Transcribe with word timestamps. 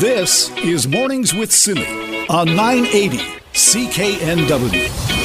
This 0.00 0.50
is 0.58 0.86
Mornings 0.86 1.32
with 1.32 1.50
Simi 1.50 2.26
on 2.28 2.54
980 2.54 3.16
CKNW. 3.54 5.16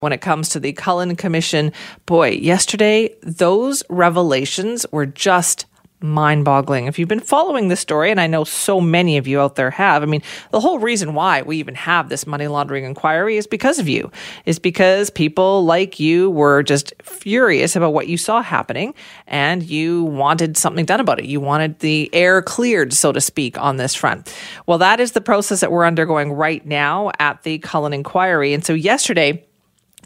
when 0.00 0.12
it 0.12 0.20
comes 0.20 0.48
to 0.48 0.60
the 0.60 0.72
Cullen 0.72 1.14
Commission. 1.14 1.72
Boy, 2.04 2.30
yesterday, 2.30 3.14
those 3.22 3.84
revelations 3.88 4.84
were 4.90 5.06
just 5.06 5.66
mind 6.00 6.44
boggling. 6.44 6.86
If 6.86 6.98
you've 6.98 7.08
been 7.08 7.20
following 7.20 7.68
this 7.68 7.80
story, 7.80 8.10
and 8.10 8.20
I 8.20 8.26
know 8.26 8.44
so 8.44 8.80
many 8.80 9.16
of 9.16 9.26
you 9.26 9.40
out 9.40 9.54
there 9.54 9.70
have, 9.70 10.02
I 10.02 10.06
mean, 10.06 10.22
the 10.50 10.60
whole 10.60 10.78
reason 10.78 11.14
why 11.14 11.42
we 11.42 11.56
even 11.56 11.74
have 11.74 12.08
this 12.08 12.26
money 12.26 12.46
laundering 12.48 12.84
inquiry 12.84 13.36
is 13.36 13.46
because 13.46 13.78
of 13.78 13.88
you, 13.88 14.10
is 14.44 14.58
because 14.58 15.08
people 15.10 15.64
like 15.64 15.98
you 15.98 16.30
were 16.30 16.62
just 16.62 16.92
furious 17.02 17.76
about 17.76 17.92
what 17.94 18.08
you 18.08 18.18
saw 18.18 18.42
happening 18.42 18.94
and 19.26 19.62
you 19.62 20.04
wanted 20.04 20.56
something 20.56 20.84
done 20.84 21.00
about 21.00 21.18
it. 21.18 21.24
You 21.24 21.40
wanted 21.40 21.78
the 21.78 22.10
air 22.12 22.42
cleared, 22.42 22.92
so 22.92 23.12
to 23.12 23.20
speak, 23.20 23.58
on 23.58 23.76
this 23.76 23.94
front. 23.94 24.34
Well, 24.66 24.78
that 24.78 25.00
is 25.00 25.12
the 25.12 25.20
process 25.20 25.60
that 25.60 25.72
we're 25.72 25.86
undergoing 25.86 26.32
right 26.32 26.64
now 26.66 27.10
at 27.18 27.42
the 27.42 27.58
Cullen 27.58 27.92
inquiry. 27.92 28.52
And 28.52 28.64
so 28.64 28.74
yesterday, 28.74 29.44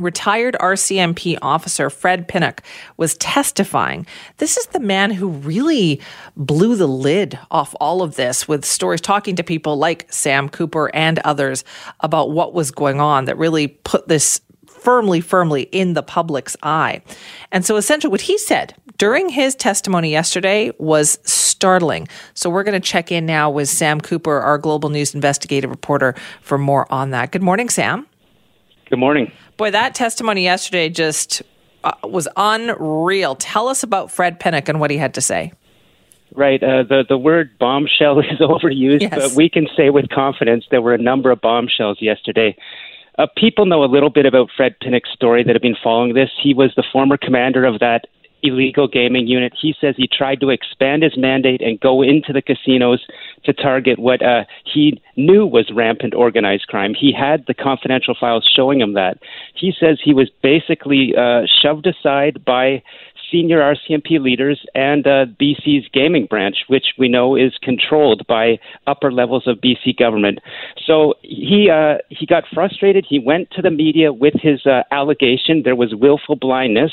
Retired 0.01 0.57
RCMP 0.61 1.39
officer 1.43 1.91
Fred 1.91 2.27
Pinnock 2.27 2.63
was 2.97 3.17
testifying. 3.19 4.07
This 4.39 4.57
is 4.57 4.67
the 4.67 4.81
man 4.81 5.11
who 5.11 5.29
really 5.29 6.01
blew 6.37 6.75
the 6.75 6.89
lid 6.89 7.39
off 7.51 7.75
all 7.81 8.03
of 8.03 8.17
this 8.17 8.49
with 8.49 8.65
stories 8.65 9.01
talking 9.01 9.37
to 9.37 9.45
people 9.45 9.77
like 9.77 10.11
Sam 10.13 10.49
Cooper 10.49 10.91
and 10.95 11.19
others 11.21 11.65
about 12.01 12.31
what 12.31 12.55
was 12.55 12.71
going 12.71 13.01
on 13.01 13.27
that 13.27 13.37
really 13.37 13.69
put 13.69 14.09
this 14.09 14.41
firmly, 14.67 15.21
firmly 15.21 15.63
in 15.73 15.93
the 15.93 16.03
public's 16.03 16.57
eye. 16.63 17.03
And 17.53 17.65
so 17.65 17.77
essentially 17.77 18.11
what 18.11 18.23
he 18.23 18.39
said 18.39 18.75
during 18.97 19.29
his 19.29 19.55
testimony 19.55 20.11
yesterday 20.11 20.73
was 20.79 21.19
startling. 21.25 22.09
So 22.35 22.49
we're 22.49 22.65
going 22.65 22.81
to 22.81 22.87
check 22.87 23.13
in 23.13 23.27
now 23.27 23.51
with 23.51 23.69
Sam 23.69 24.01
Cooper, 24.01 24.41
our 24.41 24.59
global 24.59 24.89
news 24.89 25.15
investigative 25.15 25.71
reporter, 25.71 26.15
for 26.41 26.57
more 26.59 26.91
on 26.93 27.11
that. 27.11 27.33
Good 27.33 27.43
morning, 27.43 27.69
Sam. 27.69 28.07
Good 28.89 28.99
morning. 28.99 29.31
Boy, 29.61 29.71
that 29.73 29.95
testimony 29.95 30.45
yesterday 30.45 30.89
just 30.89 31.43
uh, 31.85 31.93
was 32.03 32.27
unreal. 32.35 33.35
Tell 33.35 33.69
us 33.69 33.83
about 33.83 34.11
Fred 34.11 34.41
Pinnock 34.41 34.71
and 34.71 34.81
what 34.81 34.91
he 34.91 34.97
had 34.97 35.13
to 35.13 35.21
say. 35.21 35.53
Right. 36.35 36.63
Uh, 36.63 36.83
the 36.83 37.05
the 37.07 37.19
word 37.19 37.51
bombshell 37.59 38.21
is 38.21 38.41
overused, 38.41 39.03
yes. 39.03 39.15
but 39.15 39.33
we 39.37 39.51
can 39.51 39.69
say 39.77 39.91
with 39.91 40.09
confidence 40.09 40.65
there 40.71 40.81
were 40.81 40.95
a 40.95 40.99
number 40.99 41.31
of 41.31 41.43
bombshells 41.43 41.99
yesterday. 42.01 42.57
Uh, 43.19 43.27
people 43.37 43.67
know 43.67 43.85
a 43.85 43.91
little 43.93 44.09
bit 44.09 44.25
about 44.25 44.49
Fred 44.57 44.81
Pinnock's 44.81 45.11
story 45.13 45.45
that 45.45 45.55
have 45.55 45.61
been 45.61 45.77
following 45.85 46.15
this. 46.15 46.31
He 46.43 46.55
was 46.55 46.73
the 46.75 46.85
former 46.91 47.19
commander 47.19 47.67
of 47.67 47.81
that 47.81 48.07
illegal 48.43 48.89
gaming 48.89 49.27
unit. 49.27 49.53
He 49.61 49.75
says 49.81 49.95
he 49.97 50.09
tried 50.09 50.41
to 50.41 50.51
expand 50.51 51.03
his 51.03 51.17
mandate 51.17 51.61
and 51.61 51.81
go 51.81 52.03
into 52.03 52.33
the 52.33 52.43
casinos 52.43 53.05
to 53.45 53.53
target 53.53 53.99
what 53.99 54.23
uh, 54.23 54.45
he 54.65 55.01
knew 55.17 55.47
was 55.47 55.71
rampant 55.75 56.15
organized 56.15 56.67
crime. 56.69 56.95
He 56.99 57.13
had 57.13 57.45
the 57.47 57.55
confidential 57.55 58.15
files 58.19 58.49
showing 58.55 58.81
him 58.81 58.95
that. 58.95 59.19
He 59.55 59.73
says 59.79 59.99
he 60.03 60.15
was 60.15 60.31
basically 60.43 61.15
uh, 61.17 61.43
shoved 61.63 61.87
aside 61.87 62.45
by 62.45 62.83
senior 63.31 63.59
RCMP 63.59 64.21
leaders 64.21 64.65
and 64.75 65.07
uh, 65.07 65.27
BC's 65.41 65.89
gaming 65.93 66.27
branch, 66.27 66.65
which 66.69 66.95
we 66.99 67.09
know 67.09 67.37
is 67.37 67.53
controlled 67.63 68.27
by 68.27 68.59
upper 68.87 69.13
levels 69.13 69.47
of 69.47 69.59
BC 69.59 69.99
government. 69.99 70.41
So 70.85 71.15
he 71.23 71.71
uh, 71.71 71.99
he 72.09 72.27
got 72.27 72.45
frustrated. 72.53 73.07
He 73.09 73.19
went 73.19 73.51
to 73.53 73.63
the 73.63 73.71
media 73.71 74.13
with 74.13 74.35
his 74.35 74.67
uh, 74.67 74.83
allegation 74.91 75.63
there 75.65 75.77
was 75.77 75.95
willful 75.95 76.37
blindness. 76.37 76.93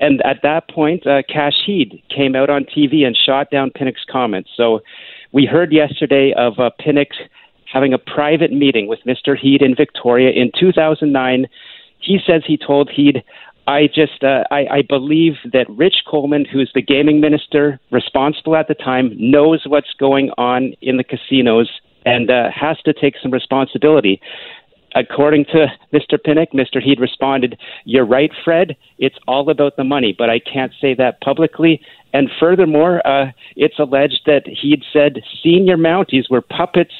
And 0.00 0.20
at 0.22 0.40
that 0.42 0.68
point, 0.68 1.06
uh, 1.06 1.22
Kash 1.28 1.62
Heed 1.64 2.02
came 2.14 2.34
out 2.34 2.50
on 2.50 2.64
TV 2.64 3.04
and 3.04 3.16
shot 3.16 3.50
down 3.50 3.70
Pinnock's 3.70 4.04
comments. 4.10 4.50
So 4.56 4.80
we 5.32 5.46
heard 5.46 5.72
yesterday 5.72 6.32
of 6.36 6.58
uh, 6.58 6.70
Pinnock 6.78 7.08
having 7.72 7.94
a 7.94 7.98
private 7.98 8.52
meeting 8.52 8.86
with 8.86 9.00
Mr. 9.06 9.36
Heed 9.38 9.62
in 9.62 9.74
Victoria 9.74 10.30
in 10.30 10.50
2009. 10.58 11.46
He 11.98 12.18
says 12.26 12.42
he 12.46 12.56
told 12.56 12.90
Heed, 12.90 13.22
I 13.66 13.86
just 13.86 14.24
uh, 14.24 14.44
I, 14.50 14.66
I 14.70 14.82
believe 14.88 15.34
that 15.52 15.66
Rich 15.68 16.04
Coleman, 16.10 16.44
who's 16.44 16.70
the 16.74 16.82
gaming 16.82 17.20
minister 17.20 17.78
responsible 17.90 18.56
at 18.56 18.68
the 18.68 18.74
time, 18.74 19.12
knows 19.16 19.62
what's 19.66 19.94
going 19.98 20.30
on 20.36 20.74
in 20.80 20.96
the 20.96 21.04
casinos 21.04 21.70
and 22.04 22.30
uh, 22.30 22.50
has 22.50 22.76
to 22.84 22.92
take 22.92 23.14
some 23.22 23.30
responsibility 23.30 24.20
according 24.94 25.44
to 25.46 25.66
Mr. 25.92 26.22
Pinnock, 26.22 26.50
Mr. 26.52 26.82
Heed 26.82 27.00
responded, 27.00 27.58
You're 27.84 28.04
right, 28.04 28.30
Fred. 28.44 28.76
It's 28.98 29.16
all 29.26 29.48
about 29.50 29.76
the 29.76 29.84
money, 29.84 30.14
but 30.16 30.30
I 30.30 30.38
can't 30.38 30.72
say 30.80 30.94
that 30.94 31.20
publicly. 31.20 31.80
And 32.12 32.30
furthermore, 32.38 33.06
uh, 33.06 33.32
it's 33.56 33.78
alleged 33.78 34.22
that 34.26 34.46
he'd 34.46 34.82
said 34.92 35.22
senior 35.42 35.76
Mounties 35.76 36.30
were 36.30 36.42
puppets 36.42 36.92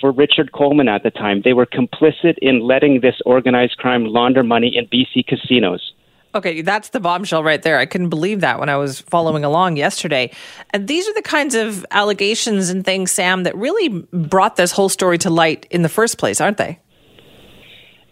for 0.00 0.12
Richard 0.12 0.52
Coleman 0.52 0.88
at 0.88 1.02
the 1.02 1.10
time. 1.10 1.42
They 1.42 1.54
were 1.54 1.66
complicit 1.66 2.36
in 2.42 2.60
letting 2.60 3.00
this 3.00 3.16
organized 3.24 3.78
crime 3.78 4.04
launder 4.04 4.42
money 4.42 4.76
in 4.76 4.86
BC 4.86 5.26
casinos. 5.26 5.94
Okay, 6.34 6.60
that's 6.60 6.90
the 6.90 7.00
bombshell 7.00 7.42
right 7.42 7.62
there. 7.62 7.78
I 7.78 7.86
couldn't 7.86 8.10
believe 8.10 8.40
that 8.40 8.60
when 8.60 8.68
I 8.68 8.76
was 8.76 9.00
following 9.00 9.44
along 9.44 9.76
yesterday. 9.76 10.30
And 10.70 10.86
these 10.86 11.08
are 11.08 11.14
the 11.14 11.22
kinds 11.22 11.54
of 11.54 11.86
allegations 11.90 12.68
and 12.68 12.84
things, 12.84 13.10
Sam, 13.10 13.44
that 13.44 13.56
really 13.56 13.88
brought 14.12 14.56
this 14.56 14.70
whole 14.70 14.90
story 14.90 15.16
to 15.18 15.30
light 15.30 15.66
in 15.70 15.82
the 15.82 15.88
first 15.88 16.18
place, 16.18 16.40
aren't 16.40 16.58
they? 16.58 16.78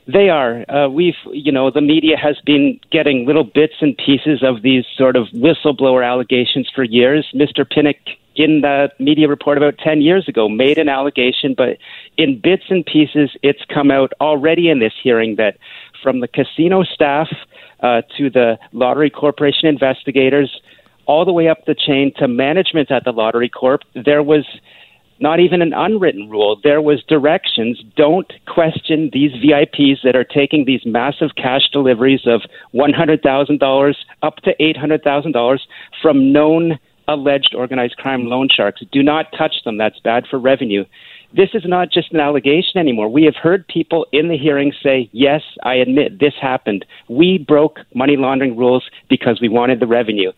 They 0.07 0.31
are. 0.31 0.65
Uh, 0.71 0.89
we've, 0.89 1.17
you 1.33 1.51
know, 1.53 1.71
the 1.71 1.81
media 1.81 2.17
has 2.17 2.37
been 2.47 2.79
getting 2.91 3.27
little 3.27 3.45
bits 3.45 3.75
and 3.81 3.97
pieces 3.97 4.43
of 4.43 4.63
these 4.63 4.85
sort 4.97 5.17
of 5.17 5.27
whistleblower 5.29 6.09
allegations 6.09 6.71
for 6.75 6.85
years. 6.85 7.27
Mr. 7.35 7.69
Pinnock, 7.69 7.97
in 8.37 8.61
the 8.61 8.89
media 9.01 9.27
report 9.29 9.59
about 9.59 9.79
10 9.79 10.03
years 10.03 10.29
ago, 10.29 10.49
made 10.49 10.79
an 10.79 10.89
allegation, 10.89 11.55
but 11.55 11.79
in 12.17 12.41
bits 12.41 12.65
and 12.71 12.87
pieces, 12.87 13.31
it's 13.43 13.65
come 13.73 13.91
out 13.91 14.13
already 14.21 14.71
in 14.71 14.79
this 14.79 14.93
hearing 15.03 15.37
that 15.37 15.59
from 16.03 16.21
the 16.21 16.29
casino 16.29 16.85
staff 16.85 17.29
uh, 17.81 18.03
to 18.17 18.31
the 18.31 18.59
Lottery 18.73 19.11
Corporation 19.11 19.69
investigators, 19.69 20.61
all 21.07 21.25
the 21.25 21.33
way 21.33 21.49
up 21.49 21.65
the 21.67 21.75
chain 21.75 22.13
to 22.19 22.29
management 22.29 22.91
at 22.91 23.05
the 23.05 23.13
Lottery 23.13 23.49
Corp, 23.49 23.83
there 23.95 24.23
was 24.23 24.45
not 25.19 25.41
even 25.41 25.63
an 25.63 25.73
unwritten 25.73 26.29
rule. 26.29 26.61
There 26.63 26.83
was 26.83 27.03
directions. 27.09 27.83
Don't 27.97 28.31
question 28.47 29.11
these 29.13 29.33
VIPs 29.33 30.03
that 30.05 30.15
are 30.15 30.25
taking 30.25 30.65
these 30.65 30.85
massive 30.85 31.31
cash 31.37 31.71
deliveries 31.73 32.27
of 32.27 32.43
$100,000 32.75 33.95
up 34.23 34.37
to 34.37 34.55
$800,000 34.61 35.59
from 36.03 36.33
known 36.33 36.79
alleged 37.09 37.55
organized 37.55 37.97
crime 37.97 38.27
loan 38.27 38.49
sharks. 38.55 38.83
Do 38.93 39.03
not 39.03 39.27
touch 39.37 39.55
them. 39.65 39.79
That's 39.79 39.99
bad 40.01 40.25
for 40.29 40.39
revenue. 40.39 40.85
This 41.37 41.51
is 41.53 41.65
not 41.67 41.91
just 41.93 42.13
an 42.13 42.21
allegation 42.21 42.79
anymore. 42.79 43.09
We 43.09 43.25
have 43.25 43.37
heard 43.37 43.69
people 43.69 44.07
in 44.11 44.29
the 44.29 44.39
hearing 44.39 44.73
say, 44.83 45.11
yes, 45.13 45.43
I 45.63 45.75
admit 45.75 46.19
this 46.19 46.35
happened. 46.41 46.87
We 47.09 47.39
broke 47.39 47.81
money 47.95 48.17
laundering 48.17 48.57
rules 48.57 48.89
because 49.09 49.41
we 49.41 49.49
wanted 49.49 49.81
the 49.81 49.87
revenue. 49.87 50.33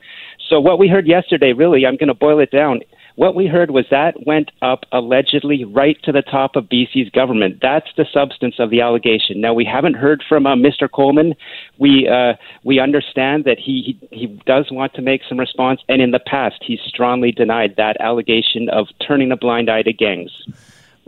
So 0.49 0.61
what 0.61 0.79
we 0.79 0.89
heard 0.89 1.07
yesterday, 1.07 1.53
really, 1.53 1.87
I'm 1.87 1.97
going 1.97 2.09
to 2.09 2.15
boil 2.15 2.41
it 2.41 2.51
down 2.51 2.81
what 3.19 3.35
we 3.35 3.49
heard 3.49 3.73
was 3.73 3.85
that 3.91 4.15
went 4.29 4.53
up 4.63 4.85
allegedly 4.93 5.65
right 5.65 6.01
to 6.05 6.13
the 6.13 6.23
top 6.23 6.55
of 6.55 6.67
BC's 6.67 7.11
government. 7.11 7.59
That's 7.61 7.89
the 7.97 8.07
substance 8.15 8.61
of 8.61 8.71
the 8.71 8.81
allegation. 8.81 9.41
Now 9.41 9.53
we 9.55 9.65
haven't 9.65 9.95
heard 9.95 10.23
from 10.29 10.47
uh, 10.47 10.55
Mr. 10.55 10.89
Coleman. 10.89 11.35
We 11.79 12.07
uh, 12.07 12.35
we 12.63 12.79
understand 12.79 13.43
that 13.45 13.59
he, 13.59 13.99
he 14.13 14.17
he 14.17 14.27
does 14.47 14.71
want 14.71 14.95
to 14.95 15.03
make 15.03 15.23
some 15.29 15.37
response, 15.37 15.81
and 15.89 16.01
in 16.01 16.13
the 16.13 16.21
past 16.21 16.63
he's 16.65 16.79
strongly 16.87 17.33
denied 17.33 17.75
that 17.77 18.01
allegation 18.01 18.69
of 18.69 18.87
turning 19.05 19.33
a 19.33 19.37
blind 19.37 19.69
eye 19.69 19.83
to 19.83 19.93
gangs. 19.93 20.31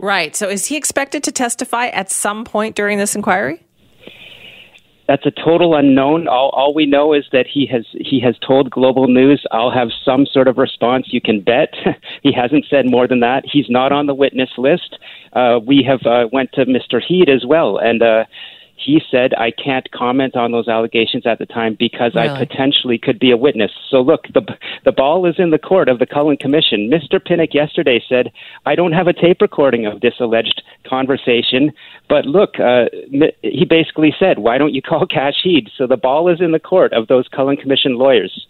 Right. 0.01 0.35
So 0.35 0.49
is 0.49 0.65
he 0.65 0.75
expected 0.75 1.23
to 1.23 1.31
testify 1.31 1.87
at 1.87 2.11
some 2.11 2.43
point 2.43 2.75
during 2.75 2.97
this 2.97 3.15
inquiry? 3.15 3.63
that's 5.11 5.25
a 5.25 5.31
total 5.31 5.75
unknown. 5.75 6.29
All, 6.29 6.51
all 6.53 6.73
we 6.73 6.85
know 6.85 7.11
is 7.11 7.25
that 7.33 7.45
he 7.45 7.65
has 7.65 7.85
he 7.91 8.21
has 8.21 8.37
told 8.47 8.71
Global 8.71 9.09
News, 9.09 9.45
"I'll 9.51 9.69
have 9.71 9.89
some 10.05 10.25
sort 10.25 10.47
of 10.47 10.57
response. 10.57 11.07
You 11.11 11.19
can 11.19 11.41
bet." 11.41 11.73
he 12.23 12.31
hasn't 12.31 12.65
said 12.69 12.89
more 12.89 13.07
than 13.07 13.19
that. 13.19 13.43
He's 13.45 13.69
not 13.69 13.91
on 13.91 14.05
the 14.05 14.13
witness 14.13 14.51
list. 14.57 14.97
Uh, 15.33 15.59
we 15.65 15.83
have 15.85 16.05
uh, 16.05 16.29
went 16.31 16.53
to 16.53 16.65
Mr. 16.65 17.01
Heed 17.05 17.29
as 17.29 17.45
well, 17.45 17.77
and 17.77 18.01
uh, 18.01 18.23
he 18.83 19.01
said, 19.11 19.33
I 19.35 19.51
can't 19.51 19.89
comment 19.91 20.35
on 20.35 20.51
those 20.51 20.67
allegations 20.67 21.25
at 21.25 21.39
the 21.39 21.45
time 21.45 21.75
because 21.77 22.13
really? 22.15 22.29
I 22.29 22.37
potentially 22.37 22.97
could 22.97 23.19
be 23.19 23.31
a 23.31 23.37
witness. 23.37 23.71
So 23.89 24.01
look, 24.01 24.27
the, 24.33 24.41
the 24.85 24.91
ball 24.91 25.25
is 25.25 25.35
in 25.37 25.51
the 25.51 25.59
court 25.59 25.89
of 25.89 25.99
the 25.99 26.05
Cullen 26.05 26.37
Commission. 26.37 26.89
Mr. 26.89 27.23
Pinnock 27.23 27.53
yesterday 27.53 28.03
said, 28.07 28.31
I 28.65 28.75
don't 28.75 28.93
have 28.93 29.07
a 29.07 29.13
tape 29.13 29.41
recording 29.41 29.85
of 29.85 30.01
this 30.01 30.15
alleged 30.19 30.61
conversation, 30.87 31.71
but 32.09 32.25
look, 32.25 32.59
uh, 32.59 32.85
he 33.41 33.65
basically 33.65 34.13
said, 34.19 34.39
why 34.39 34.57
don't 34.57 34.73
you 34.73 34.81
call 34.81 35.05
Kash 35.09 35.41
Heed? 35.43 35.69
So 35.77 35.87
the 35.87 35.97
ball 35.97 36.29
is 36.29 36.41
in 36.41 36.51
the 36.51 36.59
court 36.59 36.93
of 36.93 37.07
those 37.07 37.27
Cullen 37.27 37.57
Commission 37.57 37.97
lawyers. 37.97 38.47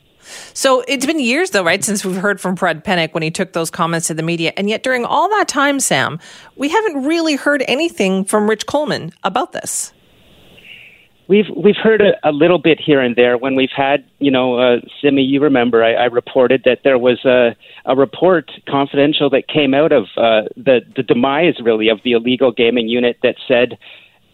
So 0.53 0.83
it's 0.87 1.05
been 1.05 1.19
years, 1.19 1.49
though, 1.49 1.63
right, 1.63 1.83
since 1.83 2.05
we've 2.05 2.15
heard 2.15 2.39
from 2.39 2.55
Fred 2.55 2.83
Pinnock 2.83 3.13
when 3.13 3.23
he 3.23 3.31
took 3.31 3.53
those 3.53 3.71
comments 3.71 4.07
to 4.07 4.13
the 4.13 4.23
media. 4.23 4.53
And 4.55 4.69
yet, 4.69 4.83
during 4.83 5.03
all 5.03 5.29
that 5.29 5.47
time, 5.47 5.79
Sam, 5.79 6.19
we 6.55 6.69
haven't 6.69 7.05
really 7.05 7.35
heard 7.35 7.63
anything 7.67 8.25
from 8.25 8.47
Rich 8.47 8.67
Coleman 8.67 9.13
about 9.23 9.51
this. 9.51 9.93
We've 11.31 11.45
we've 11.55 11.77
heard 11.81 12.01
a, 12.01 12.11
a 12.27 12.33
little 12.33 12.59
bit 12.59 12.77
here 12.77 12.99
and 12.99 13.15
there 13.15 13.37
when 13.37 13.55
we've 13.55 13.71
had, 13.73 14.03
you 14.19 14.29
know, 14.29 14.55
uh, 14.59 14.81
Simi. 15.01 15.21
You 15.21 15.39
remember 15.39 15.81
I, 15.81 15.93
I 15.93 16.05
reported 16.07 16.63
that 16.65 16.79
there 16.83 16.97
was 16.97 17.23
a 17.23 17.55
a 17.85 17.95
report, 17.95 18.51
confidential, 18.67 19.29
that 19.29 19.47
came 19.47 19.73
out 19.73 19.93
of 19.93 20.07
uh, 20.17 20.49
the 20.57 20.81
the 20.93 21.03
demise 21.03 21.53
really 21.63 21.87
of 21.87 22.01
the 22.03 22.11
illegal 22.11 22.51
gaming 22.51 22.89
unit 22.89 23.17
that 23.23 23.35
said 23.47 23.77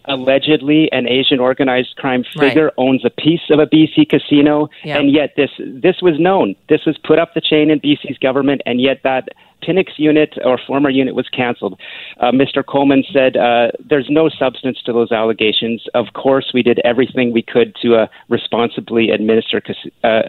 allegedly 0.06 0.90
an 0.92 1.08
Asian 1.08 1.40
organized 1.40 1.96
crime 1.98 2.24
figure 2.36 2.66
right. 2.66 2.74
owns 2.78 3.06
a 3.06 3.12
piece 3.12 3.48
of 3.52 3.60
a 3.60 3.68
BC 3.68 4.10
casino, 4.10 4.68
yeah. 4.84 4.98
and 4.98 5.12
yet 5.12 5.34
this 5.38 5.52
this 5.60 6.02
was 6.02 6.20
known. 6.20 6.56
This 6.68 6.84
was 6.88 6.98
put 6.98 7.20
up 7.20 7.36
the 7.36 7.42
chain 7.42 7.70
in 7.70 7.80
BC's 7.80 8.18
government, 8.18 8.64
and 8.66 8.82
yet 8.82 9.02
that 9.04 9.30
Pinnock's 9.62 9.94
unit 9.98 10.38
or 10.44 10.60
former 10.66 10.90
unit 10.90 11.16
was 11.16 11.28
canceled. 11.30 11.80
Uh, 12.20 12.32
Mr. 12.32 12.66
Coleman 12.66 13.04
said 13.12 13.36
uh, 13.38 13.72
there's 13.84 14.08
no 14.10 14.30
substance 14.30 14.82
to 14.86 14.94
those 14.94 15.12
allegations. 15.12 15.84
Of 15.94 16.14
course, 16.14 16.52
we 16.54 16.64
did 16.64 16.80
everything 16.84 17.34
we 17.34 17.42
could 17.42 17.76
to 17.82 17.96
uh, 17.96 18.08
responsibly 18.30 19.10
administer 19.10 19.62
cas- 19.62 19.76
uh, 20.04 20.24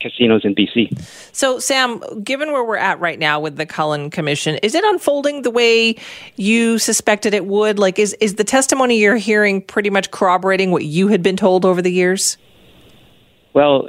casinos 0.00 0.44
in 0.44 0.54
BC. 0.54 0.98
So, 1.32 1.58
Sam, 1.58 2.00
given 2.22 2.52
where 2.52 2.64
we're 2.64 2.76
at 2.76 3.00
right 3.00 3.18
now 3.18 3.40
with 3.40 3.56
the 3.56 3.66
Cullen 3.66 4.10
Commission, 4.10 4.56
is 4.62 4.74
it 4.74 4.84
unfolding 4.84 5.42
the 5.42 5.50
way 5.50 5.96
you 6.36 6.78
suspected 6.78 7.34
it 7.34 7.46
would? 7.46 7.78
Like, 7.78 7.98
is 7.98 8.14
is 8.14 8.36
the 8.36 8.44
testimony 8.44 8.98
you're 8.98 9.16
hearing 9.16 9.62
pretty 9.62 9.90
much 9.90 10.10
corroborating 10.10 10.70
what 10.70 10.84
you 10.84 11.08
had 11.08 11.22
been 11.22 11.36
told 11.36 11.64
over 11.64 11.82
the 11.82 11.92
years? 11.92 12.36
Well, 13.54 13.88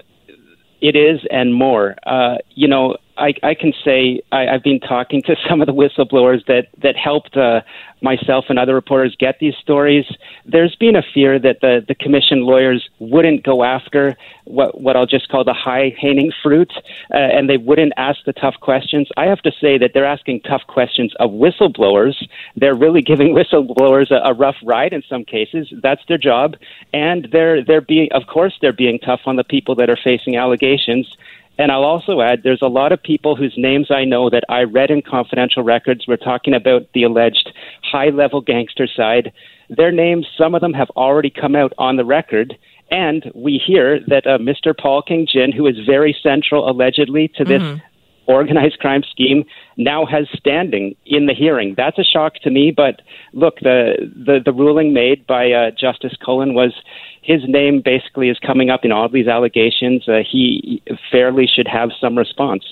it 0.82 0.96
is, 0.96 1.20
and 1.30 1.54
more. 1.54 1.96
Uh, 2.06 2.38
you 2.56 2.68
know, 2.68 2.98
I, 3.19 3.33
I 3.44 3.54
can 3.54 3.74
say 3.83 4.21
I, 4.31 4.48
I've 4.48 4.63
been 4.63 4.80
talking 4.80 5.21
to 5.24 5.36
some 5.50 5.62
of 5.62 5.68
the 5.68 5.74
whistleblowers 5.74 6.45
that 6.48 6.68
that 6.81 6.95
helped 6.95 7.36
uh, 7.38 7.62
myself 8.01 8.45
and 8.50 8.57
other 8.57 8.74
reporters 8.74 9.16
get 9.19 9.39
these 9.39 9.56
stories. 9.62 10.06
There's 10.45 10.75
been 10.75 10.95
a 10.95 11.04
fear 11.13 11.39
that 11.39 11.62
the 11.62 11.83
the 11.88 11.95
commission 11.95 12.42
lawyers 12.42 12.89
wouldn't 13.00 13.44
go 13.44 13.63
after 13.63 14.18
what 14.45 14.80
what 14.80 14.95
I'll 14.95 15.06
just 15.06 15.30
call 15.30 15.44
the 15.44 15.54
high 15.54 15.95
hanging 16.00 16.31
fruit, 16.42 16.71
uh, 17.13 17.18
and 17.18 17.50
they 17.50 17.57
wouldn't 17.57 17.94
ask 17.98 18.19
the 18.25 18.33
tough 18.33 18.56
questions. 18.62 19.07
I 19.18 19.25
have 19.25 19.42
to 19.42 19.51
say 19.60 19.77
that 19.77 19.92
they're 19.94 20.06
asking 20.06 20.42
tough 20.42 20.63
questions 20.68 21.13
of 21.19 21.31
whistleblowers. 21.31 22.16
They're 22.56 22.75
really 22.75 23.01
giving 23.12 23.36
whistleblowers 23.36 24.12
a, 24.12 24.30
a 24.30 24.33
rough 24.33 24.57
ride 24.63 24.94
in 24.94 25.04
some 25.10 25.25
cases. 25.25 25.71
That's 25.81 26.01
their 26.07 26.18
job, 26.18 26.56
and 26.94 27.27
they're 27.31 27.63
they're 27.63 27.81
being 27.81 28.10
of 28.13 28.27
course 28.27 28.57
they're 28.62 28.74
being 28.74 29.00
tough 29.00 29.21
on 29.25 29.36
the 29.36 29.44
people 29.44 29.75
that 29.75 29.89
are 29.89 30.00
facing 30.04 30.36
allegations. 30.38 31.18
And 31.60 31.74
I'll 31.74 31.84
also 31.84 32.22
add 32.22 32.42
there's 32.44 32.62
a 32.62 32.68
lot 32.68 32.94
of 32.94 33.04
people 33.04 33.36
whose 33.36 33.54
names 33.58 33.92
I 33.92 34.06
know 34.06 34.30
that 34.30 34.46
I 34.48 34.62
read 34.62 34.90
in 34.90 35.02
confidential 35.02 35.62
records. 35.62 36.06
We're 36.08 36.16
talking 36.16 36.54
about 36.54 36.88
the 36.94 37.04
alleged 37.04 37.52
high 37.84 38.10
level 38.10 38.40
gangster 38.40 38.88
side. 38.88 39.34
Their 39.70 39.92
names, 39.92 40.26
some 40.38 40.56
of 40.56 40.62
them 40.62 40.74
have 40.74 40.90
already 40.92 41.30
come 41.30 41.58
out 41.58 41.74
on 41.78 41.98
the 41.98 42.06
record. 42.06 42.58
And 42.90 43.30
we 43.36 43.62
hear 43.64 44.00
that 44.08 44.26
uh, 44.26 44.38
Mr. 44.38 44.74
Paul 44.76 45.02
King 45.02 45.28
Jin, 45.32 45.52
who 45.52 45.68
is 45.68 45.76
very 45.86 46.16
central 46.24 46.68
allegedly 46.68 47.28
to 47.36 47.44
this 47.44 47.62
mm-hmm. 47.62 47.84
Organized 48.30 48.80
crime 48.80 49.04
scheme, 49.10 49.44
now 49.76 50.06
has 50.06 50.28
standing 50.38 50.96
in 51.06 51.26
the 51.26 51.34
hearing. 51.34 51.74
That's 51.76 51.98
a 51.98 52.04
shock 52.04 52.36
to 52.44 52.50
me. 52.50 52.72
But 52.72 53.02
look, 53.34 53.60
the 53.60 54.12
the, 54.16 54.40
the 54.44 54.54
ruling 54.54 54.94
made 54.94 55.26
by 55.28 55.52
uh, 55.52 55.72
Justice 55.72 56.16
Cullen 56.24 56.54
was 56.54 56.74
his 57.22 57.42
name 57.48 57.81
basically 57.84 58.30
is 58.30 58.40
coming 58.40 58.70
up 58.70 58.86
in 58.86 58.92
all 58.92 59.10
these 59.10 59.28
allegations. 59.28 60.08
Uh, 60.08 60.20
he 60.30 60.81
fairly 61.12 61.48
should 61.48 61.68
have 61.68 61.90
some 62.00 62.18
response. 62.18 62.64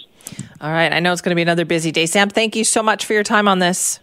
All 0.61 0.71
right. 0.71 0.91
I 0.91 0.99
know 0.99 1.11
it's 1.11 1.21
going 1.21 1.31
to 1.31 1.35
be 1.35 1.41
another 1.41 1.65
busy 1.65 1.91
day. 1.91 2.05
Sam, 2.05 2.29
thank 2.29 2.55
you 2.55 2.63
so 2.63 2.83
much 2.83 3.05
for 3.05 3.13
your 3.13 3.23
time 3.23 3.47
on 3.47 3.59
this. 3.59 3.99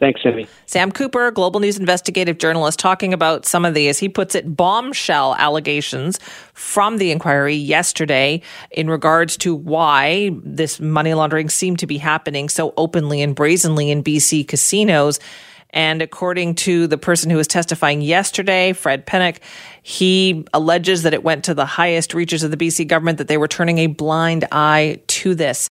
Thanks, 0.00 0.22
Simi. 0.22 0.48
Sam 0.64 0.90
Cooper, 0.90 1.30
Global 1.30 1.60
News 1.60 1.78
investigative 1.78 2.38
journalist, 2.38 2.78
talking 2.78 3.12
about 3.12 3.44
some 3.44 3.66
of 3.66 3.74
the, 3.74 3.86
as 3.88 3.98
he 3.98 4.08
puts 4.08 4.34
it, 4.34 4.56
bombshell 4.56 5.34
allegations 5.34 6.18
from 6.54 6.96
the 6.96 7.10
inquiry 7.10 7.54
yesterday 7.54 8.40
in 8.70 8.88
regards 8.88 9.36
to 9.36 9.54
why 9.54 10.30
this 10.42 10.80
money 10.80 11.12
laundering 11.12 11.50
seemed 11.50 11.78
to 11.80 11.86
be 11.86 11.98
happening 11.98 12.48
so 12.48 12.72
openly 12.78 13.20
and 13.20 13.36
brazenly 13.36 13.90
in 13.90 14.02
BC 14.02 14.48
casinos. 14.48 15.20
And 15.68 16.00
according 16.00 16.54
to 16.56 16.86
the 16.86 16.98
person 16.98 17.30
who 17.30 17.36
was 17.36 17.46
testifying 17.46 18.00
yesterday, 18.00 18.72
Fred 18.72 19.04
Pinnock, 19.04 19.38
he 19.82 20.46
alleges 20.54 21.02
that 21.02 21.12
it 21.12 21.22
went 21.22 21.44
to 21.44 21.52
the 21.52 21.66
highest 21.66 22.14
reaches 22.14 22.42
of 22.42 22.50
the 22.50 22.56
BC 22.56 22.88
government, 22.88 23.18
that 23.18 23.28
they 23.28 23.36
were 23.36 23.48
turning 23.48 23.76
a 23.78 23.86
blind 23.86 24.46
eye 24.50 25.02
to 25.08 25.34
this. 25.34 25.68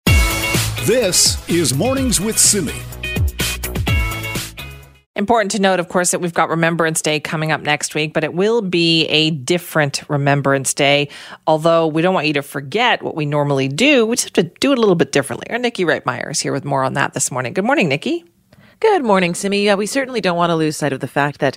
This 0.85 1.49
is 1.49 1.75
Mornings 1.75 2.21
with 2.21 2.39
Simi. 2.39 2.75
Important 5.19 5.51
to 5.51 5.59
note, 5.61 5.81
of 5.81 5.89
course, 5.89 6.13
that 6.13 6.21
we've 6.21 6.33
got 6.33 6.49
Remembrance 6.49 7.03
Day 7.03 7.19
coming 7.19 7.51
up 7.51 7.61
next 7.61 7.93
week, 7.97 8.15
but 8.15 8.23
it 8.23 8.35
will 8.35 8.63
be 8.63 9.05
a 9.07 9.31
different 9.31 10.09
Remembrance 10.09 10.73
Day. 10.73 11.09
Although 11.45 11.89
we 11.89 12.03
don't 12.03 12.15
want 12.15 12.29
you 12.29 12.35
to 12.35 12.43
forget 12.43 13.03
what 13.03 13.17
we 13.17 13.27
normally 13.27 13.67
do, 13.67 14.07
we 14.07 14.15
just 14.15 14.37
have 14.37 14.45
to 14.45 14.59
do 14.61 14.71
it 14.71 14.79
a 14.79 14.81
little 14.81 14.95
bit 14.95 15.11
differently. 15.11 15.51
Our 15.51 15.59
Nikki 15.59 15.85
Reitmeyer 15.85 16.31
is 16.31 16.39
here 16.41 16.53
with 16.53 16.65
more 16.65 16.85
on 16.85 16.93
that 16.93 17.15
this 17.15 17.33
morning. 17.33 17.53
Good 17.53 17.65
morning, 17.65 17.89
Nikki. 17.89 18.25
Good 18.81 19.03
morning, 19.03 19.35
Simi. 19.35 19.65
Yeah, 19.65 19.75
we 19.75 19.87
certainly 19.87 20.21
don't 20.21 20.37
want 20.37 20.51
to 20.51 20.55
lose 20.55 20.77
sight 20.77 20.93
of 20.93 21.01
the 21.01 21.09
fact 21.09 21.41
that 21.41 21.57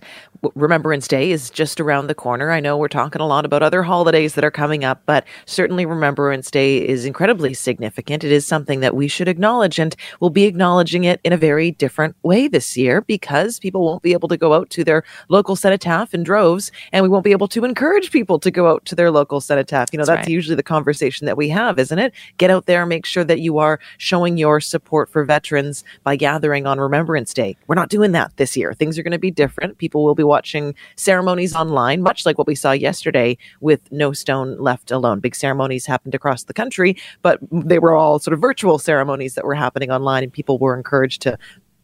Remembrance 0.56 1.08
Day 1.08 1.30
is 1.30 1.52
just 1.52 1.80
around 1.80 2.08
the 2.08 2.16
corner. 2.16 2.50
I 2.50 2.60
know 2.60 2.76
we're 2.78 2.88
talking 2.88 3.22
a 3.22 3.28
lot 3.28 3.46
about 3.46 3.62
other 3.62 3.84
holidays 3.84 4.34
that 4.34 4.44
are 4.44 4.50
coming 4.50 4.84
up, 4.84 5.04
but 5.06 5.28
certainly 5.46 5.86
Remembrance 5.86 6.50
Day 6.50 6.78
is 6.78 7.06
incredibly 7.06 7.54
significant. 7.54 8.24
It 8.24 8.32
is 8.32 8.48
something 8.48 8.80
that 8.80 8.96
we 8.96 9.08
should 9.08 9.28
acknowledge, 9.28 9.78
and 9.78 9.96
we'll 10.20 10.32
be 10.32 10.46
acknowledging 10.46 11.04
it 11.04 11.22
in 11.24 11.32
a 11.32 11.38
very 11.38 11.70
different 11.70 12.16
way 12.24 12.48
this 12.48 12.76
year 12.76 13.02
because 13.02 13.60
people 13.60 13.84
won't 13.84 14.02
be 14.02 14.14
able 14.14 14.28
to 14.28 14.38
go 14.38 14.56
out 14.56 14.72
to 14.72 14.84
their 14.84 15.04
local 15.30 15.56
cenotaph 15.56 16.16
in 16.16 16.24
droves, 16.24 16.72
and 16.92 17.04
we 17.04 17.10
won't 17.10 17.24
be 17.24 17.34
able 17.34 17.48
to 17.50 17.64
encourage 17.64 18.10
people 18.10 18.40
to 18.40 18.50
go 18.50 18.68
out 18.68 18.84
to 18.86 18.96
their 18.96 19.12
local 19.12 19.40
cenotaph. 19.40 19.90
You 19.94 19.98
know, 19.98 20.06
that's, 20.06 20.18
that's 20.18 20.28
right. 20.28 20.34
usually 20.34 20.56
the 20.56 20.64
conversation 20.64 21.28
that 21.28 21.38
we 21.38 21.50
have, 21.50 21.78
isn't 21.78 22.00
it? 22.00 22.14
Get 22.40 22.50
out 22.50 22.66
there, 22.66 22.84
make 22.88 23.06
sure 23.06 23.24
that 23.24 23.42
you 23.42 23.60
are 23.60 23.80
showing 24.00 24.38
your 24.38 24.60
support 24.60 25.08
for 25.08 25.24
veterans 25.24 25.84
by 26.04 26.16
gathering 26.16 26.66
on 26.66 26.80
Remembrance 26.80 27.11
Remembrance 27.12 27.34
Day. 27.34 27.58
We're 27.68 27.76
not 27.76 27.90
doing 27.90 28.14
that 28.14 28.36
this 28.38 28.56
year. 28.56 28.74
Things 28.74 28.98
are 28.98 29.04
going 29.04 29.12
to 29.12 29.20
be 29.20 29.32
different. 29.32 29.78
People 29.78 30.04
will 30.04 30.16
be 30.16 30.24
watching 30.24 30.74
ceremonies 30.96 31.54
online, 31.54 32.02
much 32.02 32.26
like 32.26 32.38
what 32.38 32.48
we 32.48 32.56
saw 32.56 32.72
yesterday 32.72 33.38
with 33.60 33.82
No 33.92 34.14
Stone 34.14 34.58
Left 34.60 34.92
Alone. 34.92 35.20
Big 35.20 35.36
ceremonies 35.36 35.86
happened 35.86 36.16
across 36.16 36.44
the 36.44 36.54
country, 36.54 36.96
but 37.22 37.40
they 37.52 37.80
were 37.80 37.94
all 37.94 38.18
sort 38.20 38.34
of 38.34 38.40
virtual 38.40 38.80
ceremonies 38.80 39.36
that 39.36 39.46
were 39.46 39.56
happening 39.56 39.92
online, 39.92 40.24
and 40.24 40.32
people 40.32 40.58
were 40.58 40.76
encouraged 40.76 41.22
to 41.24 41.38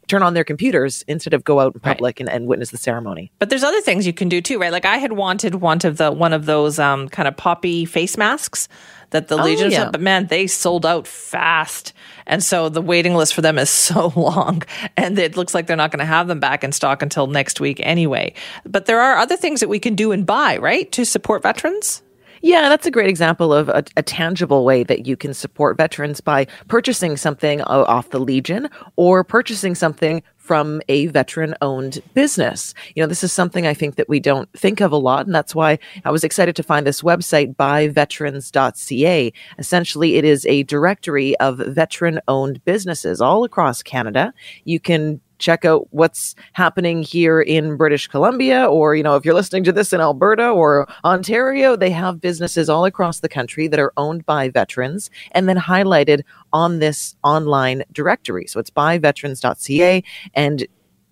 turn 0.08 0.24
on 0.24 0.34
their 0.34 0.44
computers 0.44 1.04
instead 1.08 1.34
of 1.34 1.44
go 1.44 1.60
out 1.60 1.74
in 1.74 1.80
public 1.80 2.20
right. 2.20 2.22
and, 2.22 2.30
and 2.30 2.48
witness 2.48 2.72
the 2.72 2.78
ceremony. 2.78 3.32
But 3.40 3.50
there's 3.50 3.64
other 3.64 3.82
things 3.82 4.08
you 4.08 4.14
can 4.14 4.30
do 4.30 4.42
too, 4.42 4.60
right? 4.60 4.72
Like 4.72 4.86
I 4.86 4.98
had 4.98 5.14
wanted 5.14 5.56
one 5.56 5.80
of 5.84 5.98
the 5.98 6.12
one 6.12 6.34
of 6.34 6.46
those 6.46 6.80
um, 6.80 7.10
kind 7.10 7.28
of 7.28 7.36
poppy 7.38 7.86
face 7.86 8.18
masks 8.18 8.68
that 9.12 9.28
the 9.28 9.40
oh, 9.40 9.44
Legion 9.44 9.72
yeah. 9.72 9.90
but 9.92 10.02
man, 10.02 10.28
they 10.28 10.48
sold 10.48 10.86
out 10.86 11.08
fast. 11.08 11.94
And 12.26 12.44
so 12.44 12.70
the 12.70 12.82
waiting 12.82 13.16
list 13.16 13.34
for 13.34 13.42
them 13.42 13.58
is 13.58 13.70
so 13.88 14.12
long. 14.16 14.64
And 14.96 15.18
it 15.18 15.38
looks 15.38 15.54
like 15.54 15.68
they're 15.68 15.78
not 15.78 15.92
going 15.92 16.00
to 16.00 16.06
have 16.06 16.28
them 16.28 16.40
back 16.40 16.64
in 16.64 16.72
stock 16.72 17.02
until 17.02 17.28
next 17.28 17.60
week 17.60 17.80
anyway. 17.82 18.34
But 18.66 18.86
there 18.86 19.00
are 19.00 19.18
other 19.18 19.38
things 19.38 19.60
that 19.60 19.70
we 19.70 19.80
can 19.80 19.96
do 19.96 20.12
and 20.12 20.26
buy, 20.26 20.58
right, 20.58 20.92
to 20.94 21.06
support 21.06 21.44
veterans? 21.44 22.02
Yeah, 22.42 22.70
that's 22.70 22.86
a 22.86 22.92
great 22.92 23.10
example 23.10 23.54
of 23.54 23.70
a, 23.70 23.84
a, 23.96 24.04
tangible 24.04 24.64
way 24.64 24.84
that 24.84 25.06
you 25.06 25.18
can 25.18 25.34
support 25.34 25.78
veterans 25.78 26.22
by 26.22 26.48
purchasing 26.68 27.18
something 27.18 27.62
off 27.64 28.10
the 28.10 28.20
Legion 28.20 28.70
or 28.96 29.24
purchasing 29.24 29.76
something 29.76 30.24
from 30.48 30.82
a 30.88 31.08
veteran 31.08 31.54
owned 31.62 32.00
business. 32.14 32.74
You 32.96 33.04
know, 33.04 33.08
this 33.08 33.24
is 33.24 33.34
something 33.34 33.68
I 33.68 33.74
think 33.74 33.96
that 33.96 34.08
we 34.08 34.22
don't 34.22 34.50
think 34.54 34.80
of 34.80 34.94
a 34.94 34.98
lot. 34.98 35.26
And 35.26 35.36
that's 35.36 35.54
why 35.54 35.78
I 36.06 36.12
was 36.12 36.24
excited 36.24 36.56
to 36.56 36.64
find 36.64 36.88
this 36.88 37.02
website 37.02 37.56
buyveterans.ca. 37.58 39.34
Essentially, 39.60 40.16
it 40.16 40.24
is 40.24 40.46
a 40.46 40.64
directory 40.64 41.38
of 41.40 41.58
veteran 41.58 42.22
owned 42.30 42.64
businesses 42.64 43.20
all 43.20 43.44
across 43.44 43.84
Canada. 43.84 44.34
You 44.64 44.80
can 44.80 45.20
check 45.40 45.66
out 45.66 45.88
what's 45.92 46.36
happening 46.54 47.04
here 47.04 47.42
in 47.42 47.78
British 47.78 48.08
Columbia, 48.08 48.66
or, 48.66 48.96
you 48.96 49.04
know, 49.04 49.16
if 49.16 49.26
you're 49.26 49.34
listening 49.34 49.64
to 49.66 49.72
this 49.72 49.94
in 49.94 50.02
Alberta 50.02 50.50
or 50.50 50.88
Ontario, 51.04 51.76
they 51.76 51.90
have 51.90 52.22
businesses 52.22 52.70
all 52.70 52.86
across 52.86 53.20
the 53.20 53.30
country 53.30 53.68
that 53.68 53.80
are 53.80 53.94
owned 53.98 54.26
by 54.26 54.50
veterans 54.50 55.10
and 55.32 55.48
then 55.48 55.58
highlighted 55.58 56.22
on 56.54 56.80
this 56.80 57.16
online 57.24 57.84
directory. 57.92 58.46
So 58.48 58.60
it's 58.60 58.72
buyveterans.ca 58.72 60.04
and 60.34 60.68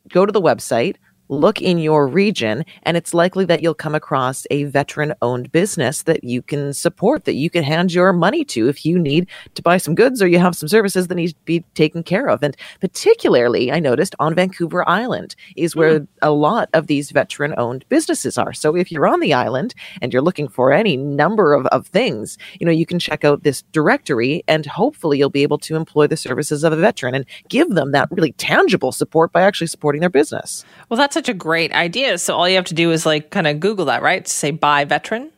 go 0.09 0.25
to 0.25 0.31
the 0.31 0.41
website, 0.41 0.97
look 1.29 1.61
in 1.61 1.77
your 1.77 2.07
region 2.07 2.63
and 2.83 2.95
it's 2.97 3.13
likely 3.13 3.45
that 3.45 3.61
you'll 3.61 3.73
come 3.73 3.95
across 3.95 4.45
a 4.51 4.65
veteran 4.65 5.13
owned 5.21 5.51
business 5.51 6.03
that 6.03 6.23
you 6.23 6.41
can 6.41 6.73
support 6.73 7.25
that 7.25 7.33
you 7.33 7.49
can 7.49 7.63
hand 7.63 7.93
your 7.93 8.13
money 8.13 8.45
to 8.45 8.67
if 8.69 8.85
you 8.85 8.99
need 8.99 9.27
to 9.55 9.61
buy 9.61 9.77
some 9.77 9.95
goods 9.95 10.21
or 10.21 10.27
you 10.27 10.39
have 10.39 10.55
some 10.55 10.69
services 10.69 11.07
that 11.07 11.15
need 11.15 11.29
to 11.29 11.35
be 11.45 11.63
taken 11.73 12.03
care 12.03 12.27
of. 12.27 12.43
And 12.43 12.55
particularly 12.79 13.71
i 13.71 13.79
noticed 13.79 14.15
on 14.19 14.35
vancouver 14.35 14.87
island 14.87 15.35
is 15.55 15.75
where 15.75 16.01
mm. 16.01 16.07
a 16.21 16.31
lot 16.31 16.69
of 16.73 16.87
these 16.87 17.11
veteran 17.11 17.53
owned 17.57 17.85
businesses 17.89 18.37
are. 18.37 18.53
So 18.53 18.75
if 18.75 18.91
you're 18.91 19.07
on 19.07 19.19
the 19.19 19.33
island 19.33 19.73
and 20.01 20.13
you're 20.13 20.21
looking 20.21 20.47
for 20.47 20.71
any 20.71 20.97
number 20.97 21.53
of, 21.53 21.65
of 21.67 21.87
things 21.87 22.37
you 22.59 22.65
know 22.65 22.71
you 22.71 22.85
can 22.85 22.99
check 22.99 23.23
out 23.23 23.43
this 23.43 23.63
directory 23.71 24.43
and 24.47 24.65
hopefully 24.65 25.17
you'll 25.17 25.29
be 25.29 25.43
able 25.43 25.57
to 25.59 25.75
employ 25.75 26.07
the 26.07 26.17
services 26.17 26.63
of 26.63 26.73
a 26.73 26.77
veteran 26.77 27.15
and 27.15 27.25
give 27.49 27.69
them 27.69 27.91
that 27.91 28.09
really 28.11 28.33
tangible 28.33 28.91
support 28.91 29.31
by 29.31 29.41
actually 29.41 29.67
supporting 29.67 30.01
their 30.01 30.09
business. 30.09 30.65
Well 30.89 30.97
that's 30.97 31.14
such 31.15 31.29
a 31.29 31.33
great 31.33 31.71
idea. 31.71 32.19
So 32.19 32.35
all 32.35 32.47
you 32.47 32.57
have 32.57 32.65
to 32.65 32.75
do 32.75 32.91
is 32.91 33.05
like 33.07 33.31
kind 33.31 33.47
of 33.47 33.59
Google 33.59 33.85
that, 33.85 34.03
right? 34.03 34.27
Say 34.27 34.51
buy 34.51 34.85
veteran. 34.85 35.31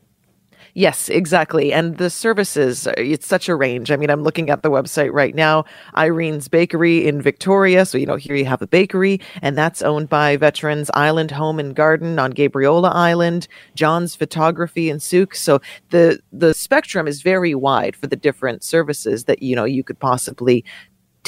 Yes, 0.73 1.09
exactly. 1.09 1.73
And 1.73 1.97
the 1.97 2.11
services, 2.11 2.85
uh, 2.85 2.93
it's 2.97 3.25
such 3.25 3.49
a 3.49 3.55
range. 3.55 3.89
I 3.89 3.95
mean, 3.95 4.11
I'm 4.11 4.21
looking 4.21 4.51
at 4.51 4.61
the 4.61 4.69
website 4.69 5.11
right 5.11 5.33
now. 5.33 5.65
Irene's 5.95 6.47
Bakery 6.47 7.07
in 7.07 7.19
Victoria. 7.19 7.83
So, 7.83 7.97
you 7.97 8.05
know, 8.05 8.15
here 8.15 8.35
you 8.35 8.45
have 8.45 8.61
a 8.61 8.67
bakery, 8.67 9.19
and 9.41 9.57
that's 9.57 9.81
owned 9.81 10.07
by 10.07 10.37
Veterans 10.37 10.91
Island 10.93 11.31
Home 11.31 11.57
and 11.59 11.75
Garden 11.75 12.19
on 12.19 12.31
Gabriola 12.31 12.91
Island, 12.93 13.47
John's 13.73 14.15
Photography 14.15 14.91
and 14.91 15.01
Souk. 15.01 15.33
So 15.33 15.61
the 15.89 16.19
the 16.31 16.53
spectrum 16.53 17.07
is 17.07 17.23
very 17.23 17.55
wide 17.55 17.95
for 17.95 18.05
the 18.05 18.15
different 18.15 18.63
services 18.63 19.25
that, 19.25 19.41
you 19.41 19.55
know, 19.55 19.65
you 19.65 19.83
could 19.83 19.97
possibly 19.97 20.63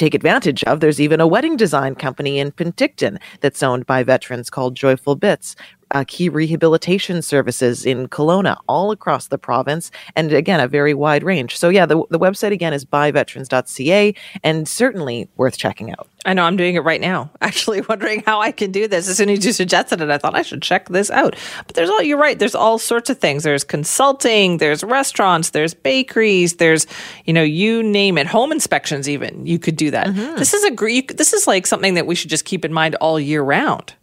take 0.00 0.14
advantage 0.14 0.64
of. 0.64 0.80
There's 0.80 1.00
even 1.00 1.20
a 1.20 1.26
wedding 1.26 1.56
design 1.56 1.94
company 1.94 2.38
in 2.38 2.52
Penticton 2.52 3.20
that's 3.40 3.62
owned 3.62 3.84
by 3.84 4.02
veterans 4.02 4.48
called 4.48 4.74
Joyful 4.74 5.14
Bits 5.14 5.54
uh, 5.92 6.04
key 6.06 6.28
rehabilitation 6.28 7.22
services 7.22 7.84
in 7.84 8.08
Kelowna, 8.08 8.56
all 8.68 8.90
across 8.90 9.28
the 9.28 9.38
province, 9.38 9.90
and 10.16 10.32
again, 10.32 10.60
a 10.60 10.68
very 10.68 10.94
wide 10.94 11.22
range. 11.22 11.56
So, 11.56 11.68
yeah, 11.68 11.86
the, 11.86 12.04
the 12.10 12.18
website 12.18 12.52
again 12.52 12.72
is 12.72 12.84
buyveterans.ca 12.84 14.14
and 14.42 14.68
certainly 14.68 15.28
worth 15.36 15.56
checking 15.56 15.90
out. 15.90 16.08
I 16.24 16.34
know 16.34 16.44
I'm 16.44 16.56
doing 16.56 16.74
it 16.74 16.80
right 16.80 17.00
now, 17.00 17.30
actually 17.40 17.80
wondering 17.82 18.22
how 18.26 18.40
I 18.40 18.52
can 18.52 18.72
do 18.72 18.86
this. 18.86 19.08
As 19.08 19.16
soon 19.16 19.30
as 19.30 19.44
you 19.44 19.52
suggested 19.52 20.00
it, 20.00 20.10
I 20.10 20.18
thought 20.18 20.34
I 20.34 20.42
should 20.42 20.62
check 20.62 20.88
this 20.88 21.10
out. 21.10 21.36
But 21.66 21.76
there's 21.76 21.90
all, 21.90 22.02
you're 22.02 22.18
right, 22.18 22.38
there's 22.38 22.54
all 22.54 22.78
sorts 22.78 23.10
of 23.10 23.18
things. 23.18 23.42
There's 23.42 23.64
consulting, 23.64 24.58
there's 24.58 24.84
restaurants, 24.84 25.50
there's 25.50 25.74
bakeries, 25.74 26.56
there's, 26.56 26.86
you 27.24 27.32
know, 27.32 27.42
you 27.42 27.82
name 27.82 28.18
it, 28.18 28.26
home 28.26 28.52
inspections 28.52 29.08
even. 29.08 29.46
You 29.46 29.58
could 29.58 29.76
do 29.76 29.90
that. 29.90 30.08
Mm-hmm. 30.08 30.36
This 30.36 30.54
is 30.54 30.64
a, 30.64 30.70
great, 30.70 31.16
this 31.16 31.32
is 31.32 31.46
like 31.46 31.66
something 31.66 31.94
that 31.94 32.06
we 32.06 32.14
should 32.14 32.30
just 32.30 32.44
keep 32.44 32.64
in 32.64 32.72
mind 32.72 32.94
all 32.96 33.18
year 33.18 33.42
round. 33.42 33.94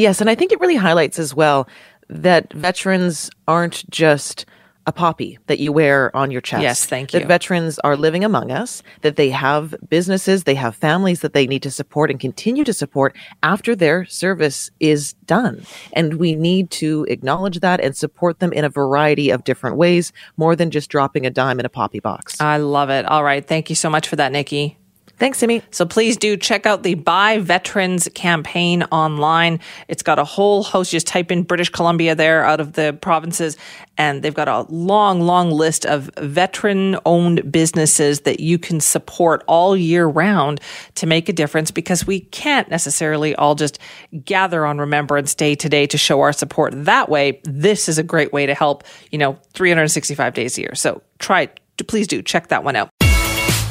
Yes, 0.00 0.20
and 0.20 0.30
I 0.30 0.34
think 0.34 0.52
it 0.52 0.60
really 0.60 0.76
highlights 0.76 1.18
as 1.18 1.34
well 1.34 1.68
that 2.08 2.52
veterans 2.52 3.30
aren't 3.46 3.88
just 3.90 4.46
a 4.86 4.92
poppy 4.92 5.38
that 5.46 5.60
you 5.60 5.72
wear 5.72 6.14
on 6.16 6.30
your 6.30 6.40
chest. 6.40 6.62
Yes, 6.62 6.86
thank 6.86 7.12
you. 7.12 7.20
That 7.20 7.28
veterans 7.28 7.78
are 7.80 7.96
living 7.96 8.24
among 8.24 8.50
us, 8.50 8.82
that 9.02 9.16
they 9.16 9.28
have 9.30 9.74
businesses, 9.88 10.44
they 10.44 10.54
have 10.54 10.74
families 10.74 11.20
that 11.20 11.34
they 11.34 11.46
need 11.46 11.62
to 11.62 11.70
support 11.70 12.10
and 12.10 12.18
continue 12.18 12.64
to 12.64 12.72
support 12.72 13.14
after 13.42 13.76
their 13.76 14.06
service 14.06 14.70
is 14.80 15.12
done. 15.26 15.64
And 15.92 16.14
we 16.14 16.34
need 16.34 16.70
to 16.72 17.06
acknowledge 17.08 17.60
that 17.60 17.80
and 17.80 17.94
support 17.94 18.40
them 18.40 18.52
in 18.52 18.64
a 18.64 18.70
variety 18.70 19.30
of 19.30 19.44
different 19.44 19.76
ways, 19.76 20.12
more 20.36 20.56
than 20.56 20.70
just 20.70 20.90
dropping 20.90 21.26
a 21.26 21.30
dime 21.30 21.60
in 21.60 21.66
a 21.66 21.70
poppy 21.70 22.00
box. 22.00 22.40
I 22.40 22.56
love 22.56 22.90
it. 22.90 23.04
All 23.04 23.22
right. 23.22 23.46
Thank 23.46 23.68
you 23.68 23.76
so 23.76 23.90
much 23.90 24.08
for 24.08 24.16
that, 24.16 24.32
Nikki. 24.32 24.79
Thanks, 25.20 25.36
Simi. 25.36 25.62
So 25.70 25.84
please 25.84 26.16
do 26.16 26.34
check 26.34 26.64
out 26.64 26.82
the 26.82 26.94
Buy 26.94 27.40
Veterans 27.40 28.08
campaign 28.14 28.84
online. 28.84 29.60
It's 29.86 30.02
got 30.02 30.18
a 30.18 30.24
whole 30.24 30.62
host. 30.62 30.92
Just 30.92 31.06
type 31.06 31.30
in 31.30 31.42
British 31.42 31.68
Columbia 31.68 32.14
there 32.14 32.42
out 32.42 32.58
of 32.58 32.72
the 32.72 32.96
provinces, 33.02 33.58
and 33.98 34.22
they've 34.22 34.32
got 34.32 34.48
a 34.48 34.62
long, 34.70 35.20
long 35.20 35.50
list 35.50 35.84
of 35.84 36.08
veteran 36.16 36.96
owned 37.04 37.52
businesses 37.52 38.20
that 38.20 38.40
you 38.40 38.58
can 38.58 38.80
support 38.80 39.44
all 39.46 39.76
year 39.76 40.06
round 40.06 40.58
to 40.94 41.06
make 41.06 41.28
a 41.28 41.34
difference 41.34 41.70
because 41.70 42.06
we 42.06 42.20
can't 42.20 42.70
necessarily 42.70 43.34
all 43.34 43.54
just 43.54 43.78
gather 44.24 44.64
on 44.64 44.78
Remembrance 44.78 45.34
Day 45.34 45.54
today 45.54 45.86
to 45.88 45.98
show 45.98 46.22
our 46.22 46.32
support 46.32 46.72
that 46.86 47.10
way. 47.10 47.42
This 47.44 47.90
is 47.90 47.98
a 47.98 48.02
great 48.02 48.32
way 48.32 48.46
to 48.46 48.54
help, 48.54 48.84
you 49.10 49.18
know, 49.18 49.38
365 49.52 50.32
days 50.32 50.56
a 50.56 50.62
year. 50.62 50.74
So 50.74 51.02
try, 51.18 51.50
please 51.88 52.06
do 52.06 52.22
check 52.22 52.48
that 52.48 52.64
one 52.64 52.74
out. 52.74 52.88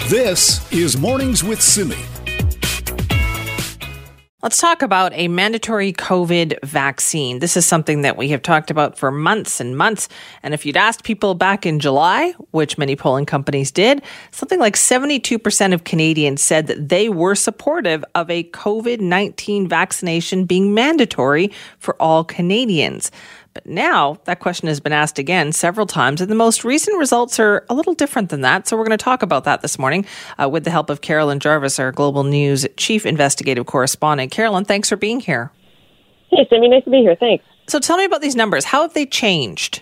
This 0.09 0.67
is 0.73 0.97
Mornings 0.97 1.43
with 1.43 1.61
Simi. 1.61 1.95
Let's 4.41 4.57
talk 4.57 4.81
about 4.81 5.11
a 5.13 5.27
mandatory 5.27 5.93
COVID 5.93 6.63
vaccine. 6.63 7.37
This 7.37 7.55
is 7.55 7.63
something 7.67 8.01
that 8.01 8.17
we 8.17 8.29
have 8.29 8.41
talked 8.41 8.71
about 8.71 8.97
for 8.97 9.11
months 9.11 9.59
and 9.59 9.77
months. 9.77 10.09
And 10.41 10.55
if 10.55 10.65
you'd 10.65 10.77
asked 10.77 11.03
people 11.03 11.35
back 11.35 11.63
in 11.63 11.79
July, 11.79 12.33
which 12.49 12.75
many 12.75 12.95
polling 12.95 13.27
companies 13.27 13.69
did, 13.69 14.01
something 14.31 14.57
like 14.57 14.75
72% 14.75 15.73
of 15.75 15.83
Canadians 15.83 16.41
said 16.41 16.65
that 16.65 16.89
they 16.89 17.09
were 17.09 17.35
supportive 17.35 18.03
of 18.15 18.31
a 18.31 18.45
COVID 18.45 19.01
19 19.01 19.67
vaccination 19.67 20.45
being 20.45 20.73
mandatory 20.73 21.51
for 21.77 22.01
all 22.01 22.23
Canadians. 22.23 23.11
But 23.59 23.69
now 23.69 24.19
that 24.23 24.39
question 24.39 24.69
has 24.69 24.79
been 24.79 24.93
asked 24.93 25.19
again 25.19 25.51
several 25.51 25.85
times, 25.85 26.21
and 26.21 26.31
the 26.31 26.35
most 26.35 26.63
recent 26.63 26.97
results 26.97 27.41
are 27.41 27.65
a 27.69 27.73
little 27.73 27.93
different 27.93 28.29
than 28.29 28.39
that. 28.41 28.69
So 28.69 28.77
we're 28.77 28.85
going 28.85 28.97
to 28.97 29.03
talk 29.03 29.21
about 29.21 29.43
that 29.43 29.61
this 29.61 29.77
morning 29.77 30.05
uh, 30.41 30.47
with 30.47 30.63
the 30.63 30.69
help 30.69 30.89
of 30.89 31.01
Carolyn 31.01 31.41
Jarvis, 31.41 31.77
our 31.77 31.91
Global 31.91 32.23
News 32.23 32.65
Chief 32.77 33.05
Investigative 33.05 33.65
Correspondent. 33.65 34.31
Carolyn, 34.31 34.63
thanks 34.63 34.87
for 34.87 34.95
being 34.95 35.19
here. 35.19 35.51
Hey, 36.31 36.47
Simi, 36.49 36.69
nice 36.69 36.85
to 36.85 36.89
be 36.89 36.99
here. 36.99 37.17
Thanks. 37.19 37.43
So 37.67 37.79
tell 37.79 37.97
me 37.97 38.05
about 38.05 38.21
these 38.21 38.35
numbers. 38.35 38.63
How 38.63 38.83
have 38.83 38.93
they 38.93 39.05
changed? 39.05 39.81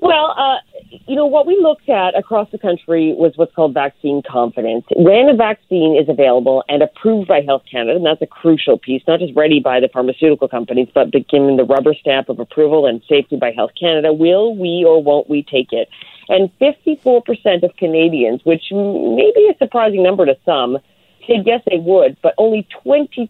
Well, 0.00 0.34
uh, 0.36 0.58
you 1.06 1.16
know, 1.16 1.26
what 1.26 1.46
we 1.46 1.58
looked 1.60 1.88
at 1.88 2.16
across 2.16 2.50
the 2.50 2.58
country 2.58 3.14
was 3.16 3.32
what's 3.36 3.54
called 3.54 3.74
vaccine 3.74 4.22
confidence. 4.22 4.84
When 4.94 5.28
a 5.28 5.34
vaccine 5.34 5.96
is 6.00 6.08
available 6.08 6.62
and 6.68 6.82
approved 6.82 7.28
by 7.28 7.40
Health 7.40 7.62
Canada, 7.70 7.96
and 7.96 8.06
that's 8.06 8.22
a 8.22 8.26
crucial 8.26 8.78
piece, 8.78 9.02
not 9.08 9.20
just 9.20 9.34
ready 9.34 9.60
by 9.60 9.80
the 9.80 9.88
pharmaceutical 9.88 10.48
companies, 10.48 10.88
but 10.94 11.10
given 11.10 11.56
the 11.56 11.64
rubber 11.64 11.94
stamp 11.94 12.28
of 12.28 12.38
approval 12.38 12.86
and 12.86 13.02
safety 13.08 13.36
by 13.36 13.50
Health 13.50 13.72
Canada, 13.78 14.12
will 14.12 14.56
we 14.56 14.84
or 14.86 15.02
won't 15.02 15.28
we 15.28 15.42
take 15.42 15.72
it? 15.72 15.88
And 16.28 16.50
54% 16.60 17.62
of 17.62 17.74
Canadians, 17.76 18.42
which 18.44 18.64
may 18.70 19.32
be 19.34 19.50
a 19.52 19.58
surprising 19.58 20.02
number 20.02 20.26
to 20.26 20.36
some, 20.44 20.78
said 21.26 21.44
yes, 21.44 21.62
they 21.68 21.78
would, 21.78 22.16
but 22.22 22.34
only 22.38 22.68
22% 22.84 23.28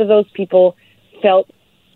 of 0.00 0.08
those 0.08 0.28
people 0.34 0.76
felt 1.22 1.48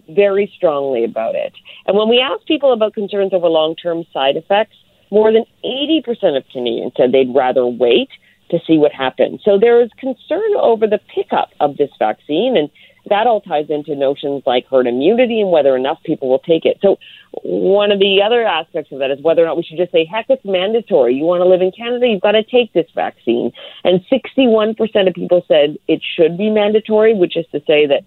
very 0.08 0.52
strongly 0.56 1.04
about 1.04 1.34
it. 1.34 1.52
And 1.86 1.96
when 1.96 2.08
we 2.08 2.20
asked 2.20 2.46
people 2.46 2.72
about 2.72 2.94
concerns 2.94 3.32
over 3.32 3.48
long 3.48 3.76
term 3.76 4.04
side 4.12 4.36
effects, 4.36 4.76
more 5.10 5.32
than 5.32 5.44
80% 5.64 6.36
of 6.36 6.44
Canadians 6.52 6.92
said 6.96 7.12
they'd 7.12 7.34
rather 7.34 7.66
wait 7.66 8.08
to 8.50 8.58
see 8.66 8.76
what 8.78 8.92
happens. 8.92 9.40
So 9.44 9.58
there 9.58 9.82
is 9.82 9.90
concern 9.98 10.54
over 10.60 10.86
the 10.86 11.00
pickup 11.14 11.50
of 11.60 11.76
this 11.76 11.90
vaccine, 11.98 12.56
and 12.56 12.70
that 13.08 13.26
all 13.26 13.40
ties 13.40 13.66
into 13.68 13.94
notions 13.94 14.42
like 14.46 14.66
herd 14.66 14.86
immunity 14.86 15.40
and 15.40 15.50
whether 15.50 15.76
enough 15.76 15.98
people 16.04 16.28
will 16.28 16.38
take 16.38 16.64
it. 16.64 16.78
So 16.80 16.96
one 17.42 17.92
of 17.92 17.98
the 17.98 18.22
other 18.24 18.44
aspects 18.44 18.92
of 18.92 18.98
that 19.00 19.10
is 19.10 19.18
whether 19.22 19.42
or 19.42 19.46
not 19.46 19.56
we 19.56 19.62
should 19.62 19.76
just 19.76 19.92
say, 19.92 20.04
heck, 20.04 20.26
it's 20.28 20.44
mandatory. 20.44 21.14
You 21.14 21.24
want 21.24 21.42
to 21.42 21.48
live 21.48 21.60
in 21.60 21.72
Canada, 21.72 22.06
you've 22.06 22.22
got 22.22 22.32
to 22.32 22.42
take 22.42 22.72
this 22.72 22.86
vaccine. 22.94 23.52
And 23.82 24.00
61% 24.10 24.76
of 25.08 25.14
people 25.14 25.44
said 25.46 25.76
it 25.86 26.02
should 26.16 26.38
be 26.38 26.48
mandatory, 26.50 27.14
which 27.14 27.36
is 27.36 27.46
to 27.52 27.60
say 27.66 27.86
that 27.86 28.04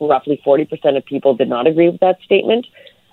roughly 0.00 0.40
40% 0.44 0.96
of 0.96 1.04
people 1.04 1.34
did 1.34 1.48
not 1.48 1.66
agree 1.66 1.88
with 1.88 2.00
that 2.00 2.20
statement. 2.24 2.66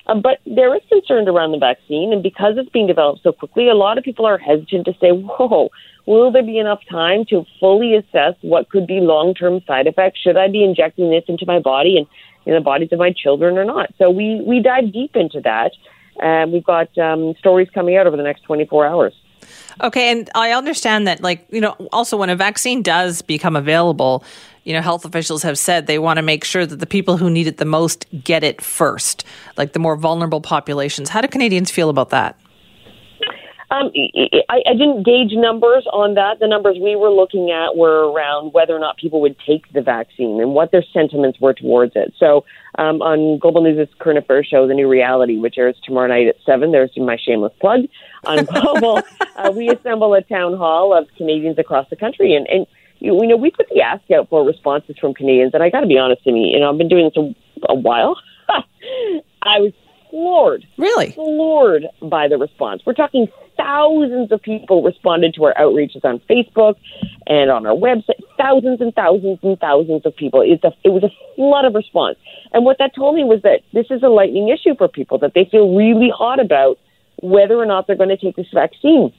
Um, 0.08 0.22
but 0.22 0.40
there 0.46 0.76
is 0.76 0.82
concern 0.90 1.28
around 1.28 1.52
the 1.52 1.58
vaccine, 1.58 2.14
and 2.14 2.22
because 2.22 2.56
it's 2.58 2.70
being 2.70 2.86
developed 2.86 3.24
so 3.24 3.32
quickly, 3.32 3.70
a 3.70 3.74
lot 3.74 3.98
of 3.98 4.04
people 4.04 4.26
are 4.26 4.38
hesitant 4.38 4.86
to 4.86 4.94
say, 5.02 5.10
whoa, 5.10 5.70
will 6.06 6.32
there 6.32 6.44
be 6.44 6.60
enough 6.60 6.82
time 6.90 7.26
to 7.30 7.44
fully 7.60 7.96
assess 7.96 8.36
what 8.42 8.70
could 8.70 8.86
be 8.86 9.00
long 9.00 9.34
term 9.34 9.62
side 9.66 9.88
effects? 9.88 10.20
Should 10.20 10.38
I 10.38 10.48
be 10.48 10.64
injecting 10.64 11.10
this 11.10 11.24
into 11.28 11.46
my 11.48 11.60
body 11.60 11.98
and 11.98 12.06
in 12.46 12.54
the 12.54 12.62
bodies 12.62 12.90
of 12.92 13.00
my 13.00 13.12
children 13.12 13.58
or 13.58 13.66
not? 13.66 13.94
So 13.98 14.12
we, 14.12 14.42
we 14.46 14.62
dive 14.62 14.94
deep 14.94 15.16
into 15.16 15.42
that, 15.42 15.72
and 16.22 16.52
we've 16.52 16.64
got 16.64 16.96
um, 17.00 17.34
stories 17.40 17.70
coming 17.74 17.98
out 17.98 18.06
over 18.06 18.16
the 18.16 18.24
next 18.24 18.42
24 18.44 18.86
hours. 18.86 19.14
Okay, 19.82 20.12
and 20.12 20.30
I 20.36 20.52
understand 20.52 21.08
that, 21.08 21.22
like, 21.22 21.46
you 21.50 21.60
know, 21.60 21.76
also 21.92 22.16
when 22.16 22.30
a 22.30 22.36
vaccine 22.36 22.82
does 22.82 23.22
become 23.22 23.56
available, 23.56 24.24
you 24.66 24.74
know, 24.74 24.82
health 24.82 25.06
officials 25.06 25.44
have 25.44 25.58
said 25.58 25.88
they 25.88 26.00
want 26.00 26.18
to 26.18 26.24
make 26.24 26.44
sure 26.44 26.66
that 26.66 26.78
the 26.78 26.88
people 26.88 27.18
who 27.18 27.30
need 27.30 27.48
it 27.48 27.58
the 27.58 27.66
most 27.66 28.06
get 28.24 28.44
it 28.44 28.62
first, 28.62 29.24
like 29.58 29.74
the 29.74 29.80
more 29.80 29.96
vulnerable 29.96 30.42
populations. 30.42 31.08
How 31.08 31.22
do 31.22 31.28
Canadians 31.28 31.72
feel 31.72 31.90
about 31.90 32.10
that? 32.10 32.38
Um, 33.72 33.92
I, 34.50 34.62
I 34.68 34.74
didn't 34.74 35.04
gauge 35.04 35.32
numbers 35.34 35.86
on 35.92 36.14
that. 36.16 36.40
The 36.40 36.48
numbers 36.48 36.78
we 36.82 36.96
were 36.96 37.10
looking 37.10 37.52
at 37.52 37.76
were 37.76 38.12
around 38.12 38.54
whether 38.54 38.76
or 38.76 38.80
not 38.80 38.98
people 38.98 39.22
would 39.22 39.36
take 39.46 39.72
the 39.74 39.82
vaccine 39.82 40.40
and 40.40 40.54
what 40.54 40.72
their 40.72 40.84
sentiments 40.94 41.40
were 41.40 41.54
towards 41.54 41.94
it. 41.96 42.14
So 42.18 42.46
um, 42.78 43.02
on 43.02 43.40
Global 43.40 43.64
News' 43.64 43.90
Current 44.00 44.20
Affairs 44.20 44.48
show, 44.50 44.68
The 44.68 44.74
New 44.74 44.88
Reality, 44.88 45.38
which 45.38 45.56
airs 45.58 45.76
tomorrow 45.84 46.08
night 46.08 46.28
at 46.28 46.36
7, 46.46 46.72
there's 46.72 46.92
my 46.96 47.18
shameless 47.18 47.54
plug. 47.60 47.82
On 48.26 48.46
Global, 48.46 49.02
uh, 49.36 49.52
we 49.54 49.70
assemble 49.70 50.14
a 50.14 50.22
town 50.22 50.56
hall 50.58 50.96
of 50.96 51.08
Canadians 51.18 51.58
across 51.58 51.90
the 51.90 51.96
country. 51.96 52.36
And, 52.36 52.48
and 52.48 52.68
you, 53.00 53.16
you 53.22 53.28
know, 53.28 53.38
we 53.38 53.52
put 53.52 53.68
the 53.70 53.82
ask 53.82 54.04
out 54.12 54.30
for 54.30 54.46
responses 54.46 54.96
from 55.00 55.14
Canadians. 55.14 55.54
And 55.54 55.64
I 55.64 55.70
got 55.70 55.82
to 55.82 55.88
be 55.88 55.98
honest 55.98 56.24
to 56.24 56.32
me, 56.32 56.52
you 56.54 56.60
know, 56.60 56.72
I've 56.72 56.78
been 56.78 56.90
doing 56.90 57.06
this 57.06 57.18
a, 57.18 57.74
a 57.74 57.76
while. 57.76 58.18
I 58.50 59.60
was 59.60 59.74
floored. 60.10 60.66
Really? 60.78 61.12
Floored 61.12 61.86
by 62.02 62.28
the 62.28 62.38
response. 62.38 62.82
We're 62.86 62.94
talking 62.94 63.28
thousands 63.58 64.32
of 64.32 64.42
people 64.42 64.84
responded 64.84 65.34
to 65.36 65.46
our 65.46 65.54
outreaches 65.56 66.04
on 66.04 66.20
Facebook 66.30 66.76
and 67.28 67.50
on 67.52 67.66
our 67.66 67.76
website. 67.76 68.22
Thousands 68.38 68.82
and 68.82 68.94
thousands 68.94 69.40
and 69.44 69.60
thousands 69.60 70.06
of 70.06 70.16
people. 70.16 70.42
It's 70.42 70.64
a, 70.64 70.72
it 70.84 70.90
was 70.90 71.04
a 71.04 71.12
flood 71.36 71.66
of 71.66 71.74
response. 71.74 72.18
And 72.54 72.66
what 72.66 72.78
that 72.80 72.96
told 72.96 73.16
me 73.16 73.24
was 73.24 73.42
that 73.44 73.62
this 73.74 73.88
is 73.90 74.04
a 74.04 74.10
lightning 74.10 74.50
issue 74.50 74.76
for 74.78 74.88
people, 74.88 75.18
that 75.20 75.34
they 75.34 75.48
feel 75.50 75.76
really 75.76 76.12
hot 76.16 76.40
about 76.40 76.78
whether 77.22 77.56
or 77.56 77.66
not 77.66 77.88
they're 77.88 77.96
going 77.96 78.10
to 78.10 78.18
take 78.18 78.36
this 78.36 78.48
vaccine, 78.54 79.14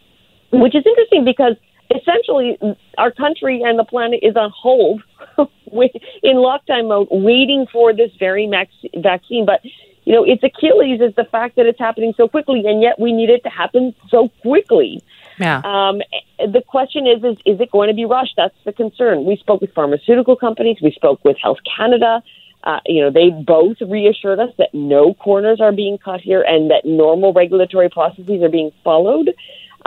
which 0.53 0.75
is 0.75 0.85
interesting 0.87 1.25
because 1.25 1.57
essentially, 1.91 2.59
our 2.99 3.11
country 3.11 3.63
and 3.65 3.79
the 3.79 3.85
planet 3.85 4.21
is 4.23 4.37
on 4.37 4.51
hold 4.51 5.03
in 5.39 6.37
lockdown 6.37 6.89
mode, 6.89 7.09
waiting 7.11 7.67
for 7.73 7.93
this 7.93 8.11
very 8.19 8.47
max- 8.47 8.73
vaccine. 8.97 9.47
But 9.47 9.61
you 10.05 10.13
know, 10.13 10.25
its 10.25 10.43
Achilles 10.45 11.01
is 11.01 11.15
the 11.17 11.25
fact 11.25 11.57
that 11.57 11.67
it's 11.67 11.79
happening 11.79 12.15
so 12.17 12.29
quickly, 12.29 12.63
and 12.67 12.81
yet 12.81 12.99
we 12.99 13.13
need 13.13 13.29
it 13.29 13.43
to 13.43 13.51
happen 13.51 13.95
so 14.09 14.29
quickly. 14.41 15.03
Yeah. 15.39 15.59
Um, 15.65 16.01
the 16.39 16.63
question 16.67 17.07
is, 17.07 17.23
is, 17.25 17.37
is 17.45 17.61
it 17.61 17.71
going 17.71 17.89
to 17.89 17.95
be 17.95 18.05
rushed? 18.05 18.35
That's 18.37 18.55
the 18.65 18.73
concern. 18.73 19.25
We 19.25 19.37
spoke 19.37 19.61
with 19.61 19.75
pharmaceutical 19.75 20.37
companies. 20.37 20.79
We 20.81 20.93
spoke 20.93 21.25
with 21.25 21.37
Health 21.43 21.59
Canada. 21.77 22.23
Uh, 22.63 22.81
you 22.87 23.01
know, 23.01 23.11
they 23.11 23.31
both 23.31 23.77
reassured 23.81 24.41
us 24.41 24.51
that 24.59 24.73
no 24.73 25.15
corners 25.15 25.61
are 25.61 25.73
being 25.73 25.99
cut 25.99 26.21
here 26.21 26.43
and 26.43 26.71
that 26.71 26.85
normal 26.85 27.33
regulatory 27.33 27.89
processes 27.89 28.43
are 28.43 28.49
being 28.49 28.73
followed. 28.83 29.35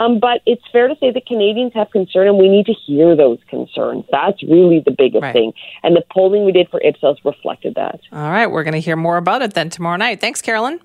Um, 0.00 0.18
but 0.18 0.40
it's 0.46 0.62
fair 0.72 0.88
to 0.88 0.96
say 0.98 1.10
that 1.10 1.26
Canadians 1.26 1.72
have 1.74 1.90
concern, 1.90 2.26
and 2.26 2.38
we 2.38 2.48
need 2.48 2.64
to 2.66 2.72
hear 2.72 3.14
those 3.14 3.38
concerns. 3.48 4.06
That's 4.10 4.42
really 4.42 4.80
the 4.82 4.92
biggest 4.92 5.22
right. 5.22 5.32
thing. 5.34 5.52
And 5.82 5.94
the 5.94 6.02
polling 6.10 6.46
we 6.46 6.52
did 6.52 6.70
for 6.70 6.80
Ipsos 6.82 7.18
reflected 7.22 7.74
that. 7.74 8.00
All 8.10 8.30
right, 8.30 8.46
we're 8.46 8.64
going 8.64 8.72
to 8.72 8.80
hear 8.80 8.96
more 8.96 9.18
about 9.18 9.42
it 9.42 9.52
then 9.52 9.68
tomorrow 9.68 9.98
night. 9.98 10.20
Thanks, 10.20 10.40
Carolyn. 10.40 10.80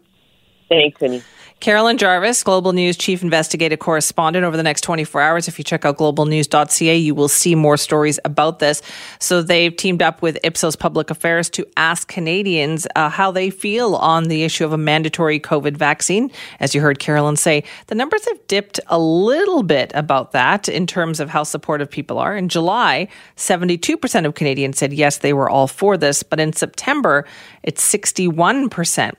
Thanks, 0.67 0.99
Cindy. 0.99 1.23
Carolyn 1.65 1.97
Jarvis, 1.97 2.43
Global 2.43 2.73
News 2.73 2.95
Chief 2.95 3.23
Investigative 3.23 3.79
Correspondent. 3.79 4.45
Over 4.45 4.55
the 4.55 4.61
next 4.61 4.81
24 4.81 5.19
hours, 5.19 5.47
if 5.47 5.57
you 5.57 5.63
check 5.63 5.83
out 5.83 5.97
globalnews.ca, 5.97 6.95
you 6.95 7.15
will 7.15 7.27
see 7.27 7.55
more 7.55 7.75
stories 7.75 8.19
about 8.23 8.59
this. 8.59 8.83
So 9.17 9.41
they've 9.41 9.75
teamed 9.75 10.03
up 10.03 10.21
with 10.21 10.37
Ipsos 10.43 10.75
Public 10.75 11.09
Affairs 11.09 11.49
to 11.49 11.65
ask 11.75 12.07
Canadians 12.07 12.85
uh, 12.95 13.09
how 13.09 13.31
they 13.31 13.49
feel 13.49 13.95
on 13.95 14.25
the 14.25 14.43
issue 14.43 14.63
of 14.63 14.73
a 14.73 14.77
mandatory 14.77 15.39
COVID 15.39 15.75
vaccine. 15.75 16.29
As 16.59 16.75
you 16.75 16.81
heard 16.81 16.99
Carolyn 16.99 17.35
say, 17.35 17.63
the 17.87 17.95
numbers 17.95 18.23
have 18.25 18.45
dipped 18.45 18.79
a 18.85 18.99
little 18.99 19.63
bit 19.63 19.91
about 19.95 20.33
that 20.33 20.69
in 20.69 20.85
terms 20.85 21.19
of 21.19 21.31
how 21.31 21.41
supportive 21.41 21.89
people 21.89 22.19
are. 22.19 22.37
In 22.37 22.47
July, 22.47 23.07
72% 23.37 24.25
of 24.27 24.35
Canadians 24.35 24.77
said 24.77 24.93
yes, 24.93 25.17
they 25.17 25.33
were 25.33 25.49
all 25.49 25.65
for 25.65 25.97
this, 25.97 26.21
but 26.21 26.39
in 26.39 26.53
September, 26.53 27.25
it's 27.63 27.83
61%. 27.91 29.13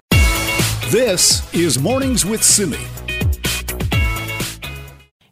This 0.90 1.52
is 1.52 1.80
Mornings 1.80 2.24
with 2.24 2.44
Simi. 2.44 2.78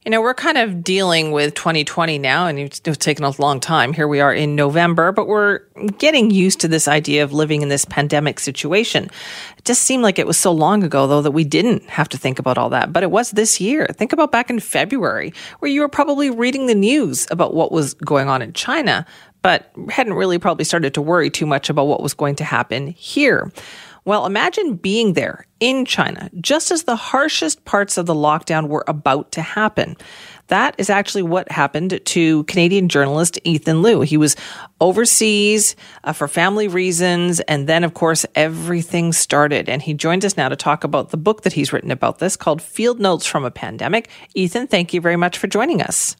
You 0.04 0.10
know, 0.10 0.20
we're 0.20 0.34
kind 0.34 0.58
of 0.58 0.82
dealing 0.82 1.30
with 1.30 1.54
2020 1.54 2.18
now, 2.18 2.48
and 2.48 2.58
it's 2.58 2.80
taken 2.80 3.24
a 3.24 3.30
long 3.40 3.60
time. 3.60 3.92
Here 3.92 4.08
we 4.08 4.18
are 4.18 4.34
in 4.34 4.56
November, 4.56 5.12
but 5.12 5.28
we're 5.28 5.60
getting 5.96 6.32
used 6.32 6.58
to 6.62 6.66
this 6.66 6.88
idea 6.88 7.22
of 7.22 7.32
living 7.32 7.62
in 7.62 7.68
this 7.68 7.84
pandemic 7.84 8.40
situation. 8.40 9.04
It 9.56 9.64
just 9.64 9.82
seemed 9.82 10.02
like 10.02 10.18
it 10.18 10.26
was 10.26 10.36
so 10.36 10.50
long 10.50 10.82
ago, 10.82 11.06
though, 11.06 11.22
that 11.22 11.30
we 11.30 11.44
didn't 11.44 11.88
have 11.88 12.08
to 12.08 12.18
think 12.18 12.40
about 12.40 12.58
all 12.58 12.70
that. 12.70 12.92
But 12.92 13.04
it 13.04 13.12
was 13.12 13.30
this 13.30 13.60
year. 13.60 13.86
Think 13.92 14.12
about 14.12 14.32
back 14.32 14.50
in 14.50 14.58
February, 14.58 15.32
where 15.60 15.70
you 15.70 15.82
were 15.82 15.88
probably 15.88 16.30
reading 16.30 16.66
the 16.66 16.74
news 16.74 17.28
about 17.30 17.54
what 17.54 17.70
was 17.70 17.94
going 17.94 18.28
on 18.28 18.42
in 18.42 18.54
China, 18.54 19.06
but 19.40 19.70
hadn't 19.88 20.14
really 20.14 20.40
probably 20.40 20.64
started 20.64 20.94
to 20.94 21.00
worry 21.00 21.30
too 21.30 21.46
much 21.46 21.70
about 21.70 21.86
what 21.86 22.02
was 22.02 22.12
going 22.12 22.34
to 22.34 22.44
happen 22.44 22.88
here. 22.88 23.52
Well, 24.06 24.26
imagine 24.26 24.74
being 24.74 25.14
there 25.14 25.46
in 25.60 25.86
China 25.86 26.30
just 26.40 26.70
as 26.70 26.82
the 26.82 26.96
harshest 26.96 27.64
parts 27.64 27.96
of 27.96 28.04
the 28.04 28.14
lockdown 28.14 28.68
were 28.68 28.84
about 28.86 29.32
to 29.32 29.42
happen. 29.42 29.96
That 30.48 30.74
is 30.76 30.90
actually 30.90 31.22
what 31.22 31.50
happened 31.50 31.98
to 32.04 32.44
Canadian 32.44 32.90
journalist 32.90 33.38
Ethan 33.44 33.80
Lou. 33.80 34.02
He 34.02 34.18
was 34.18 34.36
overseas 34.78 35.74
uh, 36.04 36.12
for 36.12 36.28
family 36.28 36.68
reasons, 36.68 37.40
and 37.40 37.66
then, 37.66 37.82
of 37.82 37.94
course, 37.94 38.26
everything 38.34 39.14
started. 39.14 39.70
And 39.70 39.80
he 39.80 39.94
joins 39.94 40.22
us 40.22 40.36
now 40.36 40.50
to 40.50 40.56
talk 40.56 40.84
about 40.84 41.08
the 41.08 41.16
book 41.16 41.42
that 41.42 41.54
he's 41.54 41.72
written 41.72 41.90
about 41.90 42.18
this 42.18 42.36
called 42.36 42.60
Field 42.60 43.00
Notes 43.00 43.24
from 43.24 43.42
a 43.42 43.50
Pandemic. 43.50 44.10
Ethan, 44.34 44.66
thank 44.66 44.92
you 44.92 45.00
very 45.00 45.16
much 45.16 45.38
for 45.38 45.46
joining 45.46 45.80
us. 45.80 46.14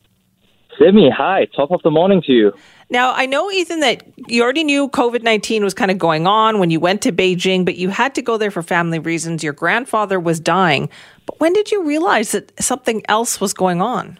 Simi, 0.79 1.11
hi. 1.11 1.47
Top 1.55 1.71
of 1.71 1.83
the 1.83 1.91
morning 1.91 2.23
to 2.23 2.33
you. 2.33 2.53
Now, 2.91 3.13
I 3.15 3.27
know, 3.27 3.51
Ethan, 3.51 3.81
that 3.81 4.03
you 4.29 4.43
already 4.43 4.65
knew 4.65 4.89
COVID 4.89 5.23
19 5.23 5.65
was 5.65 5.75
kind 5.75 5.91
of 5.91 5.99
going 5.99 6.27
on 6.27 6.59
when 6.59 6.71
you 6.71 6.81
went 6.81 7.03
to 7.03 7.13
Beijing, 7.13 7.65
but 7.65 7.77
you 7.77 7.89
had 7.89 8.15
to 8.15 8.23
go 8.23 8.37
there 8.37 8.51
for 8.51 8.63
family 8.63 8.99
reasons. 8.99 9.43
Your 9.43 9.53
grandfather 9.53 10.21
was 10.21 10.39
dying. 10.39 10.89
But 11.27 11.41
when 11.41 11.53
did 11.53 11.73
you 11.73 11.85
realize 11.85 12.33
that 12.33 12.53
something 12.63 13.03
else 13.09 13.41
was 13.41 13.55
going 13.55 13.81
on? 13.81 14.19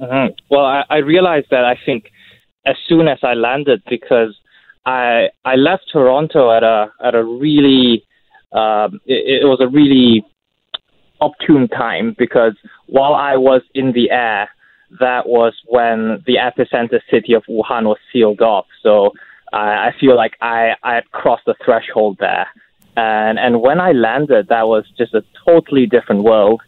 Mm-hmm. 0.00 0.34
Well, 0.50 0.64
I, 0.64 0.84
I 0.90 0.96
realized 0.98 1.48
that 1.50 1.64
I 1.64 1.78
think 1.84 2.10
as 2.66 2.76
soon 2.88 3.08
as 3.08 3.18
I 3.22 3.34
landed 3.34 3.82
because 3.88 4.36
I 4.84 5.28
I 5.44 5.56
left 5.56 5.84
Toronto 5.92 6.54
at 6.56 6.62
a 6.62 6.92
at 7.02 7.14
a 7.14 7.24
really 7.24 8.04
um, 8.52 9.00
it, 9.06 9.42
it 9.42 9.46
was 9.46 9.58
a 9.60 9.68
really 9.68 10.24
opportune 11.20 11.68
time 11.68 12.14
because 12.18 12.54
while 12.86 13.14
I 13.14 13.36
was 13.36 13.62
in 13.74 13.92
the 13.92 14.10
air, 14.10 14.48
that 15.00 15.28
was 15.28 15.54
when 15.66 16.22
the 16.26 16.36
epicenter 16.36 17.00
city 17.10 17.34
of 17.34 17.44
Wuhan 17.48 17.84
was 17.84 17.98
sealed 18.12 18.40
off. 18.40 18.66
So 18.82 19.12
I, 19.52 19.88
I 19.88 19.94
feel 19.98 20.16
like 20.16 20.36
I, 20.40 20.74
I 20.82 20.94
had 20.94 21.10
crossed 21.10 21.44
the 21.46 21.54
threshold 21.64 22.18
there. 22.18 22.46
And, 22.96 23.38
and 23.38 23.60
when 23.60 23.80
I 23.80 23.92
landed, 23.92 24.48
that 24.48 24.68
was 24.68 24.84
just 24.96 25.14
a 25.14 25.22
totally 25.44 25.86
different 25.86 26.22
world. 26.22 26.62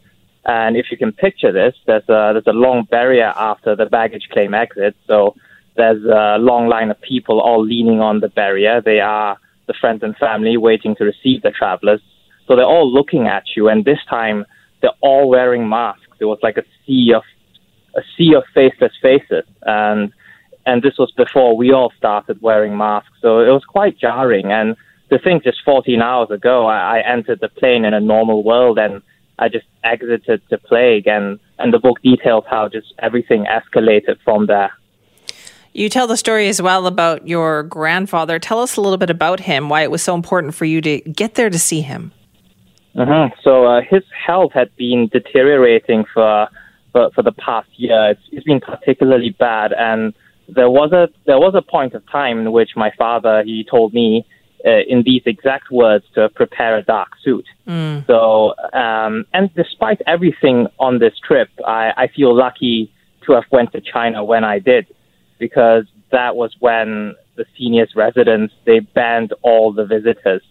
And 0.44 0.76
if 0.76 0.86
you 0.90 0.96
can 0.96 1.12
picture 1.12 1.52
this, 1.52 1.74
there's 1.86 2.08
a, 2.08 2.32
there's 2.34 2.46
a 2.46 2.52
long 2.52 2.84
barrier 2.90 3.32
after 3.36 3.76
the 3.76 3.86
baggage 3.86 4.28
claim 4.32 4.54
exit. 4.54 4.96
So 5.06 5.34
there's 5.76 6.04
a 6.04 6.38
long 6.38 6.68
line 6.68 6.90
of 6.90 7.00
people 7.00 7.40
all 7.40 7.64
leaning 7.64 8.00
on 8.00 8.20
the 8.20 8.28
barrier. 8.28 8.80
They 8.82 9.00
are 9.00 9.38
the 9.66 9.74
friends 9.74 10.02
and 10.02 10.16
family 10.16 10.56
waiting 10.56 10.96
to 10.96 11.04
receive 11.04 11.42
the 11.42 11.50
travelers. 11.50 12.00
So 12.46 12.56
they're 12.56 12.64
all 12.64 12.90
looking 12.90 13.26
at 13.26 13.44
you. 13.56 13.68
And 13.68 13.84
this 13.84 13.98
time, 14.08 14.44
they're 14.80 14.90
all 15.00 15.28
wearing 15.28 15.68
masks. 15.68 16.02
It 16.18 16.24
was 16.24 16.38
like 16.42 16.56
a 16.56 16.64
sea 16.86 17.12
of 17.14 17.22
a 17.96 18.02
sea 18.16 18.34
of 18.34 18.44
faceless 18.54 18.92
faces, 19.00 19.44
and 19.62 20.12
and 20.66 20.82
this 20.82 20.98
was 20.98 21.10
before 21.12 21.56
we 21.56 21.72
all 21.72 21.92
started 21.96 22.42
wearing 22.42 22.76
masks, 22.76 23.16
so 23.22 23.40
it 23.40 23.50
was 23.50 23.64
quite 23.64 23.98
jarring. 23.98 24.52
And 24.52 24.76
to 25.10 25.18
think, 25.18 25.44
just 25.44 25.58
14 25.64 26.02
hours 26.02 26.30
ago, 26.30 26.66
I, 26.66 26.98
I 26.98 27.10
entered 27.10 27.40
the 27.40 27.48
plane 27.48 27.84
in 27.84 27.94
a 27.94 28.00
normal 28.00 28.44
world, 28.44 28.78
and 28.78 29.00
I 29.38 29.48
just 29.48 29.66
exited 29.82 30.42
the 30.50 30.58
plague, 30.58 31.06
and 31.06 31.38
and 31.58 31.72
the 31.72 31.78
book 31.78 32.00
details 32.02 32.44
how 32.48 32.68
just 32.68 32.92
everything 32.98 33.46
escalated 33.46 34.18
from 34.24 34.46
there. 34.46 34.72
You 35.72 35.88
tell 35.88 36.06
the 36.06 36.16
story 36.16 36.48
as 36.48 36.60
well 36.60 36.86
about 36.86 37.28
your 37.28 37.62
grandfather. 37.62 38.38
Tell 38.38 38.60
us 38.60 38.76
a 38.76 38.80
little 38.80 38.96
bit 38.96 39.10
about 39.10 39.40
him, 39.40 39.68
why 39.68 39.82
it 39.82 39.90
was 39.90 40.02
so 40.02 40.14
important 40.14 40.54
for 40.54 40.64
you 40.64 40.80
to 40.80 41.00
get 41.00 41.34
there 41.34 41.50
to 41.50 41.58
see 41.58 41.82
him. 41.82 42.12
Mm-hmm. 42.96 43.38
So 43.44 43.66
uh, 43.66 43.82
his 43.88 44.02
health 44.26 44.52
had 44.52 44.74
been 44.76 45.08
deteriorating 45.12 46.04
for 46.12 46.48
for, 46.98 47.10
for 47.14 47.22
the 47.22 47.32
past 47.32 47.68
year. 47.76 48.10
It's, 48.10 48.20
it's 48.32 48.44
been 48.44 48.60
particularly 48.60 49.30
bad, 49.30 49.72
and 49.72 50.14
there 50.48 50.70
was 50.70 50.92
a 50.92 51.08
there 51.26 51.38
was 51.38 51.54
a 51.54 51.62
point 51.62 51.94
of 51.94 52.02
time 52.10 52.38
in 52.40 52.52
which 52.52 52.70
my 52.74 52.90
father 52.98 53.42
he 53.44 53.64
told 53.70 53.92
me 53.92 54.26
uh, 54.64 54.82
in 54.88 55.02
these 55.04 55.22
exact 55.26 55.70
words 55.70 56.04
to 56.14 56.28
prepare 56.30 56.76
a 56.78 56.82
dark 56.82 57.10
suit. 57.24 57.46
Mm. 57.66 58.06
So, 58.06 58.54
um, 58.72 59.14
and 59.32 59.54
despite 59.54 60.00
everything 60.06 60.66
on 60.78 60.98
this 60.98 61.16
trip, 61.26 61.50
I, 61.66 61.92
I 61.96 62.08
feel 62.16 62.34
lucky 62.34 62.92
to 63.24 63.32
have 63.34 63.44
went 63.52 63.72
to 63.72 63.80
China 63.80 64.24
when 64.24 64.44
I 64.44 64.58
did, 64.58 64.86
because 65.38 65.84
that 66.10 66.34
was 66.34 66.50
when 66.58 67.14
the 67.36 67.44
seniors 67.56 67.92
residents 67.94 68.52
they 68.64 68.80
banned 68.80 69.32
all 69.42 69.72
the 69.72 69.84
visitors. 69.84 70.42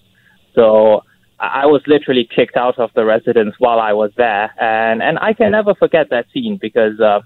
So 0.55 1.03
I 1.39 1.67
was 1.67 1.81
literally 1.85 2.27
kicked 2.35 2.57
out 2.57 2.79
of 2.79 2.89
the 2.95 3.05
residence 3.05 3.55
while 3.59 3.79
I 3.79 3.93
was 3.93 4.11
there, 4.17 4.51
and 4.59 5.03
and 5.03 5.19
I 5.19 5.33
can 5.33 5.51
never 5.51 5.75
forget 5.75 6.09
that 6.09 6.25
scene 6.33 6.57
because, 6.59 6.99
uh, 6.99 7.19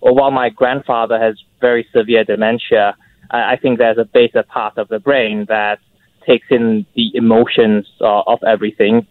well, 0.00 0.14
while 0.14 0.30
my 0.30 0.48
grandfather 0.48 1.20
has 1.20 1.36
very 1.60 1.86
severe 1.94 2.24
dementia, 2.24 2.96
I, 3.30 3.52
I 3.52 3.56
think 3.60 3.78
there's 3.78 3.98
a 3.98 4.06
beta 4.06 4.42
part 4.42 4.78
of 4.78 4.88
the 4.88 4.98
brain 4.98 5.44
that 5.48 5.80
takes 6.26 6.46
in 6.50 6.86
the 6.94 7.10
emotions 7.14 7.86
uh, 8.00 8.22
of 8.26 8.38
everything, 8.42 9.06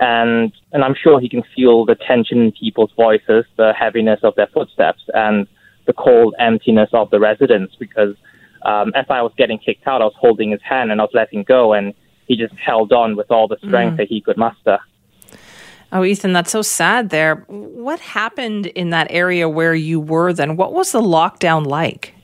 and 0.00 0.52
and 0.72 0.82
I'm 0.82 0.96
sure 1.00 1.20
he 1.20 1.28
can 1.28 1.44
feel 1.54 1.84
the 1.84 1.94
tension 1.94 2.40
in 2.40 2.52
people's 2.52 2.92
voices, 2.96 3.44
the 3.56 3.72
heaviness 3.78 4.20
of 4.24 4.34
their 4.34 4.48
footsteps, 4.48 5.02
and 5.14 5.46
the 5.86 5.92
cold 5.92 6.34
emptiness 6.40 6.90
of 6.92 7.10
the 7.10 7.20
residence. 7.20 7.76
Because 7.78 8.16
um, 8.62 8.92
as 8.96 9.06
I 9.08 9.22
was 9.22 9.32
getting 9.38 9.58
kicked 9.58 9.86
out, 9.86 10.02
I 10.02 10.06
was 10.06 10.14
holding 10.18 10.50
his 10.50 10.62
hand 10.62 10.90
and 10.90 11.00
I 11.00 11.04
was 11.04 11.14
letting 11.14 11.44
go, 11.44 11.74
and 11.74 11.94
he 12.30 12.36
just 12.36 12.54
held 12.54 12.92
on 12.92 13.16
with 13.16 13.28
all 13.32 13.48
the 13.48 13.56
strength 13.66 13.94
mm. 13.94 13.96
that 13.96 14.06
he 14.06 14.20
could 14.20 14.36
muster. 14.36 14.78
Oh, 15.92 16.04
Ethan, 16.04 16.32
that's 16.32 16.52
so 16.52 16.62
sad 16.62 17.10
there. 17.10 17.44
What 17.48 17.98
happened 17.98 18.66
in 18.66 18.90
that 18.90 19.08
area 19.10 19.48
where 19.48 19.74
you 19.74 19.98
were 19.98 20.32
then? 20.32 20.56
What 20.56 20.72
was 20.72 20.92
the 20.92 21.00
lockdown 21.00 21.66
like? 21.66 22.14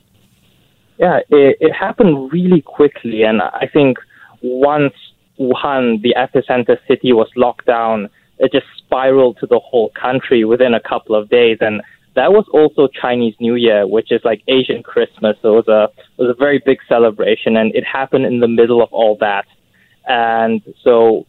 Yeah, 0.99 1.19
it, 1.29 1.57
it 1.61 1.73
happened 1.73 2.33
really 2.33 2.63
quickly. 2.63 3.25
And 3.25 3.43
I 3.43 3.69
think 3.73 3.99
once 4.43 4.95
Wuhan, 5.41 6.01
the 6.03 6.15
epicenter 6.17 6.79
city, 6.87 7.13
was 7.13 7.29
locked 7.35 7.67
down, 7.67 8.09
it 8.39 8.53
just 8.53 8.67
spiraled 8.79 9.39
to 9.41 9.47
the 9.47 9.59
whole 9.59 9.91
country 10.01 10.45
within 10.45 10.73
a 10.73 10.81
couple 10.81 11.17
of 11.17 11.29
days. 11.29 11.59
And 11.61 11.83
that 12.15 12.31
was 12.31 12.47
also 12.53 12.87
Chinese 12.87 13.35
New 13.41 13.57
Year, 13.57 13.89
which 13.89 14.13
is 14.13 14.21
like 14.25 14.43
Asian 14.47 14.85
Christmas. 14.85 15.37
So 15.43 15.59
it 15.59 15.67
was 15.67 15.69
a, 15.69 15.83
it 16.17 16.23
was 16.23 16.31
a 16.31 16.39
very 16.39 16.63
big 16.65 16.79
celebration. 16.89 17.57
And 17.57 17.75
it 17.75 17.85
happened 17.85 18.27
in 18.27 18.39
the 18.39 18.47
middle 18.47 18.81
of 18.81 18.93
all 18.93 19.17
that. 19.19 19.47
And 20.07 20.63
so 20.83 21.27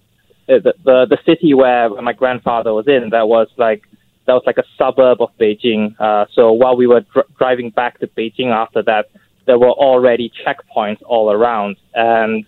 uh, 0.49 0.59
the, 0.63 0.73
the, 0.83 1.07
the 1.09 1.17
city 1.25 1.53
where 1.53 1.89
my 2.01 2.13
grandfather 2.13 2.73
was 2.73 2.87
in, 2.87 3.09
that 3.11 3.27
was 3.27 3.47
like 3.57 3.83
that 4.25 4.33
was 4.33 4.43
like 4.45 4.57
a 4.57 4.63
suburb 4.77 5.21
of 5.21 5.29
Beijing. 5.39 5.95
Uh, 5.99 6.25
so 6.33 6.51
while 6.51 6.75
we 6.75 6.85
were 6.85 7.01
dr- 7.01 7.27
driving 7.37 7.69
back 7.69 7.99
to 7.99 8.07
Beijing 8.07 8.51
after 8.51 8.83
that, 8.83 9.09
there 9.45 9.57
were 9.57 9.71
already 9.71 10.31
checkpoints 10.45 11.01
all 11.05 11.31
around, 11.31 11.77
and 11.95 12.45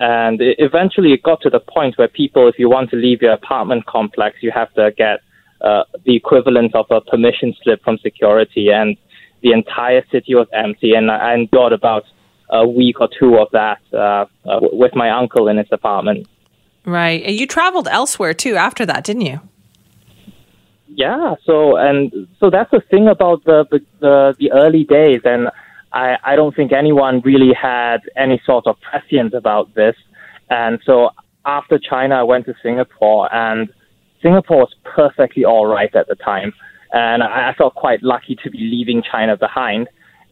and 0.00 0.40
it, 0.40 0.56
eventually 0.60 1.12
it 1.12 1.22
got 1.22 1.40
to 1.42 1.50
the 1.50 1.58
point 1.58 1.98
where 1.98 2.08
people, 2.08 2.46
if 2.48 2.58
you 2.58 2.70
want 2.70 2.90
to 2.90 2.96
leave 2.96 3.20
your 3.20 3.32
apartment 3.32 3.84
complex, 3.86 4.36
you 4.40 4.52
have 4.52 4.72
to 4.74 4.92
get 4.96 5.18
uh, 5.60 5.82
the 6.04 6.14
equivalent 6.14 6.74
of 6.76 6.86
a 6.90 7.00
permission 7.00 7.52
slip 7.62 7.82
from 7.82 7.98
security, 7.98 8.70
and 8.70 8.96
the 9.42 9.52
entire 9.52 10.04
city 10.12 10.34
was 10.34 10.46
empty, 10.52 10.94
and 10.94 11.10
I 11.10 11.34
endured 11.34 11.72
about 11.72 12.04
a 12.50 12.66
week 12.66 13.00
or 13.00 13.08
two 13.18 13.36
of 13.36 13.48
that 13.52 13.80
uh, 13.92 14.26
uh, 14.48 14.60
with 14.72 14.94
my 14.94 15.10
uncle 15.10 15.48
in 15.48 15.58
his 15.58 15.68
apartment. 15.72 16.26
Right, 16.84 17.22
and 17.22 17.38
you 17.38 17.46
traveled 17.46 17.88
elsewhere 17.88 18.34
too 18.34 18.56
after 18.56 18.86
that, 18.86 19.04
didn't 19.04 19.22
you? 19.22 19.40
Yeah. 20.86 21.34
So 21.44 21.76
and 21.76 22.26
so 22.40 22.50
that's 22.50 22.70
the 22.70 22.80
thing 22.90 23.08
about 23.08 23.44
the 23.44 23.66
the, 24.00 24.34
the 24.38 24.52
early 24.52 24.84
days, 24.84 25.20
and 25.24 25.48
I 25.92 26.16
I 26.24 26.36
don't 26.36 26.56
think 26.56 26.72
anyone 26.72 27.20
really 27.20 27.52
had 27.52 27.98
any 28.16 28.40
sort 28.44 28.66
of 28.66 28.80
prescience 28.80 29.34
about 29.34 29.74
this, 29.74 29.96
and 30.50 30.80
so 30.84 31.10
after 31.44 31.78
China, 31.78 32.16
I 32.16 32.22
went 32.22 32.46
to 32.46 32.54
Singapore, 32.62 33.32
and 33.32 33.68
Singapore 34.22 34.58
was 34.58 34.74
perfectly 34.84 35.44
all 35.44 35.66
right 35.66 35.94
at 35.94 36.08
the 36.08 36.16
time, 36.16 36.52
and 36.92 37.22
I, 37.22 37.50
I 37.50 37.54
felt 37.54 37.74
quite 37.74 38.02
lucky 38.02 38.36
to 38.42 38.50
be 38.50 38.58
leaving 38.58 39.02
China 39.02 39.36
behind. 39.36 39.88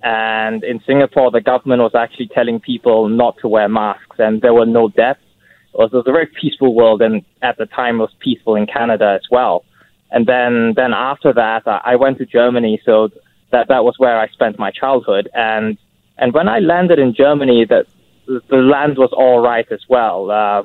And 0.06 0.62
in 0.62 0.80
Singapore, 0.86 1.32
the 1.32 1.40
government 1.40 1.82
was 1.82 1.94
actually 1.96 2.28
telling 2.28 2.60
people 2.60 3.08
not 3.08 3.34
to 3.40 3.48
wear 3.48 3.68
masks, 3.68 4.16
and 4.18 4.40
there 4.40 4.54
were 4.54 4.70
no 4.80 4.88
deaths. 4.88 5.26
It 5.74 5.78
was, 5.78 5.90
it 5.92 5.96
was 5.96 6.06
a 6.06 6.12
very 6.12 6.26
peaceful 6.40 6.74
world, 6.74 7.02
and 7.02 7.24
at 7.42 7.58
the 7.58 7.66
time, 7.66 7.96
it 7.96 8.04
was 8.08 8.14
peaceful 8.20 8.54
in 8.54 8.66
Canada 8.66 9.08
as 9.20 9.26
well. 9.32 9.64
And 10.12 10.24
then, 10.26 10.74
then 10.76 10.92
after 10.94 11.32
that, 11.32 11.62
I 11.66 11.96
went 11.96 12.18
to 12.18 12.26
Germany. 12.26 12.80
So 12.84 13.10
that, 13.50 13.66
that 13.68 13.82
was 13.84 13.94
where 13.98 14.18
I 14.18 14.28
spent 14.28 14.58
my 14.58 14.70
childhood. 14.70 15.28
And, 15.34 15.76
and 16.18 16.32
when 16.32 16.48
I 16.48 16.60
landed 16.60 16.98
in 16.98 17.12
Germany, 17.12 17.64
that 17.64 17.86
the 18.26 18.56
land 18.56 18.98
was 18.98 19.10
all 19.12 19.40
right 19.40 19.66
as 19.72 19.80
well. 19.88 20.30
Uh, 20.30 20.62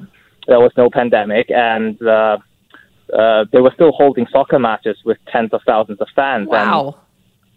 there 0.47 0.59
was 0.59 0.71
no 0.77 0.89
pandemic 0.89 1.49
and, 1.51 2.01
uh, 2.01 2.37
uh, 3.17 3.45
they 3.51 3.59
were 3.59 3.71
still 3.73 3.91
holding 3.91 4.25
soccer 4.31 4.57
matches 4.57 4.97
with 5.03 5.17
tens 5.31 5.51
of 5.53 5.61
thousands 5.65 5.99
of 5.99 6.07
fans. 6.15 6.47
Wow. 6.47 6.85
And, 6.87 6.95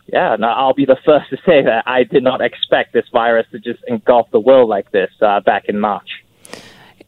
yeah, 0.07 0.37
now 0.37 0.55
I'll 0.55 0.75
be 0.75 0.85
the 0.85 0.99
first 1.05 1.31
to 1.31 1.37
say 1.47 1.62
that 1.62 1.85
I 1.87 2.05
did 2.05 2.23
not 2.23 2.40
expect 2.40 2.93
this 2.93 3.07
virus 3.12 3.47
to 3.53 3.59
just 3.59 3.81
engulf 3.88 4.31
the 4.31 4.40
world 4.40 4.69
like 4.69 4.90
this 4.93 5.11
uh, 5.21 5.40
back 5.40 5.64
in 5.67 5.81
March 5.81 6.25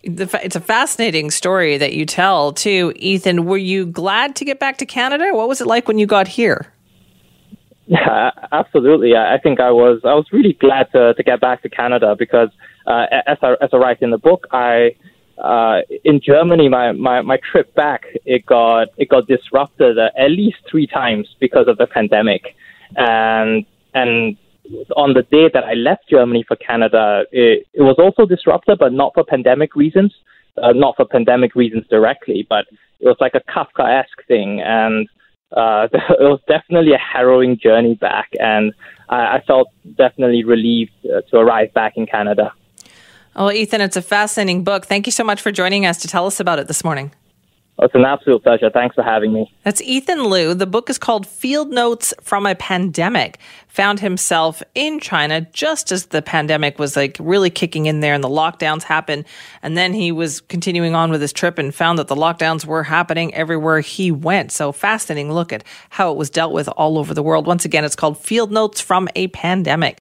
it's 0.07 0.57
a 0.57 0.61
fascinating 0.61 1.31
story 1.31 1.79
that 1.79 1.93
you 1.93 2.07
tell 2.07 2.53
too, 2.53 2.93
Ethan. 2.97 3.45
Were 3.45 3.57
you 3.57 3.87
glad 3.87 4.37
to 4.37 4.45
get 4.45 4.61
back 4.61 4.79
to 4.79 4.87
Canada? 4.87 5.31
What 5.33 5.49
was 5.49 5.61
it 5.61 5.67
like 5.67 5.89
when 5.89 5.99
you 5.99 6.07
got 6.07 6.29
here? 6.29 6.73
Yeah, 7.87 8.31
absolutely. 8.53 9.17
I 9.17 9.39
think 9.39 9.61
I 9.61 9.71
was 9.71 10.01
I 10.05 10.15
was 10.15 10.27
really 10.33 10.53
glad 10.53 10.91
to 10.93 11.15
to 11.15 11.23
get 11.23 11.41
back 11.41 11.63
to 11.63 11.69
Canada 11.69 12.15
because 12.17 12.51
uh, 12.87 13.07
as 13.27 13.39
I 13.43 13.55
as 13.61 13.71
I 13.73 13.77
write 13.77 14.03
in 14.03 14.11
the 14.11 14.19
book, 14.19 14.47
I 14.53 14.95
uh, 15.39 15.81
in 16.05 16.21
Germany 16.21 16.69
my, 16.69 16.93
my 16.93 17.23
my 17.23 17.39
trip 17.51 17.75
back 17.75 18.07
it 18.25 18.47
got 18.47 18.89
it 18.97 19.09
got 19.09 19.27
disrupted 19.27 19.99
uh, 19.99 20.11
at 20.17 20.31
least 20.31 20.59
three 20.71 20.87
times 20.87 21.35
because 21.41 21.67
of 21.69 21.79
the 21.79 21.87
pandemic, 21.87 22.55
and 22.97 23.65
and 23.95 24.37
on 24.97 25.15
the 25.15 25.23
day 25.23 25.49
that 25.53 25.65
I 25.65 25.75
left 25.75 26.09
Germany 26.09 26.45
for 26.47 26.57
Canada, 26.57 27.25
it, 27.31 27.67
it 27.73 27.83
was 27.83 27.97
also 27.99 28.27
disrupted, 28.27 28.79
but 28.79 28.93
not 28.93 29.13
for 29.15 29.25
pandemic 29.25 29.77
reasons, 29.77 30.13
uh, 30.63 30.73
not 30.73 30.97
for 30.97 31.05
pandemic 31.05 31.55
reasons 31.55 31.87
directly, 31.89 32.47
but 32.49 32.67
it 33.01 33.07
was 33.07 33.17
like 33.21 33.35
a 33.35 33.41
Kafka-esque 33.41 34.27
thing, 34.27 34.61
and 34.61 35.09
uh, 35.53 35.89
it 35.93 36.21
was 36.21 36.41
definitely 36.49 36.93
a 36.93 36.99
harrowing 36.99 37.59
journey 37.59 37.95
back, 37.95 38.31
and 38.41 38.73
I, 39.09 39.37
I 39.37 39.43
felt 39.47 39.69
definitely 39.97 40.45
relieved 40.45 40.93
uh, 41.05 41.21
to 41.31 41.37
arrive 41.37 41.73
back 41.73 41.97
in 41.97 42.07
Canada. 42.07 42.53
Well, 43.37 43.53
Ethan, 43.53 43.83
it's 43.83 43.97
a 43.97 44.03
fascinating 44.03 44.65
book. 44.65 44.87
Thank 44.87 45.07
you 45.07 45.13
so 45.13 45.23
much 45.23 45.43
for 45.43 45.53
joining 45.53 45.85
us 45.85 45.99
to 45.99 46.09
tell 46.09 46.27
us 46.27 46.41
about 46.41 46.59
it 46.59 46.69
this 46.69 46.83
morning. 46.83 47.13
It's 47.79 47.95
an 47.95 48.07
absolute 48.07 48.43
pleasure. 48.43 48.71
Thanks 48.71 48.95
for 48.95 49.03
having 49.03 49.35
me. 49.35 49.53
That's 49.63 49.83
Ethan 49.83 50.25
Lou. 50.25 50.55
The 50.55 50.67
book 50.67 50.89
is 50.89 50.97
called 50.97 51.27
Field 51.27 51.69
Notes 51.69 52.15
from 52.23 52.47
a 52.47 52.55
Pandemic. 52.55 53.39
Found 53.69 54.01
himself 54.01 54.63
in 54.75 54.99
China 54.99 55.43
just 55.53 55.93
as 55.93 56.07
the 56.07 56.23
pandemic 56.23 56.79
was 56.79 56.97
like 56.97 57.19
really 57.21 57.51
kicking 57.51 57.85
in 57.85 58.01
there 58.01 58.15
and 58.15 58.25
the 58.25 58.29
lockdowns 58.29 58.83
happened. 58.83 59.27
And 59.63 59.77
then 59.77 59.93
he 59.93 60.11
was 60.11 60.41
continuing 60.41 60.95
on 60.95 61.11
with 61.11 61.21
his 61.21 61.35
trip 61.35 61.59
and 61.59 61.75
found 61.75 61.99
that 61.99 62.09
the 62.09 62.17
lockdowns 62.17 62.65
were 62.65 62.83
happening 62.83 63.35
everywhere 63.35 63.81
he 63.81 64.11
went. 64.11 64.53
So 64.53 64.73
fascinating 64.73 65.31
look 65.31 65.53
at 65.53 65.63
how 65.91 66.11
it 66.11 66.17
was 66.17 66.31
dealt 66.31 66.55
with 66.55 66.69
all 66.69 66.99
over 66.99 67.13
the 67.13 67.23
world. 67.23 67.47
Once 67.47 67.67
again, 67.67 67.85
it's 67.85 67.97
called 67.97 68.19
Field 68.19 68.51
Notes 68.51 68.81
from 68.81 69.07
a 69.15 69.29
Pandemic. 69.29 69.99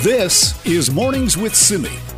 This 0.00 0.64
is 0.64 0.90
Mornings 0.90 1.36
with 1.36 1.54
Simi. 1.54 2.17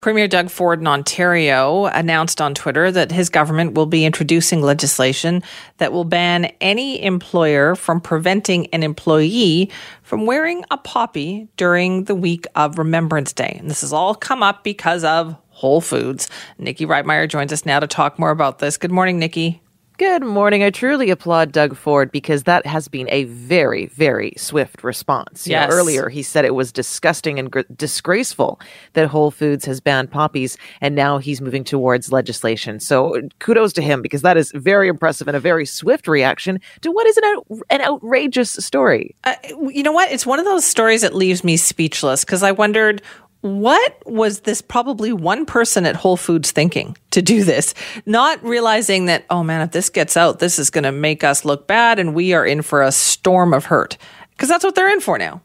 Premier 0.00 0.28
Doug 0.28 0.48
Ford 0.48 0.78
in 0.78 0.86
Ontario 0.86 1.86
announced 1.86 2.40
on 2.40 2.54
Twitter 2.54 2.92
that 2.92 3.10
his 3.10 3.28
government 3.28 3.74
will 3.74 3.86
be 3.86 4.04
introducing 4.04 4.62
legislation 4.62 5.42
that 5.78 5.92
will 5.92 6.04
ban 6.04 6.52
any 6.60 7.02
employer 7.02 7.74
from 7.74 8.00
preventing 8.00 8.68
an 8.68 8.84
employee 8.84 9.68
from 10.04 10.24
wearing 10.24 10.64
a 10.70 10.76
poppy 10.76 11.48
during 11.56 12.04
the 12.04 12.14
week 12.14 12.46
of 12.54 12.78
Remembrance 12.78 13.32
Day. 13.32 13.56
And 13.58 13.68
this 13.68 13.80
has 13.80 13.92
all 13.92 14.14
come 14.14 14.40
up 14.40 14.62
because 14.62 15.02
of 15.02 15.36
Whole 15.48 15.80
Foods. 15.80 16.28
Nikki 16.58 16.86
Reitmeyer 16.86 17.28
joins 17.28 17.52
us 17.52 17.66
now 17.66 17.80
to 17.80 17.88
talk 17.88 18.20
more 18.20 18.30
about 18.30 18.60
this. 18.60 18.76
Good 18.76 18.92
morning, 18.92 19.18
Nikki. 19.18 19.60
Good 19.98 20.22
morning. 20.22 20.62
I 20.62 20.70
truly 20.70 21.10
applaud 21.10 21.50
Doug 21.50 21.76
Ford 21.76 22.12
because 22.12 22.44
that 22.44 22.64
has 22.66 22.86
been 22.86 23.08
a 23.10 23.24
very, 23.24 23.86
very 23.86 24.32
swift 24.36 24.84
response. 24.84 25.44
You 25.44 25.54
yes. 25.54 25.68
Know, 25.68 25.74
earlier, 25.74 26.08
he 26.08 26.22
said 26.22 26.44
it 26.44 26.54
was 26.54 26.70
disgusting 26.70 27.36
and 27.40 27.50
gr- 27.50 27.62
disgraceful 27.74 28.60
that 28.92 29.08
Whole 29.08 29.32
Foods 29.32 29.64
has 29.64 29.80
banned 29.80 30.12
poppies, 30.12 30.56
and 30.80 30.94
now 30.94 31.18
he's 31.18 31.40
moving 31.40 31.64
towards 31.64 32.12
legislation. 32.12 32.78
So 32.78 33.20
kudos 33.40 33.72
to 33.72 33.82
him 33.82 34.00
because 34.00 34.22
that 34.22 34.36
is 34.36 34.52
very 34.54 34.86
impressive 34.86 35.26
and 35.26 35.36
a 35.36 35.40
very 35.40 35.66
swift 35.66 36.06
reaction 36.06 36.60
to 36.82 36.92
what 36.92 37.08
is 37.08 37.16
an, 37.16 37.24
out- 37.24 37.46
an 37.68 37.80
outrageous 37.80 38.52
story. 38.52 39.16
Uh, 39.24 39.34
you 39.68 39.82
know 39.82 39.90
what? 39.90 40.12
It's 40.12 40.24
one 40.24 40.38
of 40.38 40.44
those 40.44 40.64
stories 40.64 41.02
that 41.02 41.12
leaves 41.12 41.42
me 41.42 41.56
speechless 41.56 42.24
because 42.24 42.44
I 42.44 42.52
wondered 42.52 43.02
what 43.40 44.02
was 44.04 44.40
this 44.40 44.60
probably 44.60 45.12
one 45.12 45.46
person 45.46 45.86
at 45.86 45.96
Whole 45.96 46.16
Foods 46.16 46.50
thinking 46.50 46.96
to 47.12 47.22
do 47.22 47.44
this? 47.44 47.72
Not 48.04 48.42
realizing 48.42 49.06
that, 49.06 49.24
oh 49.30 49.42
man, 49.42 49.60
if 49.60 49.70
this 49.70 49.90
gets 49.90 50.16
out, 50.16 50.38
this 50.40 50.58
is 50.58 50.70
going 50.70 50.84
to 50.84 50.92
make 50.92 51.22
us 51.22 51.44
look 51.44 51.66
bad 51.66 51.98
and 51.98 52.14
we 52.14 52.32
are 52.32 52.44
in 52.44 52.62
for 52.62 52.82
a 52.82 52.90
storm 52.90 53.54
of 53.54 53.66
hurt. 53.66 53.96
Because 54.30 54.48
that's 54.48 54.64
what 54.64 54.74
they're 54.74 54.90
in 54.90 55.00
for 55.00 55.18
now. 55.18 55.42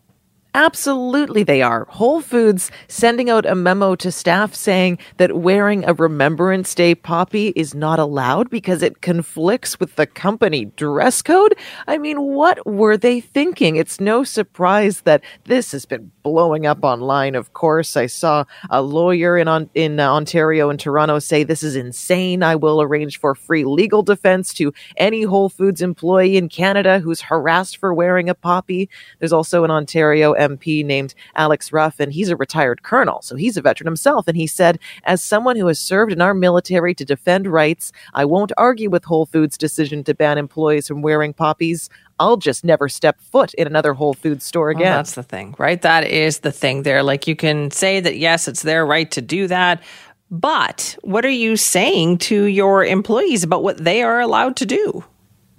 Absolutely, 0.56 1.42
they 1.42 1.64
are. 1.64 1.86
Whole 1.90 2.22
Foods 2.22 2.70
sending 2.88 3.28
out 3.28 3.44
a 3.44 3.56
memo 3.56 3.96
to 3.96 4.12
staff 4.12 4.54
saying 4.54 5.00
that 5.18 5.36
wearing 5.36 5.84
a 5.84 5.96
Remembrance 5.96 6.76
Day 6.76 6.94
poppy 6.94 7.48
is 7.56 7.74
not 7.74 7.98
allowed 7.98 8.52
because 8.52 8.84
it 8.84 9.02
conflicts 9.02 9.80
with 9.80 9.96
the 9.96 10.06
company 10.06 10.66
dress 10.66 11.24
code. 11.24 11.56
I 11.88 11.98
mean, 11.98 12.22
what 12.22 12.64
were 12.68 12.98
they 12.98 13.20
thinking? 13.20 13.78
It's 13.78 14.00
no 14.00 14.24
surprise 14.24 15.02
that 15.02 15.24
this 15.46 15.72
has 15.72 15.88
been 15.88 16.12
blowing 16.22 16.68
up 16.68 16.84
online. 16.84 17.34
Of 17.34 17.54
course, 17.54 17.98
I 17.98 18.06
saw 18.06 18.46
a 18.70 18.84
lawyer 18.84 19.40
in 19.40 19.70
in 19.74 20.00
Ontario 20.00 20.70
and 20.70 20.80
Toronto 20.80 21.18
say 21.18 21.44
this 21.44 21.64
is 21.64 21.76
insane. 21.76 22.44
I 22.44 22.56
will 22.58 22.80
arrange 22.80 23.20
for 23.20 23.34
free 23.34 23.64
legal 23.66 24.04
defense 24.04 24.54
to 24.56 24.72
any 24.98 25.24
Whole 25.24 25.50
Foods 25.50 25.82
employee 25.82 26.38
in 26.38 26.48
Canada 26.48 27.00
who's 27.00 27.22
harassed 27.22 27.78
for 27.78 27.92
wearing 27.92 28.30
a 28.30 28.36
poppy. 28.36 28.88
There's 29.18 29.34
also 29.34 29.64
an 29.64 29.72
Ontario 29.72 30.34
MP 30.52 30.86
named 30.86 31.14
Alex 31.36 31.72
Ruff, 31.72 32.00
and 32.00 32.14
he's 32.14 32.30
a 32.30 32.36
retired 32.36 32.84
colonel, 32.84 33.22
so 33.22 33.36
he's 33.36 33.58
a 33.58 33.62
veteran 33.62 33.88
himself. 33.88 34.28
And 34.28 34.38
he 34.38 34.48
said, 34.48 34.80
As 35.04 35.24
someone 35.24 35.56
who 35.56 35.68
has 35.68 35.80
served 35.80 36.12
in 36.12 36.22
our 36.22 36.34
military 36.34 36.94
to 36.96 37.06
defend 37.06 37.48
rights, 37.48 37.92
I 38.14 38.26
won't 38.26 38.52
argue 38.58 38.90
with 38.90 39.06
Whole 39.06 39.26
Foods' 39.26 39.58
decision 39.58 40.04
to 40.06 40.14
ban 40.14 40.38
employees 40.38 40.88
from 40.88 41.02
wearing 41.02 41.34
poppies. 41.34 41.90
I'll 42.20 42.38
just 42.38 42.64
never 42.64 42.90
step 42.90 43.20
foot 43.20 43.54
in 43.56 43.68
another 43.68 43.94
Whole 43.94 44.14
Foods 44.14 44.46
store 44.46 44.70
again. 44.70 44.84
Well, 44.84 44.98
that's 45.00 45.16
the 45.16 45.24
thing, 45.24 45.56
right? 45.58 45.82
That 45.82 46.06
is 46.06 46.40
the 46.40 46.52
thing 46.52 46.84
there. 46.84 47.04
Like 47.04 47.28
you 47.28 47.36
can 47.36 47.72
say 47.72 48.00
that, 48.00 48.18
yes, 48.18 48.48
it's 48.48 48.62
their 48.62 48.86
right 48.86 49.10
to 49.12 49.22
do 49.22 49.48
that. 49.48 49.82
But 50.30 50.98
what 51.02 51.26
are 51.26 51.30
you 51.30 51.58
saying 51.58 52.20
to 52.20 52.46
your 52.46 52.84
employees 52.84 53.44
about 53.44 53.64
what 53.64 53.84
they 53.84 54.02
are 54.02 54.20
allowed 54.20 54.56
to 54.58 54.66
do? 54.66 55.04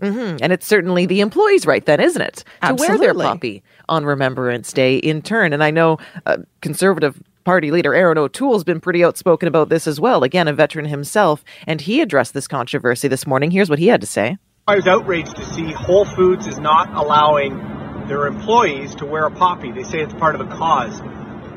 Mm-hmm. 0.04 0.36
And 0.42 0.52
it's 0.52 0.66
certainly 0.66 1.06
the 1.06 1.20
employee's 1.20 1.66
right, 1.66 1.84
then, 1.84 2.00
isn't 2.00 2.22
it? 2.22 2.36
To 2.36 2.44
Absolutely. 2.62 3.06
wear 3.06 3.14
their 3.14 3.22
poppy 3.22 3.62
on 3.88 4.04
Remembrance 4.04 4.72
Day 4.72 4.96
in 4.96 5.22
turn. 5.22 5.52
And 5.52 5.62
I 5.62 5.70
know 5.70 5.98
uh, 6.26 6.38
conservative 6.60 7.22
party 7.44 7.70
leader 7.70 7.94
Erin 7.94 8.18
O'Toole 8.18 8.54
has 8.54 8.64
been 8.64 8.80
pretty 8.80 9.04
outspoken 9.04 9.48
about 9.48 9.68
this 9.68 9.86
as 9.86 10.00
well. 10.00 10.22
Again, 10.24 10.48
a 10.48 10.52
veteran 10.52 10.86
himself. 10.86 11.44
And 11.66 11.80
he 11.80 12.00
addressed 12.00 12.34
this 12.34 12.48
controversy 12.48 13.08
this 13.08 13.26
morning. 13.26 13.50
Here's 13.50 13.70
what 13.70 13.78
he 13.78 13.88
had 13.88 14.00
to 14.00 14.06
say. 14.06 14.38
I 14.66 14.76
was 14.76 14.86
outraged 14.86 15.36
to 15.36 15.44
see 15.44 15.72
Whole 15.72 16.06
Foods 16.06 16.46
is 16.46 16.58
not 16.58 16.90
allowing 16.94 17.58
their 18.08 18.26
employees 18.26 18.94
to 18.96 19.06
wear 19.06 19.26
a 19.26 19.30
poppy. 19.30 19.72
They 19.72 19.82
say 19.82 20.00
it's 20.00 20.14
part 20.14 20.34
of 20.34 20.46
the 20.46 20.54
cause. 20.54 21.00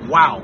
Wow. 0.08 0.44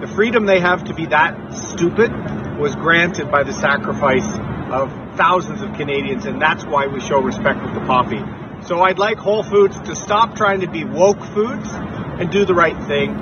The 0.00 0.08
freedom 0.08 0.46
they 0.46 0.60
have 0.60 0.84
to 0.84 0.94
be 0.94 1.06
that 1.06 1.54
stupid 1.54 2.10
was 2.58 2.74
granted 2.74 3.30
by 3.30 3.44
the 3.44 3.52
sacrifice 3.52 4.26
of 4.72 4.90
thousands 5.16 5.60
of 5.60 5.72
Canadians, 5.74 6.24
and 6.24 6.40
that's 6.40 6.64
why 6.64 6.86
we 6.86 7.00
show 7.00 7.20
respect 7.20 7.62
with 7.62 7.74
the 7.74 7.80
poppy. 7.80 8.22
So 8.66 8.80
I'd 8.80 8.98
like 8.98 9.18
Whole 9.18 9.42
Foods 9.42 9.78
to 9.82 9.94
stop 9.94 10.34
trying 10.34 10.60
to 10.60 10.68
be 10.68 10.84
woke 10.84 11.22
foods 11.34 11.68
and 11.72 12.30
do 12.30 12.44
the 12.44 12.54
right 12.54 12.76
thing. 12.86 13.14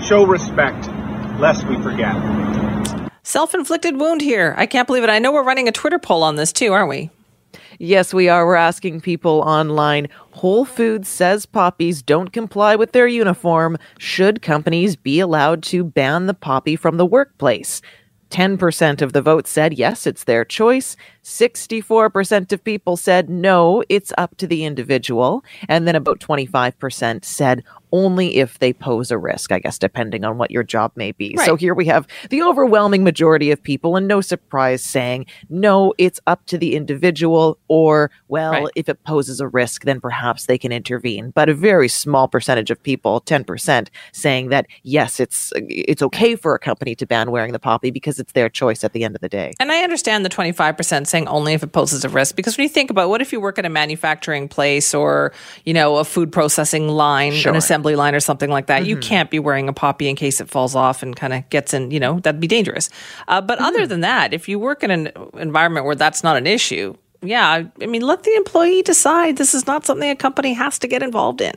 Show 0.00 0.26
respect, 0.26 0.88
lest 1.38 1.66
we 1.66 1.80
forget. 1.82 2.14
Self 3.22 3.54
inflicted 3.54 3.98
wound 3.98 4.20
here. 4.20 4.54
I 4.56 4.66
can't 4.66 4.86
believe 4.86 5.04
it. 5.04 5.10
I 5.10 5.18
know 5.18 5.32
we're 5.32 5.44
running 5.44 5.68
a 5.68 5.72
Twitter 5.72 5.98
poll 5.98 6.22
on 6.22 6.36
this 6.36 6.52
too, 6.52 6.72
aren't 6.72 6.88
we? 6.88 7.10
Yes, 7.78 8.12
we 8.12 8.28
are. 8.28 8.44
We're 8.44 8.56
asking 8.56 9.00
people 9.02 9.40
online. 9.46 10.08
Whole 10.32 10.64
Foods 10.64 11.08
says 11.08 11.46
poppies 11.46 12.02
don't 12.02 12.32
comply 12.32 12.74
with 12.74 12.92
their 12.92 13.06
uniform. 13.06 13.76
Should 13.98 14.42
companies 14.42 14.96
be 14.96 15.20
allowed 15.20 15.62
to 15.64 15.84
ban 15.84 16.26
the 16.26 16.34
poppy 16.34 16.74
from 16.74 16.96
the 16.96 17.06
workplace? 17.06 17.80
10% 18.30 19.02
of 19.02 19.12
the 19.12 19.22
vote 19.22 19.46
said 19.46 19.74
yes, 19.74 20.06
it's 20.06 20.24
their 20.24 20.44
choice. 20.44 20.96
64% 21.28 22.52
of 22.52 22.64
people 22.64 22.96
said 22.96 23.28
no, 23.28 23.84
it's 23.90 24.14
up 24.16 24.36
to 24.38 24.46
the 24.46 24.64
individual. 24.64 25.44
And 25.68 25.86
then 25.86 25.94
about 25.94 26.20
25% 26.20 27.22
said 27.22 27.62
only 27.92 28.36
if 28.36 28.58
they 28.58 28.72
pose 28.72 29.10
a 29.10 29.18
risk, 29.18 29.52
I 29.52 29.58
guess, 29.58 29.78
depending 29.78 30.24
on 30.24 30.38
what 30.38 30.50
your 30.50 30.62
job 30.62 30.92
may 30.94 31.12
be. 31.12 31.34
Right. 31.36 31.46
So 31.46 31.56
here 31.56 31.74
we 31.74 31.86
have 31.86 32.06
the 32.30 32.42
overwhelming 32.42 33.04
majority 33.04 33.50
of 33.50 33.62
people, 33.62 33.96
and 33.96 34.06
no 34.06 34.20
surprise, 34.20 34.82
saying, 34.82 35.26
no, 35.48 35.94
it's 35.98 36.20
up 36.26 36.44
to 36.46 36.58
the 36.58 36.76
individual, 36.76 37.58
or, 37.68 38.10
well, 38.28 38.52
right. 38.52 38.66
if 38.76 38.88
it 38.88 39.02
poses 39.04 39.40
a 39.40 39.48
risk, 39.48 39.84
then 39.84 40.00
perhaps 40.00 40.46
they 40.46 40.58
can 40.58 40.72
intervene. 40.72 41.30
But 41.30 41.48
a 41.48 41.54
very 41.54 41.88
small 41.88 42.28
percentage 42.28 42.70
of 42.70 42.82
people, 42.82 43.20
10%, 43.22 43.88
saying 44.12 44.48
that, 44.48 44.66
yes, 44.82 45.20
it's, 45.20 45.52
it's 45.56 46.02
okay 46.02 46.36
for 46.36 46.54
a 46.54 46.58
company 46.58 46.94
to 46.96 47.06
ban 47.06 47.30
wearing 47.30 47.52
the 47.52 47.58
poppy 47.58 47.90
because 47.90 48.18
it's 48.18 48.32
their 48.32 48.48
choice 48.48 48.84
at 48.84 48.92
the 48.92 49.04
end 49.04 49.14
of 49.14 49.20
the 49.20 49.28
day. 49.28 49.52
And 49.60 49.72
I 49.72 49.82
understand 49.82 50.24
the 50.24 50.30
25% 50.30 51.06
saying 51.06 51.17
only 51.26 51.54
if 51.54 51.62
it 51.62 51.72
poses 51.72 52.04
a 52.04 52.08
risk, 52.08 52.36
because 52.36 52.56
when 52.56 52.64
you 52.64 52.68
think 52.68 52.90
about 52.90 53.08
what 53.08 53.20
if 53.22 53.32
you 53.32 53.40
work 53.40 53.58
in 53.58 53.64
a 53.64 53.70
manufacturing 53.70 54.46
place 54.46 54.94
or, 54.94 55.32
you 55.64 55.74
know, 55.74 55.96
a 55.96 56.04
food 56.04 56.30
processing 56.30 56.86
line, 56.88 57.32
sure. 57.32 57.50
an 57.50 57.56
assembly 57.56 57.78
assembly 57.78 57.96
line 57.96 58.14
or 58.14 58.20
something 58.20 58.50
like 58.50 58.66
that, 58.66 58.82
mm-hmm. 58.82 58.90
you 58.90 58.96
can't 58.96 59.30
be 59.30 59.38
wearing 59.38 59.68
a 59.68 59.72
poppy 59.72 60.08
in 60.08 60.16
case 60.16 60.40
it 60.40 60.48
falls 60.48 60.74
off 60.74 61.02
and 61.02 61.16
kind 61.16 61.32
of 61.32 61.48
gets 61.50 61.72
in, 61.72 61.90
you 61.90 62.00
know, 62.00 62.20
that'd 62.20 62.40
be 62.40 62.46
dangerous. 62.46 62.90
Uh, 63.28 63.40
but 63.40 63.58
mm-hmm. 63.58 63.66
other 63.66 63.86
than 63.86 64.00
that, 64.00 64.34
if 64.34 64.48
you 64.48 64.58
work 64.58 64.82
in 64.82 64.90
an 64.90 65.12
environment 65.34 65.86
where 65.86 65.94
that's 65.94 66.22
not 66.22 66.36
an 66.36 66.46
issue, 66.46 66.96
yeah, 67.22 67.64
I 67.80 67.86
mean, 67.86 68.02
let 68.02 68.22
the 68.22 68.34
employee 68.34 68.82
decide. 68.82 69.36
This 69.36 69.54
is 69.54 69.66
not 69.66 69.84
something 69.84 70.08
a 70.08 70.16
company 70.16 70.52
has 70.54 70.78
to 70.80 70.86
get 70.86 71.02
involved 71.02 71.40
in. 71.40 71.54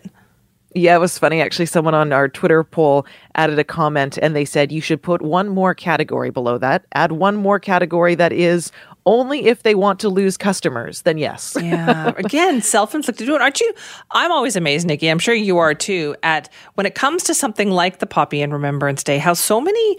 Yeah, 0.73 0.95
it 0.95 0.99
was 0.99 1.17
funny. 1.17 1.41
Actually, 1.41 1.65
someone 1.65 1.93
on 1.93 2.13
our 2.13 2.29
Twitter 2.29 2.63
poll 2.63 3.05
added 3.35 3.59
a 3.59 3.63
comment 3.63 4.17
and 4.21 4.35
they 4.35 4.45
said 4.45 4.71
you 4.71 4.79
should 4.79 5.01
put 5.01 5.21
one 5.21 5.49
more 5.49 5.75
category 5.75 6.29
below 6.29 6.57
that. 6.59 6.85
Add 6.93 7.11
one 7.13 7.35
more 7.35 7.59
category 7.59 8.15
that 8.15 8.31
is 8.31 8.71
only 9.05 9.47
if 9.47 9.63
they 9.63 9.75
want 9.75 9.99
to 9.99 10.09
lose 10.09 10.37
customers, 10.37 11.01
then 11.01 11.17
yes. 11.17 11.57
yeah. 11.61 12.13
Again, 12.17 12.61
self 12.61 12.95
inflicted 12.95 13.27
wound. 13.27 13.41
Aren't 13.41 13.59
you? 13.59 13.73
I'm 14.11 14.31
always 14.31 14.55
amazed, 14.55 14.87
Nikki. 14.87 15.09
I'm 15.09 15.19
sure 15.19 15.33
you 15.33 15.57
are 15.57 15.73
too, 15.73 16.15
at 16.23 16.49
when 16.75 16.85
it 16.85 16.95
comes 16.95 17.23
to 17.23 17.33
something 17.33 17.71
like 17.71 17.99
the 17.99 18.07
Poppy 18.07 18.41
and 18.41 18.53
Remembrance 18.53 19.03
Day, 19.03 19.17
how 19.17 19.33
so 19.33 19.59
many 19.59 19.97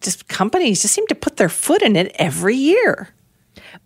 just 0.00 0.28
companies 0.28 0.82
just 0.82 0.94
seem 0.94 1.06
to 1.06 1.14
put 1.14 1.36
their 1.36 1.48
foot 1.48 1.82
in 1.82 1.96
it 1.96 2.12
every 2.18 2.56
year. 2.56 3.08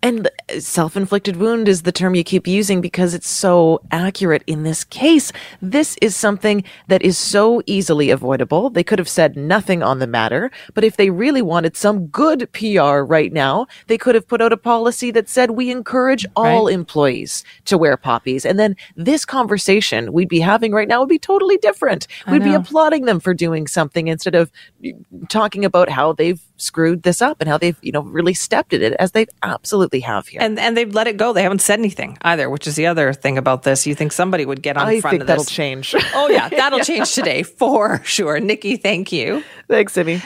And 0.02 0.28
self 0.58 0.96
inflicted 0.96 1.36
wound 1.36 1.68
is 1.68 1.82
the 1.82 1.92
term 1.92 2.14
you 2.14 2.24
keep 2.24 2.46
using 2.46 2.80
because 2.80 3.14
it's 3.14 3.28
so 3.28 3.80
accurate 3.90 4.42
in 4.46 4.62
this 4.62 4.84
case. 4.84 5.32
This 5.62 5.96
is 6.02 6.16
something 6.16 6.64
that 6.88 7.02
is 7.02 7.18
so 7.18 7.62
easily 7.66 8.10
avoidable. 8.10 8.70
They 8.70 8.84
could 8.84 8.98
have 8.98 9.08
said 9.08 9.36
nothing 9.36 9.82
on 9.82 9.98
the 9.98 10.06
matter, 10.06 10.50
but 10.74 10.84
if 10.84 10.96
they 10.96 11.10
really 11.10 11.42
wanted 11.42 11.76
some 11.76 12.06
good 12.06 12.50
PR 12.52 13.00
right 13.00 13.32
now, 13.32 13.66
they 13.86 13.98
could 13.98 14.14
have 14.14 14.28
put 14.28 14.40
out 14.40 14.52
a 14.52 14.56
policy 14.56 15.10
that 15.12 15.28
said 15.28 15.52
we 15.52 15.70
encourage 15.70 16.26
all 16.36 16.66
right. 16.66 16.74
employees 16.74 17.44
to 17.66 17.78
wear 17.78 17.96
poppies. 17.96 18.44
And 18.44 18.58
then 18.58 18.76
this 18.96 19.24
conversation 19.24 20.12
we'd 20.12 20.28
be 20.28 20.40
having 20.40 20.72
right 20.72 20.88
now 20.88 21.00
would 21.00 21.08
be 21.08 21.18
totally 21.18 21.56
different. 21.58 22.06
We'd 22.30 22.44
be 22.44 22.54
applauding 22.54 23.04
them 23.04 23.20
for 23.20 23.34
doing 23.34 23.66
something 23.66 24.08
instead 24.08 24.34
of 24.34 24.50
mm, 24.82 25.04
talking 25.28 25.64
about 25.64 25.88
how 25.88 26.12
they've 26.12 26.40
screwed 26.56 27.02
this 27.02 27.20
up 27.20 27.38
and 27.40 27.48
how 27.48 27.58
they've, 27.58 27.76
you 27.82 27.92
know, 27.92 28.02
really 28.02 28.34
stepped 28.34 28.72
in 28.72 28.82
it 28.82 28.92
as 28.94 29.12
they've 29.12 29.28
absolutely 29.42 30.00
have 30.00 30.26
here. 30.28 30.40
And 30.40 30.58
and 30.58 30.76
they've 30.76 30.92
let 30.92 31.06
it 31.06 31.16
go. 31.16 31.32
They 31.32 31.42
haven't 31.42 31.60
said 31.62 31.78
anything 31.78 32.18
either, 32.22 32.48
which 32.48 32.66
is 32.66 32.76
the 32.76 32.86
other 32.86 33.12
thing 33.12 33.38
about 33.38 33.62
this. 33.62 33.86
You 33.86 33.94
think 33.94 34.12
somebody 34.12 34.46
would 34.46 34.62
get 34.62 34.76
on 34.76 34.86
I 34.88 35.00
front 35.00 35.20
of 35.20 35.26
this. 35.26 35.28
that'll 35.28 35.44
change. 35.44 35.94
oh 36.14 36.28
yeah, 36.28 36.48
that'll 36.48 36.78
yeah. 36.80 36.84
change 36.84 37.12
today 37.14 37.42
for 37.42 38.02
sure. 38.04 38.40
Nikki, 38.40 38.76
thank 38.76 39.12
you. 39.12 39.42
Thanks, 39.68 39.92
Simi. 39.94 40.20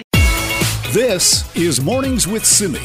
This 0.92 1.54
is 1.56 1.80
Mornings 1.82 2.26
with 2.26 2.44
Simi. 2.44 2.80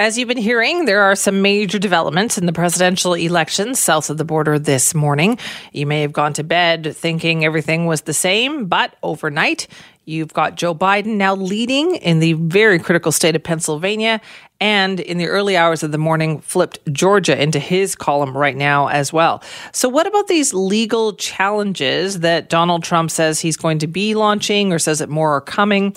As 0.00 0.16
you've 0.16 0.28
been 0.28 0.38
hearing, 0.38 0.86
there 0.86 1.02
are 1.02 1.14
some 1.14 1.42
major 1.42 1.78
developments 1.78 2.38
in 2.38 2.46
the 2.46 2.54
presidential 2.54 3.12
elections 3.12 3.78
south 3.78 4.08
of 4.08 4.16
the 4.16 4.24
border 4.24 4.58
this 4.58 4.94
morning. 4.94 5.38
You 5.74 5.84
may 5.84 6.00
have 6.00 6.14
gone 6.14 6.32
to 6.32 6.42
bed 6.42 6.96
thinking 6.96 7.44
everything 7.44 7.84
was 7.84 8.00
the 8.00 8.14
same, 8.14 8.64
but 8.64 8.96
overnight, 9.02 9.68
You've 10.06 10.32
got 10.32 10.56
Joe 10.56 10.74
Biden 10.74 11.18
now 11.18 11.36
leading 11.36 11.94
in 11.94 12.18
the 12.18 12.32
very 12.32 12.80
critical 12.80 13.12
state 13.12 13.36
of 13.36 13.44
Pennsylvania, 13.44 14.20
and 14.58 14.98
in 14.98 15.18
the 15.18 15.28
early 15.28 15.56
hours 15.56 15.84
of 15.84 15.92
the 15.92 15.98
morning, 15.98 16.40
flipped 16.40 16.80
Georgia 16.92 17.40
into 17.40 17.60
his 17.60 17.94
column 17.94 18.36
right 18.36 18.56
now 18.56 18.88
as 18.88 19.12
well. 19.12 19.40
So, 19.72 19.88
what 19.88 20.08
about 20.08 20.26
these 20.26 20.52
legal 20.52 21.12
challenges 21.12 22.20
that 22.20 22.48
Donald 22.48 22.82
Trump 22.82 23.12
says 23.12 23.38
he's 23.38 23.56
going 23.56 23.78
to 23.78 23.86
be 23.86 24.14
launching 24.16 24.72
or 24.72 24.80
says 24.80 24.98
that 24.98 25.10
more 25.10 25.36
are 25.36 25.40
coming? 25.40 25.94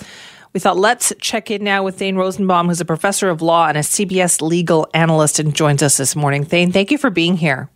We 0.53 0.59
thought 0.59 0.77
let's 0.77 1.11
check 1.19 1.49
in 1.49 1.63
now 1.63 1.83
with 1.83 1.97
Thane 1.97 2.15
Rosenbaum, 2.15 2.67
who's 2.67 2.79
a 2.79 2.85
professor 2.85 3.29
of 3.29 3.41
law 3.41 3.67
and 3.67 3.77
a 3.77 3.81
CBS 3.81 4.41
legal 4.41 4.87
analyst, 4.93 5.39
and 5.39 5.55
joins 5.55 5.81
us 5.81 5.97
this 5.97 6.15
morning. 6.15 6.45
Thane, 6.45 6.71
thank 6.71 6.91
you 6.91 6.97
for 6.97 7.09
being 7.09 7.37
here. 7.37 7.69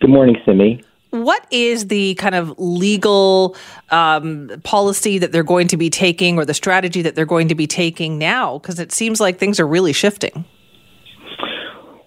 Good 0.00 0.10
morning, 0.10 0.36
Simi 0.44 0.82
what 1.10 1.44
is 1.50 1.88
the 1.88 2.14
kind 2.14 2.34
of 2.34 2.54
legal 2.58 3.56
um, 3.90 4.50
policy 4.62 5.18
that 5.18 5.32
they're 5.32 5.42
going 5.42 5.68
to 5.68 5.76
be 5.76 5.90
taking 5.90 6.38
or 6.38 6.44
the 6.44 6.54
strategy 6.54 7.02
that 7.02 7.14
they're 7.14 7.26
going 7.26 7.48
to 7.48 7.54
be 7.54 7.66
taking 7.66 8.18
now? 8.18 8.58
Because 8.58 8.78
it 8.78 8.92
seems 8.92 9.20
like 9.20 9.38
things 9.38 9.58
are 9.60 9.66
really 9.66 9.92
shifting. 9.92 10.44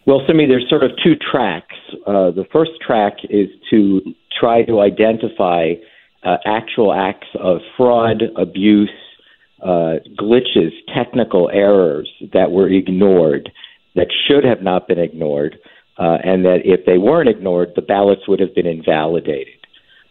Well, 0.06 0.22
Simi, 0.28 0.46
there's 0.46 0.68
sort 0.70 0.84
of 0.84 0.92
two 1.04 1.16
tracks. 1.16 1.76
Uh, 2.08 2.32
the 2.32 2.46
first 2.52 2.72
track 2.86 3.14
is 3.30 3.48
to 3.70 4.02
try 4.38 4.64
to 4.64 4.82
identify 4.82 5.74
uh, 6.24 6.38
actual 6.46 6.94
acts 6.94 7.28
of 7.40 7.60
fraud, 7.78 8.24
abuse, 8.38 8.90
uh, 9.64 9.96
glitches, 10.20 10.72
technical 10.94 11.50
errors 11.54 12.10
that 12.34 12.52
were 12.52 12.70
ignored 12.70 13.52
that 13.96 14.08
should 14.28 14.44
have 14.44 14.62
not 14.62 14.88
been 14.88 15.00
ignored 15.00 15.58
uh, 15.98 16.18
and 16.24 16.44
that 16.46 16.62
if 16.66 16.86
they 16.86 16.98
weren't 16.98 17.30
ignored, 17.30 17.70
the 17.76 17.82
ballots 17.82 18.28
would 18.28 18.40
have 18.40 18.56
been 18.56 18.66
invalidated. 18.66 19.54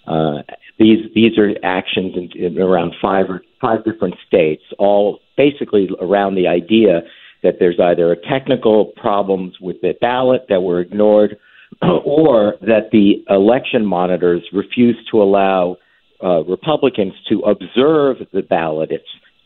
Uh, 0.06 0.42
these 0.78 1.10
these 1.14 1.38
are 1.38 1.52
actions 1.62 2.14
in, 2.16 2.30
in 2.44 2.58
around 2.60 2.94
five 3.00 3.26
or 3.28 3.42
five 3.60 3.84
different 3.84 4.14
states, 4.26 4.62
all 4.78 5.20
basically 5.36 5.88
around 6.00 6.34
the 6.34 6.48
idea 6.48 7.02
that 7.42 7.54
there's 7.58 7.78
either 7.80 8.12
a 8.12 8.28
technical 8.28 8.86
problems 8.96 9.54
with 9.60 9.80
the 9.80 9.94
ballot 10.00 10.46
that 10.48 10.62
were 10.62 10.80
ignored, 10.80 11.36
or 11.82 12.54
that 12.62 12.90
the 12.90 13.24
election 13.28 13.84
monitors 13.84 14.42
refused 14.52 15.00
to 15.10 15.22
allow 15.22 15.76
uh, 16.22 16.42
Republicans 16.44 17.12
to 17.28 17.40
observe 17.40 18.16
the 18.32 18.42
ballots 18.42 18.92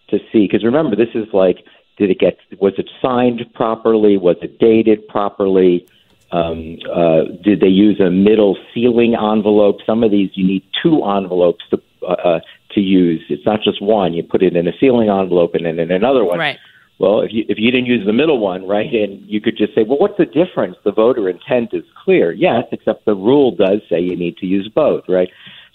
to 0.08 0.18
see. 0.32 0.46
Because 0.46 0.64
remember, 0.64 0.96
this 0.96 1.14
is 1.14 1.26
like, 1.32 1.64
did 1.98 2.10
it 2.10 2.18
get 2.18 2.38
was 2.60 2.74
it 2.78 2.90
signed 3.00 3.40
properly? 3.54 4.16
Was 4.16 4.36
it 4.42 4.58
dated 4.58 5.06
properly? 5.08 5.86
Um, 6.32 6.78
uh, 6.92 7.24
did 7.42 7.60
they 7.60 7.68
use 7.68 8.00
a 8.00 8.10
middle 8.10 8.56
sealing 8.74 9.14
envelope? 9.14 9.78
Some 9.86 10.02
of 10.02 10.10
these 10.10 10.30
you 10.34 10.46
need 10.46 10.64
two 10.82 11.02
envelopes 11.04 11.64
to 11.70 11.80
uh, 12.02 12.12
uh, 12.12 12.40
to 12.72 12.80
use. 12.80 13.22
It's 13.28 13.46
not 13.46 13.62
just 13.62 13.80
one. 13.80 14.12
You 14.12 14.22
put 14.22 14.42
it 14.42 14.56
in 14.56 14.68
a 14.68 14.72
sealing 14.78 15.08
envelope 15.08 15.54
and 15.54 15.64
then 15.64 15.78
in 15.78 15.90
another 15.90 16.24
one. 16.24 16.38
Right. 16.38 16.58
Well, 16.98 17.20
if 17.20 17.32
you 17.32 17.44
if 17.48 17.58
you 17.58 17.70
didn't 17.70 17.86
use 17.86 18.06
the 18.06 18.12
middle 18.12 18.38
one, 18.38 18.66
right, 18.66 18.92
and 18.92 19.20
you 19.28 19.40
could 19.40 19.56
just 19.56 19.74
say, 19.74 19.82
well, 19.82 19.98
what's 19.98 20.16
the 20.16 20.26
difference? 20.26 20.76
The 20.84 20.92
voter 20.92 21.28
intent 21.28 21.70
is 21.72 21.84
clear. 22.04 22.32
Yes, 22.32 22.64
except 22.72 23.04
the 23.04 23.14
rule 23.14 23.54
does 23.54 23.80
say 23.88 24.00
you 24.00 24.16
need 24.16 24.38
to 24.38 24.46
use 24.46 24.68
both, 24.74 25.04
right? 25.08 25.28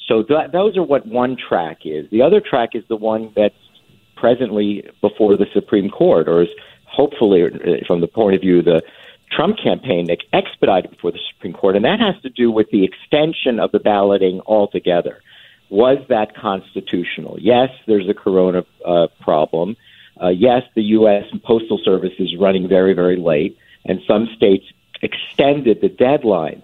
So 0.07 0.23
th- 0.23 0.51
those 0.51 0.77
are 0.77 0.83
what 0.83 1.05
one 1.05 1.37
track 1.37 1.79
is. 1.85 2.09
The 2.09 2.21
other 2.23 2.41
track 2.41 2.71
is 2.73 2.83
the 2.89 2.95
one 2.95 3.31
that's 3.35 3.55
presently 4.21 4.87
before 5.01 5.35
the 5.35 5.47
Supreme 5.51 5.89
Court, 5.89 6.29
or 6.29 6.43
is 6.43 6.49
hopefully, 6.85 7.43
uh, 7.43 7.85
from 7.87 8.01
the 8.01 8.07
point 8.07 8.35
of 8.35 8.41
view 8.41 8.59
of 8.59 8.65
the 8.65 8.83
Trump 9.31 9.57
campaign 9.57 10.07
expedited 10.31 10.91
before 10.91 11.11
the 11.11 11.19
Supreme 11.33 11.53
Court, 11.53 11.75
and 11.75 11.83
that 11.85 11.99
has 11.99 12.21
to 12.21 12.29
do 12.29 12.51
with 12.51 12.69
the 12.69 12.83
extension 12.83 13.59
of 13.59 13.71
the 13.71 13.79
balloting 13.79 14.39
altogether. 14.41 15.21
Was 15.69 15.97
that 16.09 16.35
constitutional? 16.35 17.37
Yes, 17.39 17.69
there's 17.87 18.07
a 18.07 18.13
corona 18.13 18.63
uh, 18.85 19.07
problem. 19.21 19.75
Uh, 20.21 20.27
yes, 20.27 20.63
the 20.75 20.83
U.S. 20.99 21.25
Postal 21.43 21.79
Service 21.83 22.13
is 22.19 22.35
running 22.37 22.67
very, 22.67 22.93
very 22.93 23.15
late, 23.15 23.57
and 23.85 24.01
some 24.05 24.29
states 24.35 24.65
extended 25.01 25.81
the 25.81 25.89
deadlines. 25.89 26.63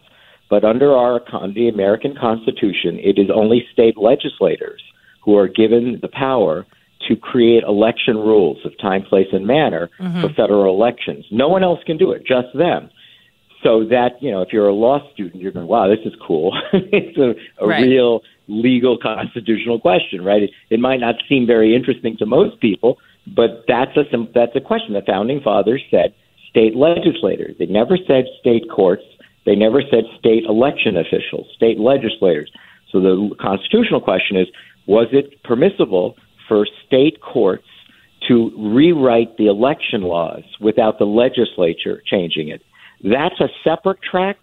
But 0.50 0.63
under 0.63 0.96
our 0.96 1.22
the 1.54 1.70
American 1.70 2.15
Constitution, 2.15 3.00
it 3.00 3.17
is 3.17 3.30
only 3.34 3.67
state 3.74 3.98
legislators 3.98 4.82
who 5.22 5.38
are 5.38 5.48
given 5.48 6.00
the 6.02 6.08
power 6.08 6.65
to 7.07 7.15
create 7.15 7.63
election 7.63 8.17
rules 8.17 8.57
of 8.65 8.77
time, 8.79 9.03
place, 9.03 9.27
and 9.31 9.45
manner 9.45 9.89
mm-hmm. 9.99 10.21
for 10.21 10.29
federal 10.33 10.73
elections. 10.73 11.25
No 11.31 11.47
one 11.47 11.63
else 11.63 11.79
can 11.86 11.97
do 11.97 12.12
it, 12.12 12.25
just 12.25 12.47
them. 12.53 12.89
So 13.63 13.86
that, 13.86 14.21
you 14.21 14.31
know, 14.31 14.41
if 14.41 14.49
you're 14.53 14.67
a 14.67 14.73
law 14.73 14.99
student, 15.13 15.41
you're 15.41 15.51
going, 15.51 15.67
wow, 15.67 15.88
this 15.88 16.05
is 16.05 16.13
cool. 16.25 16.57
it's 16.73 17.17
a, 17.17 17.63
a 17.63 17.67
right. 17.67 17.81
real 17.81 18.21
legal 18.47 18.97
constitutional 18.97 19.79
question, 19.79 20.23
right? 20.23 20.43
It, 20.43 20.51
it 20.69 20.79
might 20.79 20.99
not 20.99 21.15
seem 21.27 21.47
very 21.47 21.75
interesting 21.75 22.17
to 22.17 22.25
most 22.25 22.60
people, 22.62 22.97
but 23.25 23.65
that's 23.67 23.97
a, 23.97 24.03
that's 24.33 24.55
a 24.55 24.62
question. 24.62 24.93
The 24.93 25.01
founding 25.05 25.41
fathers 25.41 25.83
said 25.89 26.13
state 26.49 26.75
legislators. 26.75 27.55
They 27.60 27.65
never 27.65 27.97
said 28.07 28.25
state 28.39 28.69
courts. 28.69 29.03
They 29.45 29.55
never 29.55 29.81
said 29.81 30.03
state 30.19 30.43
election 30.45 30.97
officials, 30.97 31.47
state 31.55 31.79
legislators. 31.79 32.51
So 32.91 32.99
the 32.99 33.36
constitutional 33.39 34.01
question 34.01 34.38
is 34.38 34.47
was 34.86 35.07
it 35.12 35.43
permissible 35.43 36.15
for 36.47 36.67
state 36.86 37.21
courts 37.21 37.67
to 38.27 38.51
rewrite 38.57 39.38
the 39.38 39.47
election 39.47 40.01
laws 40.01 40.43
without 40.60 40.99
the 40.99 41.05
legislature 41.05 42.01
changing 42.05 42.49
it? 42.49 42.62
That's 43.03 43.39
a 43.39 43.49
separate 43.63 43.99
track, 44.01 44.38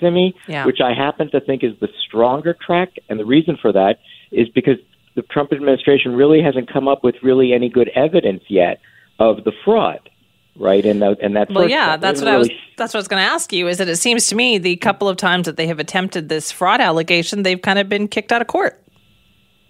Simi, 0.00 0.34
yeah. 0.48 0.66
which 0.66 0.80
I 0.80 0.94
happen 0.94 1.30
to 1.30 1.40
think 1.40 1.62
is 1.62 1.72
the 1.80 1.88
stronger 2.06 2.56
track. 2.64 2.94
And 3.08 3.20
the 3.20 3.24
reason 3.24 3.56
for 3.60 3.72
that 3.72 3.98
is 4.32 4.48
because 4.48 4.76
the 5.14 5.22
Trump 5.22 5.52
administration 5.52 6.12
really 6.12 6.42
hasn't 6.42 6.72
come 6.72 6.88
up 6.88 7.04
with 7.04 7.16
really 7.22 7.52
any 7.52 7.68
good 7.68 7.90
evidence 7.94 8.42
yet 8.48 8.80
of 9.18 9.44
the 9.44 9.52
fraud 9.64 10.10
right? 10.56 10.84
And 10.84 11.02
uh, 11.02 11.10
that, 11.10 11.20
and 11.20 11.56
well, 11.56 11.68
yeah, 11.68 11.96
that's 11.96 12.20
what 12.20 12.26
really... 12.30 12.34
I 12.34 12.38
was. 12.38 12.50
That's 12.76 12.94
what 12.94 12.98
I 12.98 13.00
was 13.00 13.08
going 13.08 13.22
to 13.22 13.30
ask 13.30 13.52
you. 13.52 13.68
Is 13.68 13.78
that 13.78 13.88
it 13.88 13.96
seems 13.96 14.26
to 14.28 14.36
me 14.36 14.58
the 14.58 14.76
couple 14.76 15.08
of 15.08 15.16
times 15.16 15.46
that 15.46 15.56
they 15.56 15.66
have 15.66 15.78
attempted 15.78 16.28
this 16.28 16.50
fraud 16.52 16.80
allegation, 16.80 17.42
they've 17.42 17.60
kind 17.60 17.78
of 17.78 17.88
been 17.88 18.08
kicked 18.08 18.32
out 18.32 18.40
of 18.40 18.48
court. 18.48 18.79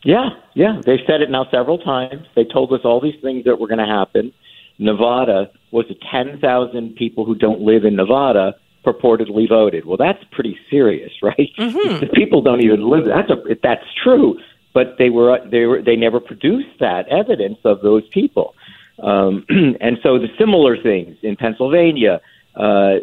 Yeah, 0.02 0.30
yeah, 0.54 0.80
they've 0.84 1.00
said 1.06 1.20
it 1.20 1.30
now 1.30 1.46
several 1.50 1.78
times. 1.78 2.26
They 2.34 2.44
told 2.44 2.72
us 2.72 2.80
all 2.84 3.00
these 3.00 3.20
things 3.20 3.44
that 3.44 3.58
were 3.58 3.68
going 3.68 3.86
to 3.86 3.86
happen. 3.86 4.32
Nevada 4.78 5.50
was 5.72 5.86
it 5.90 5.98
ten 6.10 6.40
thousand 6.40 6.96
people 6.96 7.26
who 7.26 7.34
don't 7.34 7.60
live 7.60 7.84
in 7.84 7.96
Nevada 7.96 8.54
purportedly 8.84 9.48
voted. 9.48 9.84
Well, 9.84 9.98
that's 9.98 10.22
pretty 10.30 10.58
serious, 10.70 11.12
right? 11.22 11.50
Mm-hmm. 11.58 12.00
The 12.00 12.10
people 12.14 12.42
don't 12.42 12.62
even 12.62 12.88
live. 12.88 13.04
That's 13.04 13.30
a 13.30 13.56
that's 13.62 13.84
true, 14.02 14.38
but 14.72 14.96
they 14.98 15.10
were 15.10 15.38
they 15.50 15.66
were 15.66 15.82
they 15.82 15.96
never 15.96 16.20
produced 16.20 16.78
that 16.80 17.08
evidence 17.08 17.58
of 17.64 17.82
those 17.82 18.06
people. 18.08 18.54
Um, 19.02 19.44
and 19.80 19.98
so 20.02 20.18
the 20.18 20.28
similar 20.38 20.80
things 20.82 21.16
in 21.22 21.36
Pennsylvania, 21.36 22.20
uh, 22.56 22.96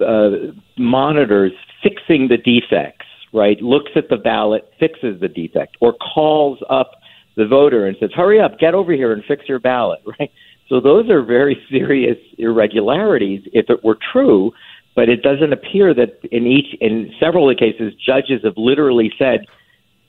uh, 0.00 0.30
monitors 0.76 1.52
fixing 1.82 2.28
the 2.28 2.36
defects, 2.36 3.06
right? 3.32 3.60
Looks 3.60 3.90
at 3.96 4.08
the 4.08 4.16
ballot, 4.16 4.70
fixes 4.78 5.20
the 5.20 5.28
defect, 5.28 5.76
or 5.80 5.94
calls 5.94 6.58
up 6.68 6.92
the 7.36 7.46
voter 7.46 7.86
and 7.86 7.96
says, 7.98 8.10
"Hurry 8.14 8.40
up, 8.40 8.58
get 8.58 8.74
over 8.74 8.92
here 8.92 9.12
and 9.12 9.24
fix 9.24 9.48
your 9.48 9.58
ballot," 9.58 10.00
right? 10.18 10.30
So 10.68 10.80
those 10.80 11.08
are 11.10 11.22
very 11.22 11.60
serious 11.70 12.18
irregularities 12.38 13.42
if 13.52 13.70
it 13.70 13.82
were 13.84 13.98
true, 14.12 14.52
but 14.94 15.08
it 15.08 15.22
doesn't 15.22 15.52
appear 15.52 15.94
that 15.94 16.18
in 16.30 16.46
each 16.46 16.74
in 16.80 17.12
several 17.18 17.48
of 17.48 17.56
the 17.56 17.60
cases 17.60 17.94
judges 18.04 18.42
have 18.44 18.56
literally 18.56 19.12
said, 19.18 19.46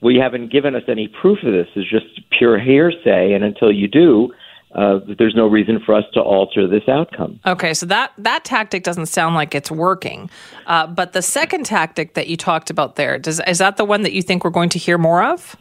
"Well, 0.00 0.12
you 0.12 0.20
haven't 0.20 0.52
given 0.52 0.74
us 0.74 0.84
any 0.88 1.08
proof 1.08 1.38
of 1.42 1.52
this. 1.52 1.68
It's 1.74 1.90
just 1.90 2.20
pure 2.38 2.58
hearsay, 2.58 3.32
and 3.32 3.44
until 3.44 3.72
you 3.72 3.88
do." 3.88 4.32
Uh, 4.74 4.98
there's 5.18 5.34
no 5.34 5.46
reason 5.46 5.80
for 5.84 5.94
us 5.94 6.04
to 6.14 6.20
alter 6.20 6.66
this 6.66 6.82
outcome. 6.88 7.40
Okay, 7.46 7.74
so 7.74 7.86
that 7.86 8.12
that 8.18 8.44
tactic 8.44 8.82
doesn't 8.82 9.06
sound 9.06 9.34
like 9.34 9.54
it's 9.54 9.70
working. 9.70 10.28
Uh, 10.66 10.86
but 10.86 11.12
the 11.12 11.22
second 11.22 11.64
tactic 11.64 12.14
that 12.14 12.26
you 12.26 12.36
talked 12.36 12.70
about 12.70 12.96
there, 12.96 13.18
does, 13.18 13.40
is 13.46 13.58
that 13.58 13.76
the 13.76 13.84
one 13.84 14.02
that 14.02 14.12
you 14.12 14.22
think 14.22 14.44
we're 14.44 14.50
going 14.50 14.70
to 14.70 14.78
hear 14.78 14.98
more 14.98 15.22
of? 15.22 15.56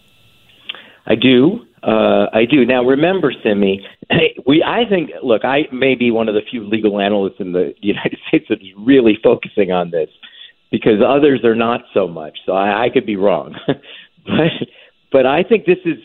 I 1.06 1.16
do. 1.16 1.66
Uh, 1.84 2.28
I 2.32 2.46
do. 2.50 2.66
Now, 2.66 2.84
remember, 2.84 3.34
Simi, 3.44 3.86
we. 4.48 4.64
I 4.64 4.90
think. 4.90 5.12
Look, 5.22 5.44
I 5.44 5.64
may 5.72 5.96
be 5.96 6.12
one 6.12 6.30
of 6.30 6.34
the 6.34 6.42
few 6.50 6.68
legal 6.68 7.00
analysts 7.00 7.40
in 7.40 7.52
the 7.52 7.74
United 7.82 8.18
States 8.28 8.46
that 8.50 8.62
is 8.62 8.70
really 8.78 9.18
focusing 9.22 9.72
on 9.72 9.92
this, 9.92 10.10
because 10.72 11.02
others 11.06 11.44
are 11.44 11.56
not 11.56 11.82
so 11.94 12.08
much. 12.08 12.40
So 12.46 12.54
I, 12.54 12.86
I 12.86 12.90
could 12.90 13.06
be 13.06 13.16
wrong, 13.16 13.56
but 14.26 14.68
but 15.12 15.26
I 15.28 15.44
think 15.44 15.66
this 15.66 15.78
is 15.86 15.98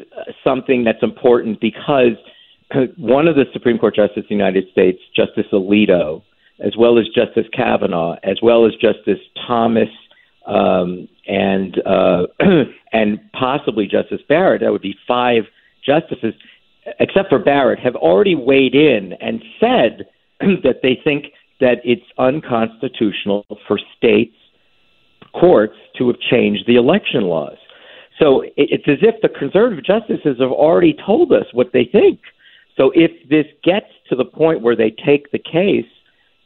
something 0.44 0.84
that's 0.84 1.02
important 1.02 1.60
because 1.60 2.16
one 2.96 3.28
of 3.28 3.36
the 3.36 3.44
Supreme 3.52 3.78
Court 3.78 3.94
justices 3.94 4.24
of 4.24 4.28
the 4.28 4.34
United 4.34 4.64
States, 4.72 4.98
Justice 5.14 5.46
Alito, 5.52 6.22
as 6.60 6.76
well 6.76 6.98
as 6.98 7.06
Justice 7.14 7.46
Kavanaugh, 7.52 8.16
as 8.22 8.38
well 8.42 8.66
as 8.66 8.72
Justice 8.74 9.20
Thomas, 9.46 9.88
um, 10.46 11.08
and 11.26 11.80
uh, 11.86 12.26
and 12.92 13.20
possibly 13.32 13.86
Justice 13.86 14.20
Barrett, 14.28 14.62
that 14.62 14.72
would 14.72 14.82
be 14.82 14.96
five 15.06 15.44
justices, 15.84 16.34
except 17.00 17.28
for 17.28 17.38
Barrett, 17.38 17.78
have 17.78 17.96
already 17.96 18.34
weighed 18.34 18.74
in 18.74 19.12
and 19.20 19.42
said 19.60 20.06
that 20.40 20.80
they 20.82 20.98
think 21.02 21.26
that 21.60 21.78
it's 21.84 22.06
unconstitutional 22.18 23.44
for 23.66 23.78
states 23.96 24.34
courts 25.34 25.74
to 25.96 26.06
have 26.08 26.18
changed 26.20 26.64
the 26.66 26.76
election 26.76 27.22
laws. 27.22 27.56
So 28.18 28.42
it's 28.56 28.88
as 28.88 28.98
if 29.02 29.20
the 29.22 29.28
conservative 29.28 29.84
justices 29.84 30.38
have 30.40 30.50
already 30.50 30.96
told 31.06 31.32
us 31.32 31.44
what 31.52 31.72
they 31.72 31.84
think. 31.84 32.20
So 32.78 32.92
if 32.94 33.10
this 33.28 33.46
gets 33.64 33.86
to 34.08 34.16
the 34.16 34.24
point 34.24 34.62
where 34.62 34.76
they 34.76 34.90
take 35.04 35.30
the 35.32 35.38
case, 35.38 35.90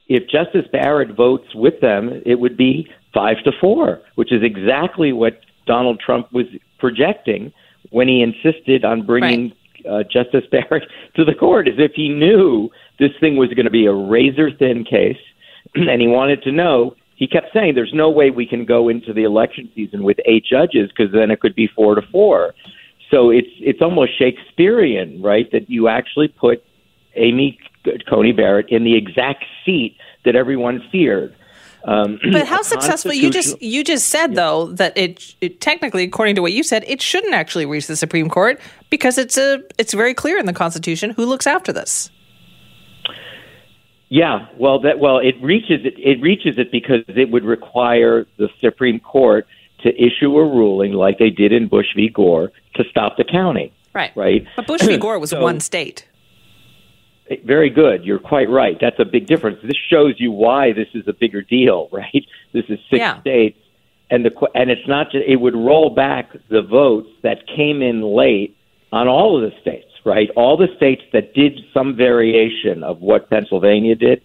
if 0.09 0.25
Justice 0.29 0.67
Barrett 0.73 1.15
votes 1.15 1.55
with 1.55 1.81
them, 1.81 2.23
it 2.27 2.41
would 2.41 2.57
be 2.57 2.89
five 3.15 3.37
to 3.45 3.53
four, 3.61 4.01
which 4.17 4.33
is 4.33 4.43
exactly 4.43 5.13
what 5.13 5.41
Donald 5.67 6.01
Trump 6.05 6.33
was 6.33 6.47
projecting 6.79 7.53
when 7.91 8.09
he 8.09 8.23
insisted 8.23 8.85
on 8.85 9.05
bringing 9.05 9.53
right. 9.85 10.01
uh, 10.01 10.03
Justice 10.05 10.45
Barrett 10.51 10.85
to 11.17 11.25
the 11.25 11.35
court, 11.35 11.69
as 11.69 11.75
if 11.79 11.93
he 11.95 12.09
knew 12.09 12.71
this 12.99 13.13
thing 13.21 13.37
was 13.37 13.51
going 13.51 13.67
to 13.67 13.71
be 13.71 13.87
a 13.87 13.93
razor 13.93 14.51
thin 14.51 14.85
case, 14.85 15.19
and 15.75 16.01
he 16.01 16.09
wanted 16.09 16.43
to 16.43 16.53
know. 16.53 16.97
He 17.17 17.29
kept 17.29 17.53
saying, 17.53 17.75
"There's 17.75 17.93
no 17.95 18.11
way 18.11 18.31
we 18.31 18.47
can 18.47 18.65
go 18.65 18.89
into 18.89 19.13
the 19.13 19.23
election 19.23 19.71
season 19.75 20.03
with 20.03 20.17
eight 20.25 20.45
judges 20.45 20.89
because 20.89 21.13
then 21.13 21.31
it 21.31 21.41
could 21.41 21.55
be 21.55 21.69
four 21.69 21.95
to 21.95 22.03
four. 22.11 22.55
So 23.13 23.29
it's 23.29 23.51
it's 23.59 23.83
almost 23.83 24.19
Shakespearean, 24.19 25.21
right? 25.21 25.51
That 25.53 25.69
you 25.69 25.89
actually 25.89 26.29
put 26.29 26.65
Amy 27.15 27.59
Coney 28.09 28.33
Barrett 28.33 28.71
in 28.71 28.85
the 28.85 28.97
exact 28.97 29.45
seat 29.65 29.97
that 30.25 30.35
everyone 30.35 30.83
feared. 30.91 31.37
Um, 31.85 32.19
but 32.33 32.47
how 32.47 32.63
successful 32.63 33.13
you 33.13 33.31
just 33.31 33.61
you 33.61 33.85
just 33.85 34.09
said 34.09 34.31
yeah. 34.31 34.37
though 34.37 34.67
that 34.73 34.97
it, 34.97 35.35
it, 35.43 35.61
technically 35.61 36.05
according 36.05 36.37
to 36.37 36.43
what 36.43 36.53
you 36.53 36.63
said 36.63 36.85
it 36.87 37.03
shouldn't 37.03 37.35
actually 37.35 37.67
reach 37.67 37.87
the 37.87 37.97
Supreme 37.97 38.31
Court 38.31 38.59
because 38.89 39.19
it's 39.19 39.37
a 39.37 39.61
it's 39.79 39.93
very 39.93 40.15
clear 40.15 40.39
in 40.39 40.47
the 40.47 40.53
Constitution 40.55 41.11
who 41.11 41.27
looks 41.27 41.47
after 41.47 41.73
this. 41.73 42.11
Yeah, 44.09 44.47
well 44.57 44.79
that 44.81 45.01
well 45.01 45.19
it 45.19 45.35
reaches 45.43 45.85
it 45.85 45.95
it 45.99 46.23
reaches 46.23 46.57
it 46.57 46.71
because 46.71 47.03
it 47.09 47.31
would 47.31 47.45
require 47.45 48.27
the 48.39 48.49
Supreme 48.61 49.01
Court 49.01 49.47
to 49.83 49.91
issue 49.95 50.37
a 50.37 50.45
ruling 50.45 50.93
like 50.93 51.19
they 51.19 51.31
did 51.31 51.53
in 51.53 51.69
Bush 51.69 51.87
v. 51.95 52.09
Gore 52.09 52.53
to 52.75 52.85
stop 52.91 53.17
the 53.17 53.25
counting. 53.25 53.71
Right. 53.95 54.13
Right. 54.17 54.47
But 54.57 54.67
Bush 54.67 54.83
v. 54.83 54.97
Gore 54.97 55.19
was 55.19 55.31
so, 55.31 55.41
one 55.41 55.61
state. 55.61 56.09
Eh, 57.31 57.37
very 57.45 57.71
good. 57.71 58.05
You're 58.05 58.19
quite 58.19 58.49
right. 58.49 58.79
That's 58.81 58.99
a 58.99 59.05
big 59.05 59.27
difference. 59.27 59.59
This 59.63 59.77
shows 59.91 60.15
you 60.19 60.33
why 60.33 60.73
this 60.73 60.89
is 60.95 61.07
a 61.07 61.13
bigger 61.13 61.43
deal, 61.43 61.89
right? 61.93 62.27
This 62.53 62.65
is 62.69 62.79
six 62.91 62.99
yeah. 62.99 63.21
states, 63.21 63.59
and 64.11 64.25
the 64.25 64.49
and 64.55 64.71
it's 64.71 64.87
not 64.89 65.11
just 65.11 65.25
it 65.27 65.37
would 65.37 65.55
roll 65.55 65.91
back 65.91 66.33
the 66.49 66.63
votes 66.63 67.11
that 67.23 67.47
came 67.47 67.83
in 67.83 68.03
late 68.03 68.57
on 68.93 69.09
all 69.09 69.37
of 69.37 69.51
the 69.51 69.59
states, 69.61 69.91
right? 70.05 70.31
All 70.37 70.57
the 70.57 70.69
states 70.77 71.03
that 71.13 71.35
did 71.35 71.61
some 71.73 71.97
variation 71.97 72.83
of 72.83 73.01
what 73.01 73.31
Pennsylvania 73.31 73.95
did, 73.95 74.23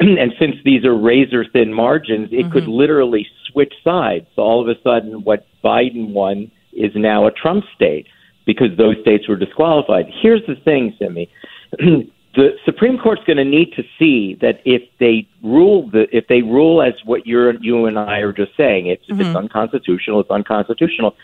and 0.18 0.32
since 0.38 0.56
these 0.64 0.84
are 0.84 0.96
razor 0.96 1.44
thin 1.52 1.72
margins, 1.72 2.30
it 2.32 2.36
mm-hmm. 2.36 2.52
could 2.52 2.68
literally 2.68 3.26
switch 3.50 3.74
sides. 3.84 4.26
So 4.34 4.42
all 4.42 4.60
of 4.60 4.68
a 4.68 4.80
sudden, 4.82 5.24
what 5.24 5.46
Biden 5.62 6.12
won 6.12 6.50
is 6.72 6.92
now 6.94 7.26
a 7.26 7.30
Trump 7.30 7.64
state 7.74 8.06
because 8.46 8.76
those 8.78 8.96
states 9.02 9.28
were 9.28 9.36
disqualified. 9.36 10.06
Here's 10.22 10.44
the 10.46 10.56
thing, 10.56 10.96
Simi. 10.98 11.30
the 11.78 12.56
Supreme 12.64 12.98
Court's 12.98 13.22
going 13.24 13.36
to 13.36 13.44
need 13.44 13.74
to 13.74 13.82
see 13.98 14.38
that 14.40 14.60
if 14.64 14.82
they 14.98 15.28
rule 15.42 15.90
the 15.90 16.06
if 16.16 16.28
they 16.28 16.42
rule 16.42 16.80
as 16.80 16.94
what 17.04 17.26
you're 17.26 17.54
you 17.62 17.84
and 17.84 17.98
I 17.98 18.18
are 18.18 18.32
just 18.32 18.56
saying, 18.56 18.86
it's, 18.86 19.04
mm-hmm. 19.04 19.20
if 19.20 19.26
it's 19.26 19.36
unconstitutional, 19.36 20.20
it's 20.20 20.30
unconstitutional. 20.30 21.14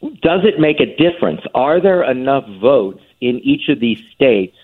Does 0.00 0.40
it 0.44 0.58
make 0.58 0.80
a 0.80 0.96
difference? 0.96 1.42
Are 1.54 1.80
there 1.80 2.08
enough 2.10 2.44
votes 2.60 3.02
in 3.20 3.38
each 3.40 3.68
of 3.68 3.80
these 3.80 3.98
states 4.14 4.56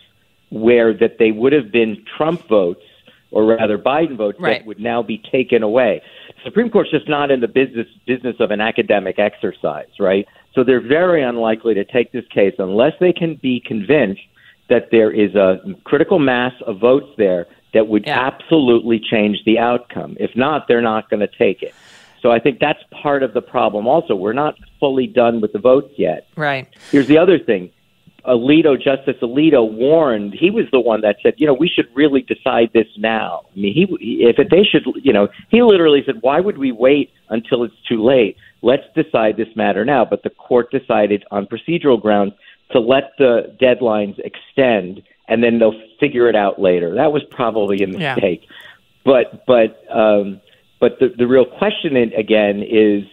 where 0.51 0.93
that 0.95 1.19
they 1.19 1.31
would 1.31 1.53
have 1.53 1.71
been 1.71 2.05
Trump 2.17 2.47
votes 2.49 2.83
or 3.31 3.45
rather 3.45 3.79
Biden 3.79 4.17
votes 4.17 4.39
right. 4.41 4.61
that 4.61 4.67
would 4.67 4.81
now 4.81 5.03
be 5.03 5.23
taken 5.31 5.63
away? 5.63 6.03
Supreme 6.45 6.71
Court's 6.71 6.91
just 6.91 7.09
not 7.09 7.31
in 7.31 7.41
the 7.41 7.49
business 7.49 7.87
business 8.07 8.37
of 8.41 8.51
an 8.51 8.61
academic 8.61 9.19
exercise, 9.19 9.89
right? 9.99 10.27
So 10.55 10.65
they're 10.65 10.87
very 10.87 11.23
unlikely 11.23 11.75
to 11.75 11.85
take 11.85 12.13
this 12.13 12.27
case 12.29 12.55
unless 12.59 12.93
they 12.99 13.13
can 13.13 13.37
be 13.37 13.61
convinced 13.65 14.23
that 14.69 14.89
there 14.91 15.11
is 15.11 15.35
a 15.35 15.59
critical 15.85 16.19
mass 16.19 16.53
of 16.67 16.79
votes 16.79 17.09
there 17.17 17.47
that 17.75 17.89
would 17.89 18.07
yeah. 18.07 18.19
absolutely 18.19 19.01
change 19.01 19.39
the 19.45 19.59
outcome. 19.59 20.17
If 20.19 20.35
not, 20.35 20.67
they're 20.69 20.81
not 20.83 21.11
going 21.11 21.21
to 21.21 21.29
take 21.29 21.63
it. 21.63 21.75
So 22.21 22.31
I 22.31 22.39
think 22.39 22.59
that's 22.61 22.83
part 23.03 23.23
of 23.23 23.33
the 23.33 23.41
problem 23.41 23.87
also. 23.87 24.15
We're 24.15 24.33
not 24.33 24.57
fully 24.79 25.07
done 25.07 25.41
with 25.41 25.53
the 25.53 25.59
votes 25.59 25.93
yet. 25.97 26.27
Right. 26.37 26.69
Here's 26.91 27.09
the 27.09 27.19
other 27.19 27.39
thing. 27.39 27.71
Alito, 28.27 28.81
Justice 28.81 29.17
Alito, 29.23 29.71
warned. 29.71 30.35
He 30.35 30.51
was 30.51 30.67
the 30.73 30.81
one 30.81 31.01
that 31.03 31.17
said, 31.23 31.35
you 31.39 31.47
know, 31.47 31.55
we 31.55 31.69
should 31.69 31.89
really 31.95 32.23
decide 32.23 32.71
this 32.73 32.87
now. 32.97 33.43
I 33.55 33.59
mean, 33.59 33.75
he 33.75 33.87
if 34.25 34.37
they 34.37 34.65
should, 34.65 34.85
you 35.03 35.13
know, 35.13 35.29
he 35.51 35.63
literally 35.63 36.03
said, 36.05 36.17
why 36.21 36.41
would 36.41 36.59
we 36.59 36.73
wait 36.73 37.13
until 37.29 37.65
it's 37.65 37.75
too 37.89 38.03
late? 38.03 38.37
Let's 38.63 38.85
decide 38.95 39.37
this 39.37 39.49
matter 39.57 39.85
now. 39.85 40.05
But 40.05 40.23
the 40.23 40.31
court 40.31 40.71
decided 40.71 41.25
on 41.31 41.47
procedural 41.47 42.01
grounds 42.01 42.35
to 42.73 42.81
let 42.81 43.13
the 43.19 43.57
deadlines 43.61 44.19
extend, 44.19 45.03
and 45.29 45.43
then 45.43 45.59
they'll 45.59 45.81
figure 45.99 46.29
it 46.29 46.37
out 46.37 46.61
later. 46.61 46.95
That 46.95 47.13
was 47.13 47.23
probably 47.31 47.83
a 47.83 47.87
mistake. 47.87 48.43
Yeah. 48.43 48.57
But 49.05 49.47
but 49.47 49.83
um, 49.91 50.41
but 50.79 50.99
the 50.99 51.15
the 51.17 51.27
real 51.27 51.47
question 51.47 51.97
again 51.97 52.63
is 52.63 53.05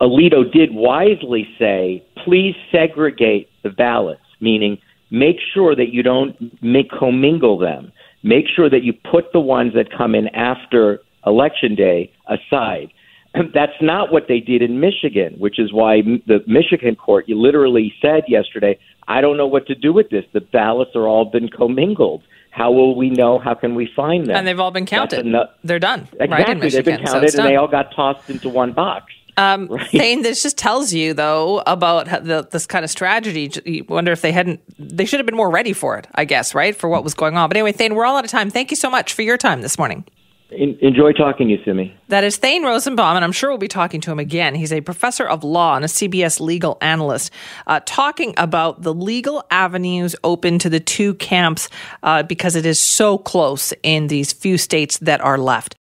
Alito 0.00 0.50
did 0.50 0.74
wisely 0.74 1.48
say, 1.58 2.04
please 2.24 2.54
segregate 2.72 3.48
the 3.62 3.70
ballots, 3.70 4.23
meaning 4.40 4.78
make 5.10 5.36
sure 5.52 5.76
that 5.76 5.92
you 5.92 6.02
don't 6.02 6.36
make 6.62 6.90
commingle 6.90 7.58
them. 7.58 7.92
Make 8.22 8.46
sure 8.54 8.70
that 8.70 8.82
you 8.82 8.92
put 8.92 9.32
the 9.32 9.40
ones 9.40 9.74
that 9.74 9.90
come 9.96 10.14
in 10.14 10.28
after 10.28 11.00
election 11.26 11.74
day 11.74 12.12
aside. 12.26 12.92
That's 13.54 13.80
not 13.80 14.12
what 14.12 14.24
they 14.28 14.40
did 14.40 14.62
in 14.62 14.80
Michigan, 14.80 15.34
which 15.38 15.58
is 15.58 15.72
why 15.72 16.02
the 16.26 16.42
Michigan 16.46 16.96
court 16.96 17.28
you 17.28 17.40
literally 17.40 17.92
said 18.00 18.24
yesterday, 18.28 18.78
I 19.08 19.20
don't 19.20 19.36
know 19.36 19.46
what 19.46 19.66
to 19.66 19.74
do 19.74 19.92
with 19.92 20.10
this. 20.10 20.24
The 20.32 20.40
ballots 20.40 20.92
are 20.94 21.06
all 21.06 21.26
been 21.26 21.48
commingled. 21.48 22.22
How 22.50 22.70
will 22.70 22.94
we 22.94 23.10
know? 23.10 23.40
How 23.40 23.54
can 23.54 23.74
we 23.74 23.90
find 23.96 24.28
them? 24.28 24.36
And 24.36 24.46
they've 24.46 24.60
all 24.60 24.70
been 24.70 24.86
counted. 24.86 25.26
They're 25.64 25.80
done. 25.80 26.08
Exactly. 26.20 26.28
Right, 26.28 26.72
they've 26.72 26.84
been 26.84 27.04
counted 27.04 27.30
so 27.32 27.40
and 27.40 27.48
they 27.48 27.56
all 27.56 27.66
got 27.66 27.92
tossed 27.94 28.30
into 28.30 28.48
one 28.48 28.72
box. 28.72 29.12
Um, 29.36 29.66
right. 29.70 29.90
Thane, 29.90 30.22
this 30.22 30.42
just 30.42 30.58
tells 30.58 30.92
you, 30.92 31.14
though, 31.14 31.62
about 31.66 32.06
the, 32.24 32.46
this 32.50 32.66
kind 32.66 32.84
of 32.84 32.90
strategy. 32.90 33.50
You 33.64 33.84
wonder 33.88 34.12
if 34.12 34.22
they 34.22 34.32
hadn't, 34.32 34.60
they 34.78 35.04
should 35.04 35.20
have 35.20 35.26
been 35.26 35.36
more 35.36 35.50
ready 35.50 35.72
for 35.72 35.96
it, 35.98 36.06
I 36.14 36.24
guess, 36.24 36.54
right, 36.54 36.74
for 36.74 36.88
what 36.88 37.04
was 37.04 37.14
going 37.14 37.36
on. 37.36 37.48
But 37.48 37.56
anyway, 37.56 37.72
Thane, 37.72 37.94
we're 37.94 38.04
all 38.04 38.16
out 38.16 38.24
of 38.24 38.30
time. 38.30 38.50
Thank 38.50 38.70
you 38.70 38.76
so 38.76 38.90
much 38.90 39.12
for 39.12 39.22
your 39.22 39.36
time 39.36 39.62
this 39.62 39.78
morning. 39.78 40.04
enjoy 40.50 41.12
talking 41.12 41.48
to 41.48 41.54
you, 41.54 41.64
Simi. 41.64 41.96
That 42.08 42.22
is 42.22 42.36
Thane 42.36 42.62
Rosenbaum, 42.64 43.16
and 43.16 43.24
I'm 43.24 43.32
sure 43.32 43.50
we'll 43.50 43.58
be 43.58 43.68
talking 43.68 44.00
to 44.02 44.12
him 44.12 44.18
again. 44.18 44.54
He's 44.54 44.72
a 44.72 44.80
professor 44.80 45.26
of 45.26 45.42
law 45.42 45.74
and 45.74 45.84
a 45.84 45.88
CBS 45.88 46.38
legal 46.40 46.78
analyst, 46.80 47.32
uh, 47.66 47.80
talking 47.84 48.34
about 48.36 48.82
the 48.82 48.94
legal 48.94 49.44
avenues 49.50 50.14
open 50.22 50.58
to 50.60 50.70
the 50.70 50.80
two 50.80 51.14
camps 51.14 51.68
uh, 52.02 52.22
because 52.22 52.54
it 52.54 52.66
is 52.66 52.80
so 52.80 53.18
close 53.18 53.72
in 53.82 54.06
these 54.06 54.32
few 54.32 54.58
states 54.58 54.98
that 54.98 55.20
are 55.20 55.38
left. 55.38 55.76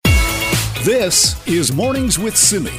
This 0.85 1.47
is 1.47 1.73
Mornings 1.73 2.19
with 2.19 2.37
Simi. 2.37 2.73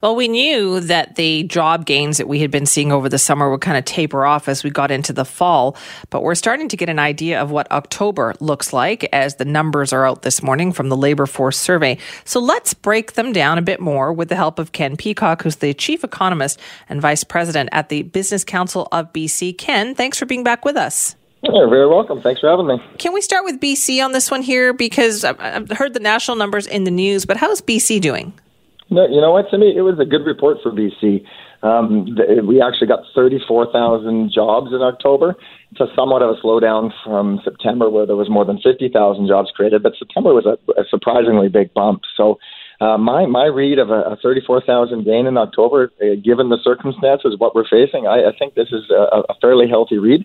Well, 0.00 0.14
we 0.14 0.28
knew 0.28 0.78
that 0.78 1.16
the 1.16 1.42
job 1.42 1.84
gains 1.84 2.18
that 2.18 2.28
we 2.28 2.38
had 2.38 2.52
been 2.52 2.66
seeing 2.66 2.92
over 2.92 3.08
the 3.08 3.18
summer 3.18 3.50
would 3.50 3.62
kind 3.62 3.76
of 3.76 3.84
taper 3.84 4.24
off 4.24 4.48
as 4.48 4.62
we 4.62 4.70
got 4.70 4.92
into 4.92 5.12
the 5.12 5.24
fall, 5.24 5.76
but 6.10 6.22
we're 6.22 6.36
starting 6.36 6.68
to 6.68 6.76
get 6.76 6.88
an 6.88 7.00
idea 7.00 7.42
of 7.42 7.50
what 7.50 7.68
October 7.72 8.32
looks 8.38 8.72
like 8.72 9.08
as 9.12 9.34
the 9.34 9.44
numbers 9.44 9.92
are 9.92 10.06
out 10.06 10.22
this 10.22 10.40
morning 10.40 10.70
from 10.70 10.88
the 10.88 10.96
labor 10.96 11.26
force 11.26 11.58
survey. 11.58 11.98
So 12.24 12.38
let's 12.38 12.74
break 12.74 13.14
them 13.14 13.32
down 13.32 13.58
a 13.58 13.62
bit 13.62 13.80
more 13.80 14.12
with 14.12 14.28
the 14.28 14.36
help 14.36 14.60
of 14.60 14.70
Ken 14.70 14.96
Peacock, 14.96 15.42
who's 15.42 15.56
the 15.56 15.74
chief 15.74 16.04
economist 16.04 16.60
and 16.88 17.02
vice 17.02 17.24
president 17.24 17.68
at 17.72 17.88
the 17.88 18.02
Business 18.02 18.44
Council 18.44 18.86
of 18.92 19.12
BC. 19.12 19.58
Ken, 19.58 19.96
thanks 19.96 20.16
for 20.16 20.26
being 20.26 20.44
back 20.44 20.64
with 20.64 20.76
us. 20.76 21.16
You're 21.42 21.68
very 21.68 21.88
welcome. 21.88 22.22
Thanks 22.22 22.40
for 22.40 22.48
having 22.48 22.68
me. 22.68 22.80
Can 22.98 23.12
we 23.12 23.20
start 23.20 23.42
with 23.42 23.58
BC 23.58 24.04
on 24.04 24.12
this 24.12 24.30
one 24.30 24.42
here? 24.42 24.72
Because 24.72 25.24
I've 25.24 25.70
heard 25.72 25.92
the 25.92 25.98
national 25.98 26.36
numbers 26.36 26.68
in 26.68 26.84
the 26.84 26.92
news, 26.92 27.26
but 27.26 27.36
how's 27.36 27.60
BC 27.60 28.00
doing? 28.00 28.32
No, 28.90 29.06
you 29.06 29.20
know 29.20 29.32
what, 29.32 29.46
Simi? 29.50 29.76
It 29.76 29.82
was 29.82 29.98
a 30.00 30.04
good 30.04 30.24
report 30.24 30.58
for 30.62 30.72
BC. 30.72 31.24
Um, 31.62 32.16
we 32.46 32.62
actually 32.62 32.86
got 32.86 33.00
34,000 33.14 34.30
jobs 34.32 34.68
in 34.72 34.80
October. 34.80 35.34
It's 35.72 35.80
a 35.80 35.86
somewhat 35.94 36.22
of 36.22 36.30
a 36.30 36.40
slowdown 36.40 36.90
from 37.04 37.40
September, 37.44 37.90
where 37.90 38.06
there 38.06 38.16
was 38.16 38.30
more 38.30 38.44
than 38.44 38.58
50,000 38.62 39.26
jobs 39.26 39.50
created, 39.54 39.82
but 39.82 39.92
September 39.98 40.32
was 40.32 40.46
a, 40.46 40.56
a 40.80 40.84
surprisingly 40.88 41.48
big 41.48 41.74
bump. 41.74 42.02
So 42.16 42.38
uh, 42.80 42.96
my 42.96 43.26
my 43.26 43.46
read 43.46 43.78
of 43.78 43.90
a, 43.90 44.14
a 44.14 44.16
34,000 44.22 45.04
gain 45.04 45.26
in 45.26 45.36
October, 45.36 45.90
uh, 46.00 46.14
given 46.24 46.48
the 46.48 46.58
circumstances, 46.62 47.34
what 47.36 47.54
we're 47.54 47.68
facing, 47.68 48.06
I, 48.06 48.30
I 48.30 48.32
think 48.38 48.54
this 48.54 48.68
is 48.70 48.88
a, 48.90 49.22
a 49.28 49.34
fairly 49.40 49.68
healthy 49.68 49.98
read. 49.98 50.24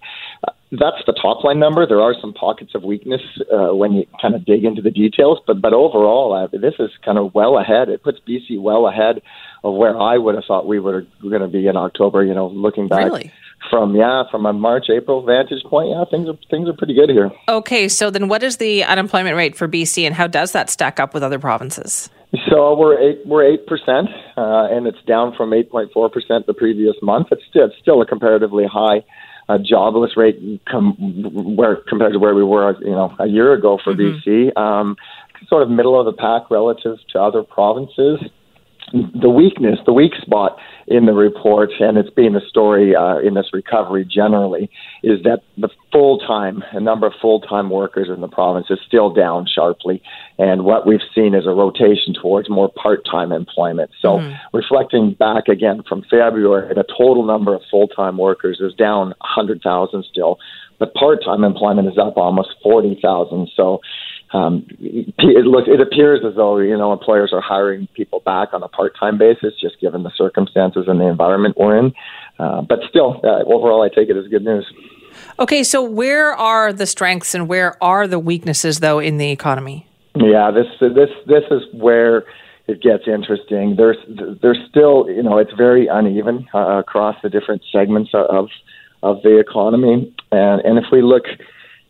That's 0.80 1.06
the 1.06 1.14
top 1.14 1.44
line 1.44 1.60
number. 1.60 1.86
There 1.86 2.02
are 2.02 2.16
some 2.20 2.34
pockets 2.34 2.72
of 2.74 2.84
weakness 2.84 3.22
uh, 3.54 3.76
when 3.76 3.94
you 3.94 4.06
kind 4.22 4.34
of 4.34 4.46
dig 4.46 4.66
into 4.66 4.82
the 4.82 4.92
details, 4.92 5.40
but 5.46 5.62
but 5.62 5.74
overall, 5.74 6.34
uh, 6.34 6.48
this 6.48 6.74
is 6.80 6.90
kind 7.06 7.18
of 7.18 7.34
well 7.34 7.58
ahead. 7.60 7.90
It 7.90 8.04
puts 8.04 8.20
BC 8.28 8.60
well 8.60 8.88
ahead 8.88 9.22
of 9.64 9.76
where 9.76 10.00
I 10.00 10.18
would 10.18 10.36
have 10.36 10.46
thought 10.46 10.68
we 10.68 10.80
were 10.80 11.06
going 11.22 11.42
to 11.42 11.48
be 11.48 11.68
in 11.68 11.78
October. 11.78 12.24
You 12.24 12.34
know, 12.34 12.48
looking 12.48 12.88
back. 12.88 13.06
Really? 13.06 13.32
from 13.70 13.96
yeah 13.96 14.24
from 14.30 14.46
a 14.46 14.52
March 14.52 14.88
April 14.90 15.26
vantage 15.26 15.64
point 15.70 15.90
yeah 15.90 16.04
things 16.12 16.28
are 16.28 16.38
things 16.50 16.68
are 16.68 16.74
pretty 16.74 16.94
good 16.94 17.10
here. 17.10 17.32
Okay, 17.48 17.88
so 17.88 18.10
then 18.10 18.28
what 18.28 18.44
is 18.44 18.58
the 18.58 18.84
unemployment 18.84 19.38
rate 19.38 19.56
for 19.56 19.70
BC 19.70 20.06
and 20.06 20.14
how 20.14 20.28
does 20.28 20.52
that 20.52 20.70
stack 20.70 21.00
up 21.00 21.14
with 21.14 21.24
other 21.24 21.40
provinces? 21.40 22.10
So 22.50 22.78
we're 22.78 23.00
eight 23.00 23.26
we're 23.26 23.46
eight 23.46 23.66
percent, 23.66 24.10
uh, 24.36 24.68
and 24.70 24.86
it's 24.86 25.02
down 25.08 25.34
from 25.38 25.54
eight 25.54 25.72
point 25.72 25.92
four 25.94 26.10
percent 26.10 26.46
the 26.46 26.54
previous 26.54 26.96
month. 27.02 27.28
It's 27.32 27.44
still, 27.50 27.66
it's 27.66 27.76
still 27.80 28.02
a 28.02 28.06
comparatively 28.06 28.66
high 28.66 29.04
uh, 29.50 29.58
jobless 29.58 30.16
rate 30.16 30.62
com- 30.70 31.56
where 31.56 31.78
compared 31.88 32.14
to 32.14 32.20
where 32.20 32.36
we 32.36 32.44
were, 32.44 32.78
you 32.82 32.92
know, 32.92 33.14
a 33.20 33.28
year 33.28 33.54
ago 33.54 33.80
for 33.84 33.94
mm-hmm. 33.94 34.30
BC. 34.30 34.58
Um, 34.58 34.96
sort 35.48 35.62
of 35.62 35.70
middle 35.70 36.00
of 36.00 36.06
the 36.06 36.14
pack 36.14 36.50
relative 36.50 36.98
to 37.10 37.22
other 37.22 37.44
provinces 37.44 38.20
the 38.94 39.30
weakness, 39.30 39.80
the 39.88 39.94
weak 39.94 40.14
spot 40.22 40.58
in 40.86 41.08
the 41.08 41.14
report, 41.14 41.72
and 41.80 41.98
it's 41.98 42.12
been 42.12 42.36
a 42.36 42.48
story 42.48 42.96
uh, 42.96 43.18
in 43.18 43.34
this 43.34 43.48
recovery 43.52 44.06
generally, 44.06 44.70
is 45.02 45.24
that 45.24 45.42
the 45.58 45.70
full 45.92 46.20
time, 46.20 46.64
a 46.74 46.80
number 46.80 47.08
of 47.08 47.14
full 47.20 47.42
time 47.42 47.72
workers 47.72 48.08
in 48.14 48.22
the 48.22 48.28
province 48.28 48.68
is 48.70 48.78
still 48.86 49.12
down 49.12 49.48
sharply. 49.48 50.02
And 50.38 50.64
what 50.64 50.86
we've 50.86 51.02
seen 51.16 51.34
is 51.34 51.48
a 51.48 51.52
rotation 51.52 52.14
towards 52.14 52.52
more 52.52 52.70
part 52.70 53.04
time 53.10 53.32
employment. 53.32 53.90
So, 54.00 54.20
mm. 54.20 54.38
reflecting 54.54 55.14
back 55.14 55.48
again 55.48 55.82
from 55.90 56.04
February, 56.04 56.74
the 56.76 56.84
total 56.84 57.26
number 57.26 57.56
of 57.56 57.62
full 57.72 57.88
time 57.88 58.18
workers 58.18 58.60
is 58.62 58.76
down 58.76 59.16
100,000 59.22 60.06
still, 60.12 60.38
but 60.78 60.94
part 60.94 61.24
time 61.26 61.44
employment 61.44 61.88
is 61.88 61.98
up 61.98 62.18
almost 62.18 62.50
40,000. 62.62 63.50
So, 63.56 63.80
um, 64.34 64.66
it 64.80 65.46
looks 65.46 65.68
it 65.68 65.80
appears 65.80 66.22
as 66.28 66.36
though 66.36 66.58
you 66.58 66.76
know 66.76 66.92
employers 66.92 67.32
are 67.34 67.42
hiring 67.42 67.88
people 67.94 68.20
back 68.26 68.50
on 68.54 68.64
a 68.64 68.68
part-time 68.68 69.18
basis, 69.18 69.54
just 69.62 69.80
given 69.80 70.04
the 70.04 70.12
circumstances 70.18 70.86
and 70.88 71.00
the 71.00 71.08
environment 71.08 71.56
we're 71.58 71.78
in. 71.78 71.94
Uh, 72.40 72.62
but 72.62 72.80
still, 72.90 73.22
uh, 73.24 73.44
overall, 73.44 73.84
I 73.84 73.90
take 73.90 74.10
it 74.10 74.18
as 74.18 74.28
good 74.28 74.44
news. 74.44 74.66
Okay, 75.40 75.64
so 75.64 75.84
where 75.84 76.34
are 76.34 76.74
the 76.74 76.88
strengths 76.88 77.36
and 77.36 77.48
where 77.48 77.82
are 77.84 78.08
the 78.08 78.20
weaknesses, 78.20 78.80
though, 78.80 79.00
in 79.00 79.18
the 79.18 79.30
economy? 79.30 79.88
Yeah, 80.16 80.50
this 80.52 80.68
this 80.80 81.10
this 81.28 81.44
is 81.52 81.62
where 81.74 82.26
it 82.68 82.82
gets 82.82 83.04
interesting. 83.08 83.76
There's 83.76 83.98
there's 84.42 84.60
still 84.70 85.08
you 85.10 85.22
know 85.22 85.38
it's 85.38 85.54
very 85.54 85.88
uneven 85.88 86.48
uh, 86.54 86.80
across 86.80 87.16
the 87.22 87.30
different 87.30 87.62
segments 87.72 88.12
of 88.14 88.50
of 89.04 89.22
the 89.22 89.38
economy, 89.40 90.14
and 90.32 90.62
and 90.62 90.78
if 90.80 90.86
we 90.92 91.02
look 91.02 91.26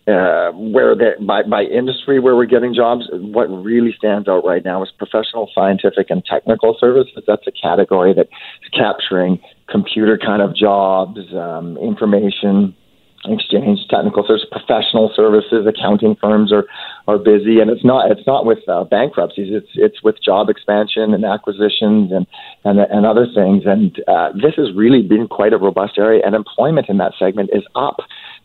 uh, 0.08 0.52
where 0.52 0.96
the, 0.96 1.12
by, 1.26 1.44
by 1.44 1.64
industry 1.64 2.20
where 2.20 2.36
we're 2.36 2.46
getting 2.46 2.74
jobs, 2.74 3.06
what 3.14 3.46
really 3.46 3.94
stands 3.98 4.28
out 4.28 4.44
right 4.46 4.66
now 4.66 4.84
is 4.84 4.90
professional, 4.98 5.50
scientific, 5.56 6.08
and 6.10 6.24
technical 6.26 6.76
services. 6.80 7.24
That's 7.26 7.48
a 7.48 7.52
category 7.52 8.14
that's 8.14 8.30
capturing 8.74 9.40
computer 9.70 10.18
kind 10.18 10.42
of 10.42 10.56
jobs, 10.56 11.20
um, 11.34 11.78
information 11.78 12.76
exchange, 13.26 13.80
technical 13.90 14.26
services, 14.28 14.48
professional 14.52 15.12
services, 15.16 15.66
accounting 15.66 16.16
firms 16.20 16.52
are 16.52 16.66
are 17.08 17.18
busy, 17.18 17.60
and 17.60 17.70
it's 17.70 17.86
not 17.86 18.12
it's 18.12 18.28
not 18.28 18.46
with 18.46 18.60
uh, 18.68 18.84
bankruptcies. 18.84 19.48
It's 19.52 19.70
it's 19.76 20.04
with 20.04 20.22
job 20.22 20.50
expansion 20.50 21.14
and 21.14 21.24
acquisitions 21.24 22.12
and 22.12 22.28
and 22.66 22.80
and 22.80 23.06
other 23.06 23.26
things. 23.34 23.64
And 23.66 23.96
uh, 24.08 24.34
this 24.34 24.56
has 24.58 24.76
really 24.76 25.02
been 25.02 25.28
quite 25.28 25.54
a 25.54 25.58
robust 25.58 25.98
area, 25.98 26.22
and 26.26 26.36
employment 26.36 26.88
in 26.90 26.98
that 26.98 27.14
segment 27.18 27.52
is 27.54 27.64
up 27.76 27.98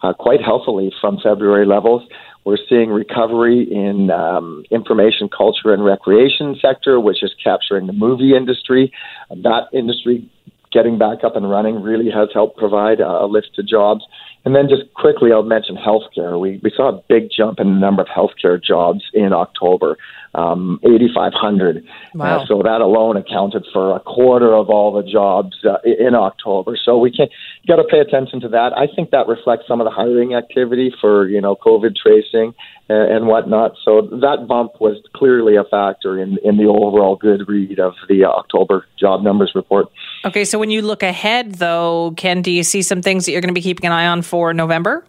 uh, 0.03 0.13
quite 0.13 0.41
healthily 0.43 0.93
from 1.01 1.19
February 1.23 1.67
levels. 1.67 2.03
We're 2.45 2.59
seeing 2.69 2.91
recovery 2.91 3.69
in 3.71 4.11
um, 4.11 4.65
information, 4.71 5.29
culture, 5.29 5.73
and 5.73 5.85
recreation 5.85 6.57
sector, 6.61 6.99
which 6.99 7.23
is 7.23 7.35
capturing 7.43 7.87
the 7.87 7.93
movie 7.93 8.35
industry. 8.35 8.93
That 9.29 9.65
industry 9.73 10.29
getting 10.73 10.99
back 10.99 11.25
up 11.25 11.37
and 11.37 11.51
running 11.51 11.83
really 11.83 12.11
has 12.11 12.29
helped 12.33 12.57
provide 12.57 13.01
a 13.01 13.27
lift 13.27 13.51
to 13.57 13.63
jobs. 13.63 14.05
And 14.45 14.55
then 14.55 14.69
just 14.69 14.93
quickly, 14.95 15.33
I'll 15.33 15.43
mention 15.43 15.77
healthcare. 15.77 16.41
We, 16.41 16.61
we 16.63 16.73
saw 16.75 16.89
a 16.91 17.03
big 17.09 17.29
jump 17.31 17.61
in 17.61 17.67
the 17.67 17.79
number 17.79 18.03
of 18.03 18.09
healthcare 18.09 18.63
jobs 18.63 19.03
in 19.13 19.33
October, 19.33 19.99
um, 20.35 20.81
8,500. 20.85 21.85
Wow. 22.15 22.41
Uh, 22.41 22.47
so 22.47 22.63
that 22.63 22.81
alone 22.81 23.17
accounted 23.17 23.67
for 23.73 23.97
a 23.97 24.01
quarter 24.01 24.55
of 24.55 24.71
all 24.71 24.93
the 24.93 25.03
jobs 25.03 25.57
uh, 25.65 25.79
in 25.85 26.15
October. 26.15 26.79
So 26.83 26.99
we 26.99 27.11
can 27.11 27.29
got 27.67 27.77
to 27.77 27.85
pay 27.85 27.99
attention 27.99 28.41
to 28.41 28.49
that. 28.49 28.73
I 28.77 28.87
think 28.95 29.11
that 29.11 29.27
reflects 29.27 29.67
some 29.67 29.81
of 29.81 29.85
the 29.85 29.91
hiring 29.91 30.35
activity 30.35 30.95
for 31.01 31.29
you 31.29 31.41
know 31.41 31.57
COVID 31.57 31.97
tracing 31.97 32.55
and, 32.89 33.13
and 33.13 33.27
whatnot. 33.27 33.73
So 33.85 34.01
that 34.01 34.47
bump 34.49 34.81
was 34.81 34.97
clearly 35.15 35.57
a 35.57 35.65
factor 35.65 36.19
in 36.21 36.39
in 36.45 36.57
the 36.57 36.67
overall 36.67 37.17
good 37.17 37.49
read 37.49 37.81
of 37.81 37.95
the 38.09 38.25
October 38.25 38.87
job 38.99 39.23
numbers 39.23 39.53
report. 39.55 39.89
Okay, 40.25 40.45
so 40.45 40.59
when 40.59 40.71
you 40.71 40.83
look 40.83 41.03
ahead, 41.03 41.57
though, 41.57 42.13
Ken, 42.17 42.43
do 42.43 42.51
you 42.51 42.63
see 42.63 42.83
some 42.83 43.03
things 43.03 43.25
that 43.25 43.33
you're 43.33 43.41
going 43.41 43.55
to 43.55 43.55
be 43.55 43.63
keeping 43.63 43.87
an 43.87 43.93
eye 43.93 44.07
on 44.07 44.23
for 44.23 44.53
November? 44.53 45.05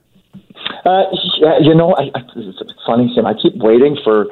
Uh, 0.85 1.03
yeah, 1.39 1.57
you 1.59 1.75
know, 1.75 1.95
I, 1.95 2.03
I, 2.15 2.21
it's 2.35 2.73
funny, 2.85 3.11
Sam. 3.15 3.25
I 3.25 3.33
keep 3.33 3.55
waiting 3.55 3.97
for 4.03 4.27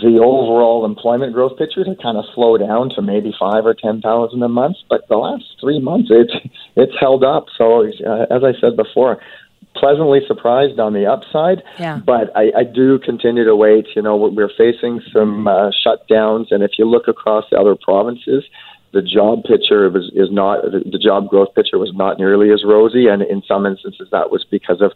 the 0.00 0.18
overall 0.22 0.86
employment 0.86 1.34
growth 1.34 1.58
picture 1.58 1.84
to 1.84 1.94
kind 2.02 2.16
of 2.16 2.24
slow 2.34 2.56
down 2.56 2.88
to 2.90 3.02
maybe 3.02 3.34
five 3.38 3.66
or 3.66 3.74
ten 3.74 4.00
thousand 4.00 4.42
a 4.42 4.48
month. 4.48 4.76
But 4.88 5.06
the 5.08 5.16
last 5.16 5.44
three 5.60 5.80
months, 5.80 6.08
it's 6.10 6.32
it's 6.76 6.92
held 6.98 7.24
up. 7.24 7.46
So 7.58 7.84
uh, 7.84 8.26
as 8.30 8.42
I 8.42 8.58
said 8.58 8.76
before, 8.76 9.20
pleasantly 9.76 10.20
surprised 10.26 10.80
on 10.80 10.94
the 10.94 11.06
upside. 11.06 11.62
Yeah. 11.78 12.00
But 12.04 12.34
I, 12.36 12.52
I 12.56 12.64
do 12.64 12.98
continue 12.98 13.44
to 13.44 13.54
wait. 13.54 13.86
You 13.94 14.02
know, 14.02 14.16
we're 14.16 14.50
facing 14.56 15.02
some 15.12 15.46
uh, 15.46 15.70
shutdowns, 15.84 16.46
and 16.50 16.62
if 16.62 16.72
you 16.78 16.86
look 16.86 17.06
across 17.06 17.44
the 17.50 17.58
other 17.58 17.76
provinces, 17.76 18.44
the 18.92 19.02
job 19.02 19.44
picture 19.44 19.88
was, 19.88 20.10
is 20.14 20.28
not 20.30 20.62
the 20.62 21.00
job 21.00 21.28
growth 21.28 21.54
picture 21.54 21.78
was 21.78 21.92
not 21.94 22.18
nearly 22.18 22.50
as 22.52 22.62
rosy, 22.64 23.08
and 23.08 23.22
in 23.22 23.42
some 23.46 23.66
instances 23.66 24.08
that 24.12 24.30
was 24.30 24.44
because 24.50 24.80
of 24.80 24.92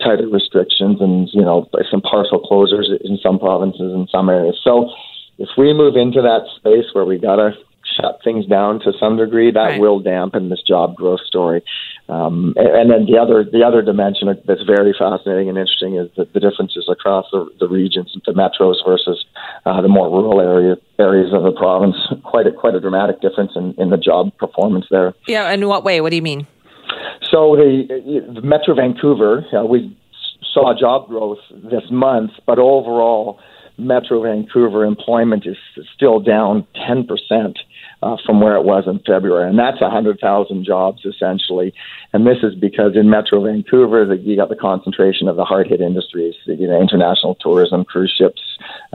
tighter 0.00 0.28
restrictions 0.28 1.00
and 1.00 1.28
you 1.32 1.42
know 1.42 1.68
some 1.90 2.00
partial 2.00 2.40
closures 2.40 2.88
in 3.04 3.18
some 3.22 3.38
provinces 3.38 3.92
in 3.92 4.06
some 4.10 4.28
areas. 4.28 4.58
So 4.62 4.90
if 5.38 5.48
we 5.58 5.72
move 5.72 5.96
into 5.96 6.22
that 6.22 6.46
space 6.56 6.86
where 6.92 7.04
we 7.04 7.18
gotta 7.18 7.52
shut 7.96 8.20
things 8.22 8.46
down 8.46 8.80
to 8.80 8.92
some 8.98 9.16
degree, 9.16 9.50
that 9.50 9.60
Right. 9.60 9.80
will 9.80 10.00
dampen 10.00 10.48
this 10.48 10.62
job 10.62 10.94
growth 10.96 11.20
story. 11.26 11.62
Um, 12.08 12.54
and, 12.56 12.68
and 12.68 12.90
then 12.90 13.06
the 13.06 13.18
other 13.18 13.44
the 13.44 13.62
other 13.62 13.82
dimension 13.82 14.26
that's 14.46 14.62
very 14.62 14.92
fascinating 14.98 15.48
and 15.48 15.56
interesting 15.56 15.96
is 15.96 16.08
the, 16.16 16.26
the 16.34 16.40
differences 16.40 16.88
across 16.90 17.26
the, 17.32 17.48
the 17.60 17.68
regions, 17.68 18.16
the 18.26 18.32
metros 18.32 18.76
versus 18.84 19.24
uh, 19.64 19.80
the 19.80 19.88
more 19.88 20.08
rural 20.10 20.40
area 20.40 20.76
areas 20.98 21.32
of 21.32 21.42
the 21.44 21.52
province. 21.52 21.96
Quite 22.24 22.46
a 22.46 22.52
quite 22.52 22.74
a 22.74 22.80
dramatic 22.80 23.20
difference 23.20 23.52
in, 23.54 23.74
in 23.78 23.90
the 23.90 23.96
job 23.96 24.36
performance 24.38 24.86
there. 24.90 25.14
Yeah, 25.26 25.50
in 25.52 25.66
what 25.68 25.84
way? 25.84 26.00
What 26.00 26.10
do 26.10 26.16
you 26.16 26.22
mean? 26.22 26.46
So 27.30 27.54
the, 27.54 28.22
the 28.34 28.42
Metro 28.42 28.74
Vancouver, 28.74 29.44
uh, 29.56 29.64
we 29.64 29.96
saw 30.52 30.74
job 30.78 31.06
growth 31.08 31.38
this 31.50 31.84
month, 31.90 32.32
but 32.46 32.58
overall, 32.58 33.38
Metro 33.78 34.22
Vancouver 34.22 34.84
employment 34.84 35.46
is 35.46 35.56
still 35.94 36.18
down 36.20 36.66
10 36.86 37.06
percent 37.06 37.58
uh, 38.02 38.16
from 38.24 38.40
where 38.40 38.56
it 38.56 38.64
was 38.64 38.84
in 38.86 38.98
February, 39.06 39.48
and 39.48 39.58
that's 39.58 39.80
100,000 39.80 40.64
jobs 40.64 41.04
essentially. 41.04 41.74
And 42.12 42.26
this 42.26 42.38
is 42.42 42.54
because 42.54 42.96
in 42.96 43.10
Metro 43.10 43.44
Vancouver, 43.44 44.06
the, 44.06 44.16
you 44.16 44.36
got 44.36 44.48
the 44.48 44.56
concentration 44.56 45.28
of 45.28 45.36
the 45.36 45.44
hard-hit 45.44 45.80
industries, 45.80 46.34
you 46.46 46.66
know, 46.66 46.80
international 46.80 47.36
tourism, 47.36 47.84
cruise 47.84 48.14
ships, 48.16 48.40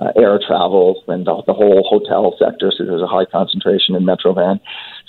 uh, 0.01 0.11
air 0.15 0.39
travel, 0.45 1.03
and 1.07 1.25
the, 1.25 1.43
the 1.45 1.53
whole 1.53 1.83
hotel 1.87 2.35
sector. 2.39 2.71
So 2.75 2.85
there's 2.85 3.01
a 3.01 3.07
high 3.07 3.25
concentration 3.25 3.95
in 3.95 4.05
Metro 4.05 4.33
Van. 4.33 4.59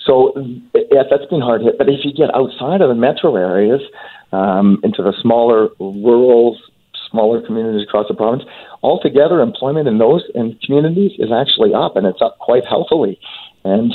So 0.05 0.33
yeah, 0.75 1.03
that's 1.11 1.27
been 1.27 1.41
hard 1.41 1.63
hit. 1.63 1.79
But 1.79 1.89
if 1.89 2.05
you 2.05 2.13
get 2.13 2.35
outside 2.35 2.81
of 2.81 2.89
the 2.89 2.95
metro 2.95 3.35
areas, 3.37 3.81
um, 4.33 4.81
into 4.83 5.03
the 5.03 5.13
smaller 5.21 5.69
rural, 5.79 6.59
smaller 7.11 7.41
communities 7.41 7.87
across 7.87 8.07
the 8.09 8.15
province, 8.15 8.45
altogether 8.83 9.41
employment 9.41 9.89
in 9.89 9.99
those 9.99 10.23
in 10.35 10.59
communities 10.65 11.13
is 11.19 11.31
actually 11.33 11.75
up, 11.75 11.97
and 11.97 12.07
it's 12.07 12.21
up 12.21 12.39
quite 12.39 12.65
healthily. 12.67 13.19
And 13.67 13.93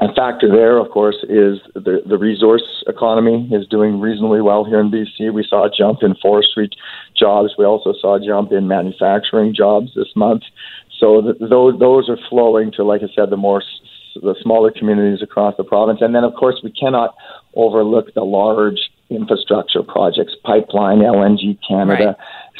a 0.00 0.12
factor 0.14 0.48
there, 0.48 0.78
of 0.78 0.90
course, 0.90 1.16
is 1.24 1.60
the, 1.74 2.02
the 2.06 2.18
resource 2.18 2.62
economy 2.86 3.48
is 3.52 3.66
doing 3.68 4.00
reasonably 4.00 4.40
well 4.40 4.64
here 4.64 4.80
in 4.80 4.90
BC. 4.90 5.32
We 5.32 5.46
saw 5.48 5.66
a 5.66 5.70
jump 5.70 6.02
in 6.02 6.14
forestry 6.20 6.70
jobs. 7.18 7.54
We 7.58 7.64
also 7.64 7.94
saw 8.00 8.16
a 8.16 8.20
jump 8.24 8.52
in 8.52 8.68
manufacturing 8.68 9.54
jobs 9.54 9.92
this 9.94 10.12
month. 10.14 10.42
So 10.98 11.22
th- 11.22 11.50
those 11.50 11.78
those 11.78 12.08
are 12.08 12.18
flowing 12.28 12.72
to, 12.72 12.84
like 12.84 13.02
I 13.02 13.08
said, 13.14 13.30
the 13.30 13.36
more 13.36 13.62
the 14.14 14.34
smaller 14.42 14.70
communities 14.70 15.22
across 15.22 15.54
the 15.56 15.64
province. 15.64 16.00
And 16.00 16.14
then, 16.14 16.24
of 16.24 16.34
course, 16.34 16.60
we 16.64 16.70
cannot 16.72 17.14
overlook 17.54 18.14
the 18.14 18.24
large 18.24 18.80
infrastructure 19.10 19.82
projects, 19.82 20.34
pipeline, 20.44 20.98
LNG 20.98 21.58
Canada, 21.66 22.16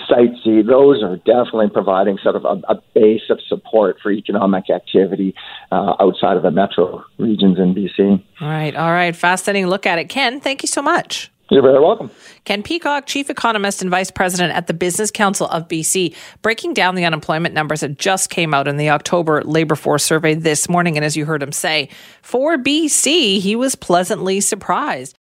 Site 0.09 0.33
C. 0.45 0.63
Those 0.63 1.03
are 1.03 1.17
definitely 1.17 1.71
providing 1.71 2.19
sort 2.23 2.37
of 2.37 2.45
a, 2.45 2.61
a 2.69 2.83
base 2.95 3.29
of 3.31 3.41
support 3.49 3.97
for 4.03 4.13
economic 4.13 4.71
activity 4.71 5.35
uh, 5.73 5.95
outside 6.01 6.37
of 6.37 6.43
the 6.43 6.51
metro 6.51 7.05
regions 7.19 7.59
in 7.59 7.75
BC. 7.75 8.23
All 8.41 8.49
right, 8.49 8.75
all 8.77 8.93
right. 8.93 9.15
Fascinating 9.15 9.67
look 9.69 9.87
at 9.87 9.99
it. 9.99 10.09
Ken, 10.09 10.41
thank 10.41 10.63
you 10.63 10.69
so 10.69 10.83
much. 10.83 11.31
You're 11.49 11.63
very 11.63 11.79
welcome. 11.79 12.11
Ken 12.45 12.65
Peacock, 12.65 13.07
Chief 13.07 13.31
Economist 13.31 13.81
and 13.81 13.89
Vice 13.89 14.11
President 14.11 14.53
at 14.53 14.67
the 14.67 14.75
Business 14.75 15.13
Council 15.13 15.47
of 15.47 15.69
BC, 15.69 16.13
breaking 16.43 16.75
down 16.75 16.97
the 16.97 17.05
unemployment 17.05 17.55
numbers 17.55 17.81
that 17.81 17.99
just 17.99 18.31
came 18.31 18.53
out 18.53 18.67
in 18.67 18.79
the 18.79 18.91
October 18.91 19.43
labor 19.45 19.77
force 19.77 20.05
survey 20.05 20.35
this 20.35 20.69
morning. 20.69 20.97
And 20.97 21.05
as 21.05 21.17
you 21.17 21.25
heard 21.25 21.45
him 21.45 21.53
say, 21.53 21.89
for 22.21 22.57
BC, 22.59 23.39
he 23.39 23.55
was 23.55 23.77
pleasantly 23.77 24.41
surprised. 24.41 25.15